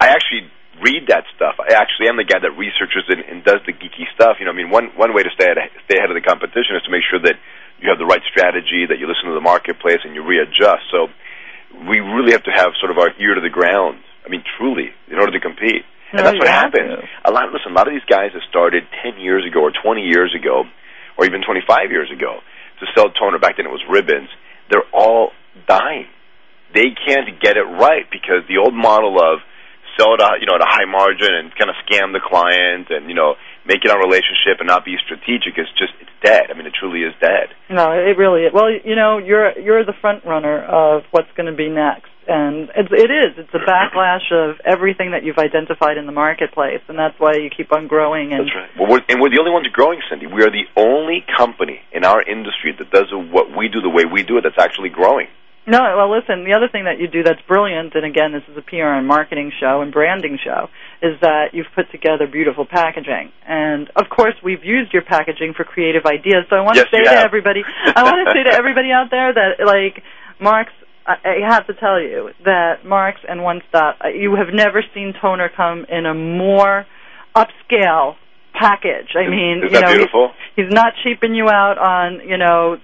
I 0.00 0.08
actually 0.08 0.50
read 0.82 1.10
that 1.10 1.24
stuff. 1.34 1.58
I 1.58 1.74
actually 1.74 2.08
am 2.08 2.16
the 2.16 2.26
guy 2.26 2.38
that 2.38 2.54
researches 2.54 3.06
and, 3.10 3.22
and 3.26 3.44
does 3.44 3.62
the 3.66 3.74
geeky 3.74 4.06
stuff. 4.14 4.38
You 4.38 4.46
know, 4.46 4.52
I 4.52 4.56
mean, 4.56 4.70
one 4.70 4.90
one 4.94 5.14
way 5.14 5.22
to 5.22 5.30
stay 5.34 5.50
ahead, 5.50 5.70
stay 5.86 5.98
ahead 5.98 6.07
competition 6.28 6.76
is 6.76 6.84
to 6.84 6.92
make 6.92 7.08
sure 7.08 7.18
that 7.24 7.40
you 7.80 7.88
have 7.88 7.96
the 7.96 8.04
right 8.04 8.20
strategy, 8.28 8.84
that 8.84 9.00
you 9.00 9.08
listen 9.08 9.32
to 9.32 9.36
the 9.38 9.44
marketplace, 9.44 10.04
and 10.04 10.12
you 10.12 10.20
readjust. 10.20 10.84
So 10.92 11.08
we 11.88 12.04
really 12.04 12.36
have 12.36 12.44
to 12.44 12.52
have 12.52 12.76
sort 12.76 12.92
of 12.92 13.00
our 13.00 13.08
ear 13.16 13.32
to 13.32 13.40
the 13.40 13.52
ground. 13.52 14.04
I 14.24 14.28
mean, 14.28 14.44
truly, 14.60 14.92
in 15.08 15.16
order 15.16 15.32
to 15.32 15.40
compete. 15.40 15.88
And 16.12 16.24
that's 16.24 16.36
what 16.36 16.48
happens. 16.48 17.04
A 17.24 17.30
lot. 17.32 17.52
Listen, 17.52 17.72
a 17.72 17.76
lot 17.76 17.88
of 17.88 17.92
these 17.92 18.04
guys 18.08 18.32
that 18.32 18.44
started 18.48 18.84
ten 19.04 19.20
years 19.20 19.44
ago, 19.44 19.60
or 19.60 19.72
twenty 19.72 20.08
years 20.08 20.32
ago, 20.36 20.64
or 21.16 21.24
even 21.24 21.40
twenty-five 21.44 21.92
years 21.92 22.08
ago, 22.12 22.40
to 22.80 22.84
sell 22.96 23.12
toner. 23.12 23.38
Back 23.38 23.56
then, 23.56 23.66
it 23.68 23.72
was 23.72 23.84
ribbons. 23.88 24.28
They're 24.72 24.88
all 24.92 25.32
dying. 25.68 26.08
They 26.72 26.96
can't 26.96 27.28
get 27.40 27.56
it 27.56 27.64
right 27.64 28.08
because 28.08 28.44
the 28.48 28.56
old 28.56 28.72
model 28.72 29.20
of 29.20 29.40
sell 30.00 30.14
it, 30.14 30.20
you 30.40 30.46
know, 30.46 30.56
at 30.56 30.64
a 30.64 30.70
high 30.70 30.88
margin 30.88 31.28
and 31.28 31.52
kind 31.56 31.68
of 31.68 31.76
scam 31.84 32.12
the 32.16 32.24
client 32.24 32.88
and 32.88 33.08
you 33.08 33.16
know 33.16 33.34
make 33.68 33.84
it 33.84 33.90
on 33.92 34.00
relationship 34.00 34.58
and 34.58 34.66
not 34.66 34.84
be 34.84 34.96
strategic 35.04 35.60
is 35.60 35.68
just 35.76 35.92
it's 36.00 36.10
dead. 36.24 36.48
I 36.50 36.56
mean, 36.56 36.66
it 36.66 36.72
truly 36.74 37.04
is 37.04 37.12
dead. 37.20 37.52
No, 37.68 37.92
it 37.92 38.16
really 38.16 38.48
is. 38.48 38.52
Well, 38.52 38.72
you 38.72 38.96
know, 38.96 39.18
you're 39.20 39.52
you're 39.60 39.84
the 39.84 39.94
front 40.00 40.24
runner 40.24 40.64
of 40.64 41.04
what's 41.12 41.30
going 41.36 41.46
to 41.52 41.54
be 41.56 41.68
next. 41.68 42.08
and 42.26 42.68
it's, 42.76 42.92
it 42.92 43.10
is. 43.12 43.36
It's 43.36 43.54
a 43.54 43.62
backlash 43.64 44.28
of 44.32 44.56
everything 44.64 45.12
that 45.12 45.24
you've 45.24 45.38
identified 45.38 45.96
in 45.96 46.06
the 46.06 46.12
marketplace, 46.12 46.80
and 46.88 46.98
that's 46.98 47.14
why 47.20 47.36
you 47.40 47.48
keep 47.54 47.72
on 47.72 47.86
growing. 47.86 48.32
And 48.32 48.44
That's 48.48 48.56
right. 48.56 48.72
Well, 48.80 48.88
we're, 48.90 49.04
and 49.08 49.20
we're 49.20 49.30
the 49.30 49.40
only 49.40 49.52
ones 49.52 49.68
growing, 49.72 50.00
Cindy. 50.08 50.26
We 50.26 50.42
are 50.44 50.50
the 50.50 50.66
only 50.76 51.24
company 51.36 51.80
in 51.92 52.04
our 52.04 52.20
industry 52.24 52.72
that 52.78 52.90
does 52.90 53.08
what 53.12 53.56
we 53.56 53.68
do 53.68 53.80
the 53.80 53.88
way 53.92 54.04
we 54.04 54.22
do 54.24 54.36
it 54.38 54.42
that's 54.44 54.58
actually 54.60 54.88
growing. 54.90 55.28
No, 55.68 55.80
well, 55.96 56.10
listen. 56.10 56.44
The 56.44 56.54
other 56.56 56.68
thing 56.72 56.84
that 56.84 56.98
you 56.98 57.08
do 57.08 57.22
that's 57.22 57.40
brilliant, 57.46 57.94
and 57.94 58.04
again, 58.06 58.32
this 58.32 58.42
is 58.50 58.56
a 58.56 58.62
PR 58.62 58.96
and 58.96 59.06
marketing 59.06 59.52
show 59.60 59.82
and 59.82 59.92
branding 59.92 60.38
show, 60.42 60.68
is 61.02 61.20
that 61.20 61.52
you've 61.52 61.68
put 61.74 61.90
together 61.92 62.26
beautiful 62.26 62.64
packaging. 62.64 63.30
And 63.46 63.88
of 63.94 64.08
course, 64.08 64.34
we've 64.42 64.64
used 64.64 64.92
your 64.94 65.02
packaging 65.02 65.52
for 65.54 65.64
creative 65.64 66.06
ideas. 66.06 66.46
So 66.48 66.56
I 66.56 66.62
want 66.62 66.76
Yes, 66.76 66.86
to 66.90 66.96
say 66.96 67.04
to 67.04 67.10
have. 67.10 67.24
everybody, 67.26 67.62
I 67.94 68.02
want 68.02 68.26
to 68.26 68.32
say 68.32 68.42
to 68.50 68.56
everybody 68.58 68.90
out 68.90 69.10
there 69.10 69.32
that 69.34 69.60
like 69.64 70.02
Marx. 70.40 70.72
I 71.10 71.40
have 71.48 71.66
to 71.68 71.72
tell 71.74 71.98
you 71.98 72.30
that 72.44 72.84
Marx 72.84 73.20
and 73.26 73.40
Onestop, 73.40 73.94
uh, 74.04 74.08
you 74.08 74.34
have 74.36 74.52
never 74.52 74.82
seen 74.92 75.14
toner 75.18 75.48
come 75.48 75.86
in 75.88 76.04
a 76.04 76.12
more 76.12 76.84
upscale 77.34 78.16
package. 78.52 79.14
I 79.16 79.28
mean, 79.30 79.62
Is 79.64 79.72
you 79.72 79.78
that 79.78 79.82
know, 79.86 79.88
he- 79.92 79.96
beautiful? 79.98 80.32
he's 80.56 80.70
not 80.70 80.92
cheaping 81.02 81.34
you 81.34 81.48
out 81.48 81.78
on 81.78 82.20
you 82.28 82.36
know 82.36 82.76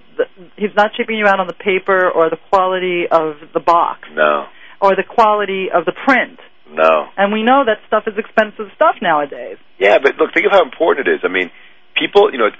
he's 0.57 0.75
not 0.75 0.91
cheaping 0.93 1.17
you 1.17 1.25
out 1.27 1.39
on 1.39 1.47
the 1.47 1.53
paper 1.53 2.09
or 2.09 2.29
the 2.29 2.37
quality 2.49 3.05
of 3.09 3.35
the 3.53 3.59
box 3.59 4.07
No, 4.13 4.45
or 4.81 4.95
the 4.95 5.03
quality 5.03 5.67
of 5.73 5.85
the 5.85 5.93
print 6.05 6.39
no. 6.69 7.07
and 7.17 7.31
we 7.31 7.43
know 7.43 7.63
that 7.65 7.77
stuff 7.87 8.03
is 8.07 8.17
expensive 8.17 8.67
stuff 8.75 8.95
nowadays 9.01 9.57
Yeah, 9.79 9.97
but 10.01 10.15
look, 10.17 10.33
think 10.33 10.45
of 10.45 10.51
how 10.51 10.63
important 10.63 11.07
it 11.07 11.11
is. 11.15 11.21
I 11.23 11.27
mean, 11.29 11.51
people, 11.95 12.31
you 12.31 12.37
know, 12.37 12.47
it, 12.47 12.55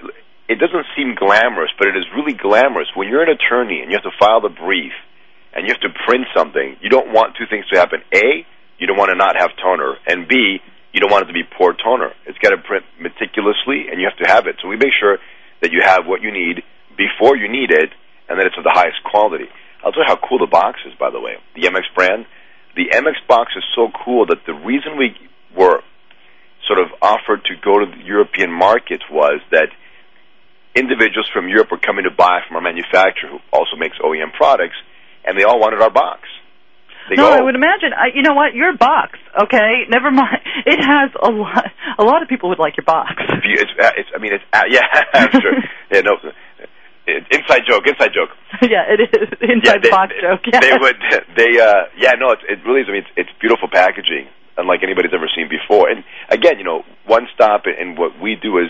it 0.47 0.59
doesn't 0.59 0.86
seem 0.95 1.15
glamorous, 1.15 1.71
but 1.78 1.88
it 1.88 1.97
is 1.97 2.05
really 2.15 2.34
glamorous. 2.38 2.88
When 2.95 3.07
you're 3.09 3.23
an 3.23 3.30
attorney 3.34 3.82
and 3.82 3.89
you 3.91 3.97
have 3.97 4.05
to 4.05 4.15
file 4.19 4.41
the 4.41 4.53
brief 4.53 4.93
and 5.53 5.65
you 5.65 5.73
have 5.73 5.82
to 5.82 5.91
print 6.05 6.28
something, 6.36 6.78
you 6.82 6.89
don't 6.89 7.11
want 7.11 7.36
two 7.36 7.45
things 7.49 7.65
to 7.73 7.80
happen. 7.80 8.01
A, 8.13 8.45
you 8.78 8.86
don't 8.88 8.97
want 8.97 9.09
to 9.09 9.15
not 9.17 9.36
have 9.39 9.51
toner, 9.57 9.95
and 10.05 10.28
B, 10.28 10.59
you 10.93 10.99
don't 10.99 11.09
want 11.11 11.23
it 11.23 11.28
to 11.28 11.34
be 11.34 11.43
poor 11.43 11.73
toner. 11.73 12.11
It's 12.28 12.38
got 12.39 12.51
to 12.51 12.57
print 12.61 12.84
meticulously, 12.99 13.88
and 13.89 13.99
you 13.99 14.07
have 14.07 14.19
to 14.19 14.28
have 14.28 14.47
it. 14.47 14.57
So 14.61 14.67
we 14.67 14.76
make 14.76 14.93
sure 14.99 15.17
that 15.61 15.71
you 15.71 15.82
have 15.84 16.05
what 16.05 16.21
you 16.21 16.32
need 16.32 16.61
before 16.97 17.35
you 17.35 17.47
need 17.51 17.71
it, 17.71 17.89
and 18.27 18.39
that 18.39 18.47
it's 18.47 18.57
of 18.57 18.63
the 18.63 18.73
highest 18.73 19.03
quality. 19.03 19.45
I'll 19.83 19.91
tell 19.91 20.01
you 20.01 20.09
how 20.09 20.17
cool 20.17 20.39
the 20.39 20.49
box 20.49 20.79
is, 20.87 20.93
by 20.99 21.11
the 21.11 21.19
way. 21.19 21.37
The 21.55 21.67
MX 21.69 21.93
brand. 21.93 22.25
The 22.75 22.89
MX 22.91 23.27
box 23.27 23.53
is 23.55 23.63
so 23.75 23.87
cool 24.03 24.25
that 24.27 24.43
the 24.45 24.53
reason 24.53 24.97
we 24.97 25.15
were 25.55 25.81
sort 26.67 26.79
of 26.79 26.89
offered 27.01 27.45
to 27.45 27.53
go 27.63 27.79
to 27.79 27.85
the 27.85 28.03
European 28.03 28.51
market 28.51 29.01
was 29.11 29.39
that 29.51 29.69
individuals 30.75 31.29
from 31.31 31.47
Europe 31.47 31.69
were 31.71 31.79
coming 31.79 32.03
to 32.03 32.11
buy 32.11 32.41
from 32.47 32.57
our 32.57 32.65
manufacturer 32.65 33.29
who 33.29 33.39
also 33.53 33.77
makes 33.77 33.95
OEM 33.99 34.33
products, 34.33 34.75
and 35.23 35.37
they 35.37 35.43
all 35.43 35.59
wanted 35.59 35.81
our 35.81 35.91
box. 35.91 36.27
They 37.07 37.15
no 37.15 37.29
go, 37.29 37.37
i 37.37 37.41
would 37.41 37.53
imagine 37.53 37.93
I, 37.93 38.09
you 38.15 38.23
know 38.23 38.33
what 38.33 38.55
your 38.55 38.75
box 38.75 39.19
okay 39.39 39.85
never 39.89 40.09
mind 40.09 40.41
it 40.65 40.81
has 40.81 41.11
a 41.21 41.29
lot 41.29 41.69
a 41.99 42.03
lot 42.03 42.23
of 42.23 42.27
people 42.27 42.49
would 42.49 42.57
like 42.57 42.77
your 42.77 42.83
box 42.83 43.13
it's, 43.53 43.71
uh, 43.79 43.91
it's, 43.97 44.09
I 44.13 44.19
mean, 44.19 44.33
it's, 44.33 44.43
uh, 44.53 44.63
yeah, 44.69 44.81
sure. 45.31 45.53
Yeah, 45.91 46.01
no, 46.01 46.17
inside 47.08 47.64
joke, 47.68 47.86
inside 47.88 48.12
joke. 48.14 48.30
yeah 48.62 48.86
it 48.89 49.01
is 49.01 49.30
inside 49.41 49.84
they, 49.84 49.89
box 49.89 50.14
joke 50.20 50.41
yeah 50.51 50.60
They 50.60 50.74
would, 50.74 50.97
they, 51.36 51.60
uh, 51.60 51.89
yeah, 51.97 52.14
no, 52.18 52.32
it's, 52.32 52.43
it 52.49 52.60
really 52.66 52.82
is. 52.82 52.88
I 52.89 52.91
mean, 52.93 53.03
it's, 53.06 53.30
it's 53.30 53.34
beautiful 53.39 53.70
packaging, 53.70 54.28
unlike 54.58 54.82
anybody's 54.84 55.14
ever 55.14 55.30
seen 55.36 55.49
before. 55.49 55.89
And 55.89 56.03
again, 56.30 56.58
you 56.58 56.66
know, 56.66 56.84
Onestop, 57.08 57.68
and 57.70 57.97
what 57.97 58.20
we 58.20 58.36
do 58.36 58.58
is 58.58 58.70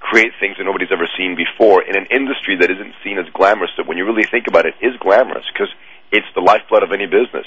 create 0.00 0.32
things 0.40 0.56
that 0.58 0.64
nobody's 0.64 0.90
ever 0.92 1.08
seen 1.16 1.36
before 1.38 1.82
in 1.82 1.96
an 1.96 2.06
industry 2.10 2.58
that 2.60 2.70
isn't 2.70 2.94
seen 3.04 3.18
as 3.18 3.26
glamorous. 3.32 3.70
That 3.78 3.86
when 3.86 3.96
you 3.96 4.04
really 4.04 4.26
think 4.28 4.46
about 4.48 4.66
it, 4.66 4.74
is 4.82 4.92
glamorous 5.00 5.46
because 5.52 5.70
it's 6.10 6.26
the 6.34 6.42
lifeblood 6.42 6.82
of 6.82 6.92
any 6.92 7.06
business. 7.06 7.46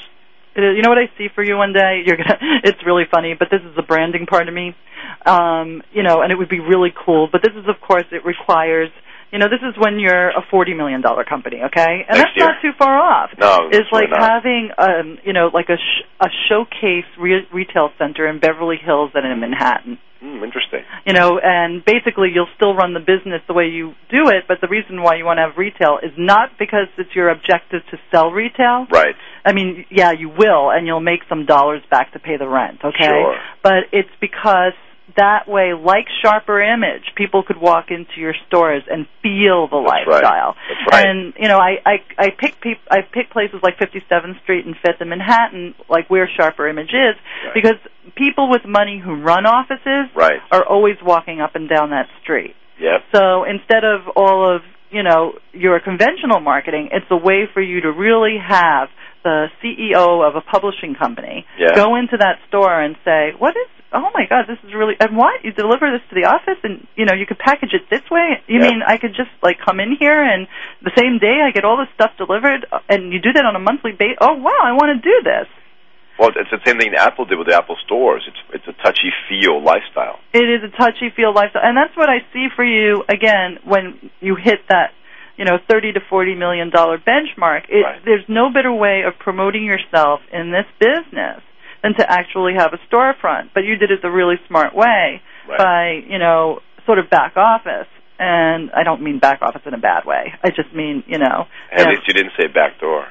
It 0.56 0.64
is, 0.64 0.78
you 0.78 0.82
know 0.82 0.90
what 0.90 0.98
I 0.98 1.12
see 1.18 1.28
for 1.36 1.44
you 1.44 1.58
one 1.58 1.74
day? 1.74 2.04
You're 2.06 2.18
gonna. 2.18 2.40
It's 2.64 2.80
really 2.86 3.04
funny, 3.12 3.36
but 3.38 3.50
this 3.52 3.62
is 3.62 3.76
the 3.76 3.84
branding 3.84 4.26
part 4.26 4.48
of 4.48 4.54
me. 4.54 4.74
Um, 5.26 5.84
you 5.92 6.02
know, 6.02 6.22
and 6.22 6.32
it 6.32 6.38
would 6.38 6.50
be 6.50 6.60
really 6.60 6.94
cool. 6.96 7.28
But 7.30 7.42
this 7.44 7.52
is, 7.54 7.68
of 7.68 7.80
course, 7.82 8.06
it 8.12 8.26
requires. 8.26 8.90
You 9.36 9.40
know, 9.40 9.52
this 9.52 9.60
is 9.68 9.76
when 9.78 10.00
you're 10.00 10.30
a 10.30 10.40
forty 10.50 10.74
million 10.74 11.02
dollar 11.02 11.26
company, 11.26 11.58
okay? 11.68 12.08
And 12.08 12.16
Next 12.24 12.40
that's 12.40 12.56
not 12.56 12.56
too 12.62 12.72
far 12.80 12.96
off. 12.96 13.32
No, 13.38 13.68
it's 13.70 13.92
like 13.92 14.08
not. 14.10 14.24
having, 14.24 14.70
um, 14.78 15.18
you 15.26 15.34
know, 15.34 15.52
like 15.54 15.68
a 15.68 15.76
sh- 15.76 16.08
a 16.24 16.30
showcase 16.48 17.04
re- 17.20 17.46
retail 17.52 17.90
center 18.00 18.30
in 18.30 18.40
Beverly 18.40 18.78
Hills 18.80 19.12
and 19.14 19.28
in 19.28 19.38
Manhattan. 19.42 20.00
Hmm, 20.22 20.42
interesting. 20.42 20.88
You 21.06 21.12
know, 21.12 21.38
and 21.44 21.84
basically 21.84 22.30
you'll 22.34 22.48
still 22.56 22.76
run 22.76 22.94
the 22.94 23.02
business 23.04 23.42
the 23.46 23.54
way 23.54 23.66
you 23.66 23.92
do 24.10 24.30
it, 24.30 24.46
but 24.48 24.62
the 24.62 24.70
reason 24.70 25.04
why 25.04 25.18
you 25.18 25.26
want 25.26 25.40
to 25.40 25.52
have 25.52 25.58
retail 25.58 26.00
is 26.02 26.16
not 26.18 26.52
because 26.58 26.88
it's 26.98 27.14
your 27.14 27.28
objective 27.28 27.82
to 27.92 27.98
sell 28.12 28.32
retail. 28.32 28.88
Right. 28.90 29.16
I 29.44 29.52
mean, 29.52 29.86
yeah, 29.92 30.14
you 30.18 30.30
will, 30.30 30.72
and 30.72 30.88
you'll 30.88 31.04
make 31.04 31.28
some 31.28 31.46
dollars 31.46 31.84
back 31.92 32.14
to 32.14 32.20
pay 32.20 32.38
the 32.38 32.48
rent, 32.48 32.80
okay? 32.86 33.04
Sure. 33.04 33.36
But 33.62 33.92
it's 33.92 34.16
because 34.22 34.80
that 35.18 35.48
way, 35.48 35.74
like 35.74 36.08
Sharper 36.24 36.62
Image, 36.62 37.04
people 37.16 37.44
could 37.44 37.58
walk 37.58 37.86
into 37.90 38.20
your 38.20 38.34
stores 38.48 38.84
and 38.90 39.06
feel 39.22 39.68
the 39.68 39.80
That's 39.82 40.08
right. 40.08 40.08
lifestyle. 40.08 40.56
That's 40.68 40.92
right. 40.92 41.06
And 41.08 41.34
you 41.40 41.48
know, 41.48 41.58
I 41.58 41.78
I 41.86 41.96
I 42.18 42.28
pick 42.38 42.60
peop- 42.62 42.88
I 42.90 43.02
pick 43.02 43.30
places 43.30 43.60
like 43.64 43.78
57th 43.78 44.42
Street 44.44 44.66
and 44.66 44.76
Fifth 44.84 45.00
and 45.02 45.10
Manhattan, 45.10 45.76
like 45.90 46.10
where 46.10 46.28
Sharper 46.36 46.68
Image 46.68 46.90
is, 46.94 47.16
Right. 47.46 47.54
because 47.54 47.78
people 48.16 48.50
with 48.50 48.66
money 48.66 49.00
who 49.04 49.16
run 49.16 49.46
offices 49.46 50.10
Right. 50.16 50.40
are 50.52 50.66
always 50.66 50.98
walking 51.04 51.40
up 51.42 51.56
and 51.56 51.70
down 51.70 51.92
that 51.92 52.08
street. 52.22 52.56
Yep. 52.80 53.04
So 53.14 53.44
instead 53.46 53.84
of 53.84 54.08
all 54.16 54.54
of 54.56 54.62
you 54.92 55.04
know 55.04 55.34
your 55.54 55.80
conventional 55.80 56.40
marketing, 56.40 56.90
it's 56.92 57.06
a 57.10 57.16
way 57.18 57.48
for 57.54 57.62
you 57.62 57.82
to 57.82 57.92
really 57.92 58.38
have 58.38 58.90
the 59.26 59.50
CEO 59.62 60.22
of 60.26 60.36
a 60.38 60.42
publishing 60.42 60.94
company 60.96 61.46
Yeah. 61.58 61.74
go 61.76 61.96
into 61.98 62.16
that 62.18 62.40
store 62.48 62.80
and 62.80 62.96
say, 63.04 63.34
"What 63.38 63.58
is? 63.58 63.68
Oh 63.92 64.10
my 64.14 64.26
God, 64.30 64.46
this 64.48 64.60
is 64.64 64.74
really 64.74 64.96
and 65.00 65.18
what 65.18 65.44
you 65.44 65.52
deliver 65.52 65.90
this 65.92 66.02
to 66.10 66.16
the 66.16 66.26
office 66.26 66.60
and 66.64 66.86
you 66.96 67.06
know 67.06 67.14
you 67.14 67.26
could 67.26 67.40
package 67.40 67.74
it 67.74 67.90
this 67.90 68.06
way. 68.12 68.42
You 68.48 68.60
mean 68.60 68.82
I 68.86 68.98
could 68.98 69.14
just 69.16 69.32
like 69.42 69.58
come 69.66 69.80
in 69.80 69.96
here 70.00 70.22
and 70.22 70.48
the 70.82 70.92
same 70.98 71.18
day 71.18 71.42
I 71.42 71.52
get 71.52 71.66
all 71.66 71.78
this 71.78 71.90
stuff 71.96 72.12
delivered 72.18 72.66
and 72.88 73.12
you 73.12 73.20
do 73.20 73.34
that 73.34 73.46
on 73.46 73.56
a 73.56 73.60
monthly 73.60 73.92
basis? 73.94 74.18
Oh 74.22 74.34
wow, 74.34 74.62
I 74.64 74.74
want 74.74 74.90
to 74.96 75.10
do 75.12 75.22
this." 75.24 75.48
Well, 76.20 76.30
it's 76.36 76.50
the 76.50 76.62
same 76.66 76.80
thing 76.80 76.94
Apple 76.96 77.26
did 77.26 77.38
with 77.38 77.48
the 77.48 77.56
Apple 77.58 77.78
stores. 77.86 78.24
It's 78.28 78.42
it's 78.56 78.68
a 78.68 78.84
touchy 78.84 79.12
feel 79.28 79.62
lifestyle. 79.62 80.20
it 80.34 80.48
is 80.56 80.62
a 80.64 80.70
touchy 80.78 81.10
feel 81.16 81.34
lifestyle, 81.34 81.64
and 81.64 81.76
that's 81.76 81.96
what 81.98 82.10
I 82.10 82.20
see 82.34 82.48
for 82.56 82.64
you 82.64 83.04
again 83.10 83.60
when 83.64 84.12
you 84.22 84.36
hit 84.36 84.60
that, 84.70 84.92
you 85.38 85.46
know, 85.46 85.58
thirty 85.70 85.92
to 85.94 86.00
forty 86.10 86.36
million 86.36 86.70
dollar 86.70 86.98
benchmark. 86.98 87.64
It, 87.70 87.84
Right. 87.84 88.02
There's 88.06 88.26
no 88.28 88.50
better 88.54 88.72
way 88.74 89.04
of 89.06 89.18
promoting 89.20 89.64
yourself 89.66 90.22
in 90.32 90.52
this 90.52 90.66
business 90.80 91.42
than 91.84 91.94
to 91.96 92.10
actually 92.10 92.54
have 92.58 92.74
a 92.74 92.80
storefront. 92.92 93.50
But 93.54 93.64
you 93.64 93.76
did 93.76 93.92
it 93.92 94.02
the 94.02 94.10
really 94.10 94.36
smart 94.48 94.76
way 94.76 95.22
Right. 95.48 95.58
by, 95.58 96.02
you 96.12 96.18
know, 96.18 96.60
sort 96.86 97.00
of 97.00 97.10
back 97.10 97.38
office. 97.38 97.88
And 98.18 98.72
I 98.72 98.84
don't 98.84 99.02
mean 99.02 99.20
back 99.20 99.42
office 99.42 99.62
in 99.66 99.74
a 99.74 99.78
bad 99.78 100.06
way. 100.06 100.34
I 100.42 100.50
just 100.50 100.74
mean, 100.74 101.04
you 101.06 101.18
know, 101.20 101.46
At 101.72 101.80
you 101.80 101.84
know, 101.86 101.92
least 101.92 102.08
you 102.08 102.14
didn't 102.14 102.32
say 102.40 102.48
back 102.48 102.80
door. 102.80 103.06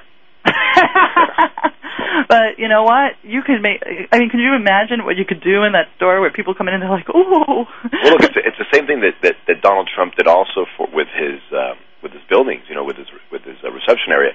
but 2.29 2.59
you 2.59 2.69
know 2.69 2.83
what? 2.85 3.13
You 3.23 3.43
could 3.43 3.61
make. 3.63 3.83
I 4.13 4.19
mean, 4.19 4.31
can 4.31 4.41
you 4.41 4.55
imagine 4.55 5.05
what 5.05 5.17
you 5.17 5.25
could 5.25 5.43
do 5.43 5.65
in 5.65 5.73
that 5.73 5.89
store 5.97 6.21
where 6.21 6.31
people 6.31 6.55
come 6.55 6.69
in 6.69 6.75
and 6.75 6.83
they're 6.83 6.91
like, 6.91 7.09
"Ooh." 7.15 7.65
Well, 7.65 8.13
look, 8.13 8.23
it's, 8.23 8.37
it's 8.45 8.59
the 8.59 8.67
same 8.73 8.87
thing 8.87 9.01
that, 9.01 9.15
that, 9.23 9.37
that 9.47 9.63
Donald 9.63 9.89
Trump 9.95 10.15
did 10.17 10.27
also 10.27 10.67
for, 10.77 10.89
with 10.93 11.09
his 11.15 11.41
um, 11.53 11.77
with 12.05 12.13
his 12.13 12.23
buildings. 12.29 12.69
You 12.69 12.77
know, 12.77 12.85
with 12.85 13.01
his 13.01 13.09
with 13.33 13.43
his 13.43 13.57
uh, 13.65 13.73
reception 13.73 14.13
area, 14.13 14.33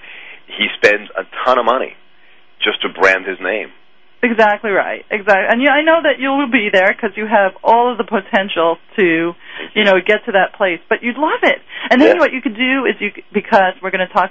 he 0.50 0.68
spends 0.76 1.08
a 1.16 1.24
ton 1.46 1.56
of 1.62 1.64
money 1.64 1.94
just 2.60 2.82
to 2.82 2.90
brand 2.90 3.24
his 3.30 3.38
name. 3.40 3.72
Exactly 4.22 4.72
right. 4.72 5.06
Exactly. 5.10 5.48
And 5.48 5.64
yeah, 5.64 5.72
I 5.72 5.82
know 5.82 6.04
that 6.04 6.20
you 6.20 6.28
will 6.36 6.52
be 6.52 6.68
there 6.68 6.92
because 6.92 7.16
you 7.16 7.24
have 7.24 7.56
all 7.64 7.88
of 7.90 7.96
the 7.98 8.04
potential 8.04 8.76
to, 9.00 9.32
you 9.72 9.84
know, 9.88 9.96
get 10.04 10.28
to 10.28 10.36
that 10.36 10.60
place. 10.60 10.84
But 10.92 11.00
you'd 11.08 11.16
love 11.16 11.40
it. 11.44 11.64
And 11.90 12.02
then 12.02 12.20
Yeah. 12.20 12.20
what 12.20 12.34
you 12.36 12.42
could 12.42 12.58
do 12.60 12.84
is 12.84 13.00
you, 13.00 13.16
because 13.32 13.80
we're 13.82 13.96
going 13.96 14.06
to 14.06 14.12
talk 14.12 14.28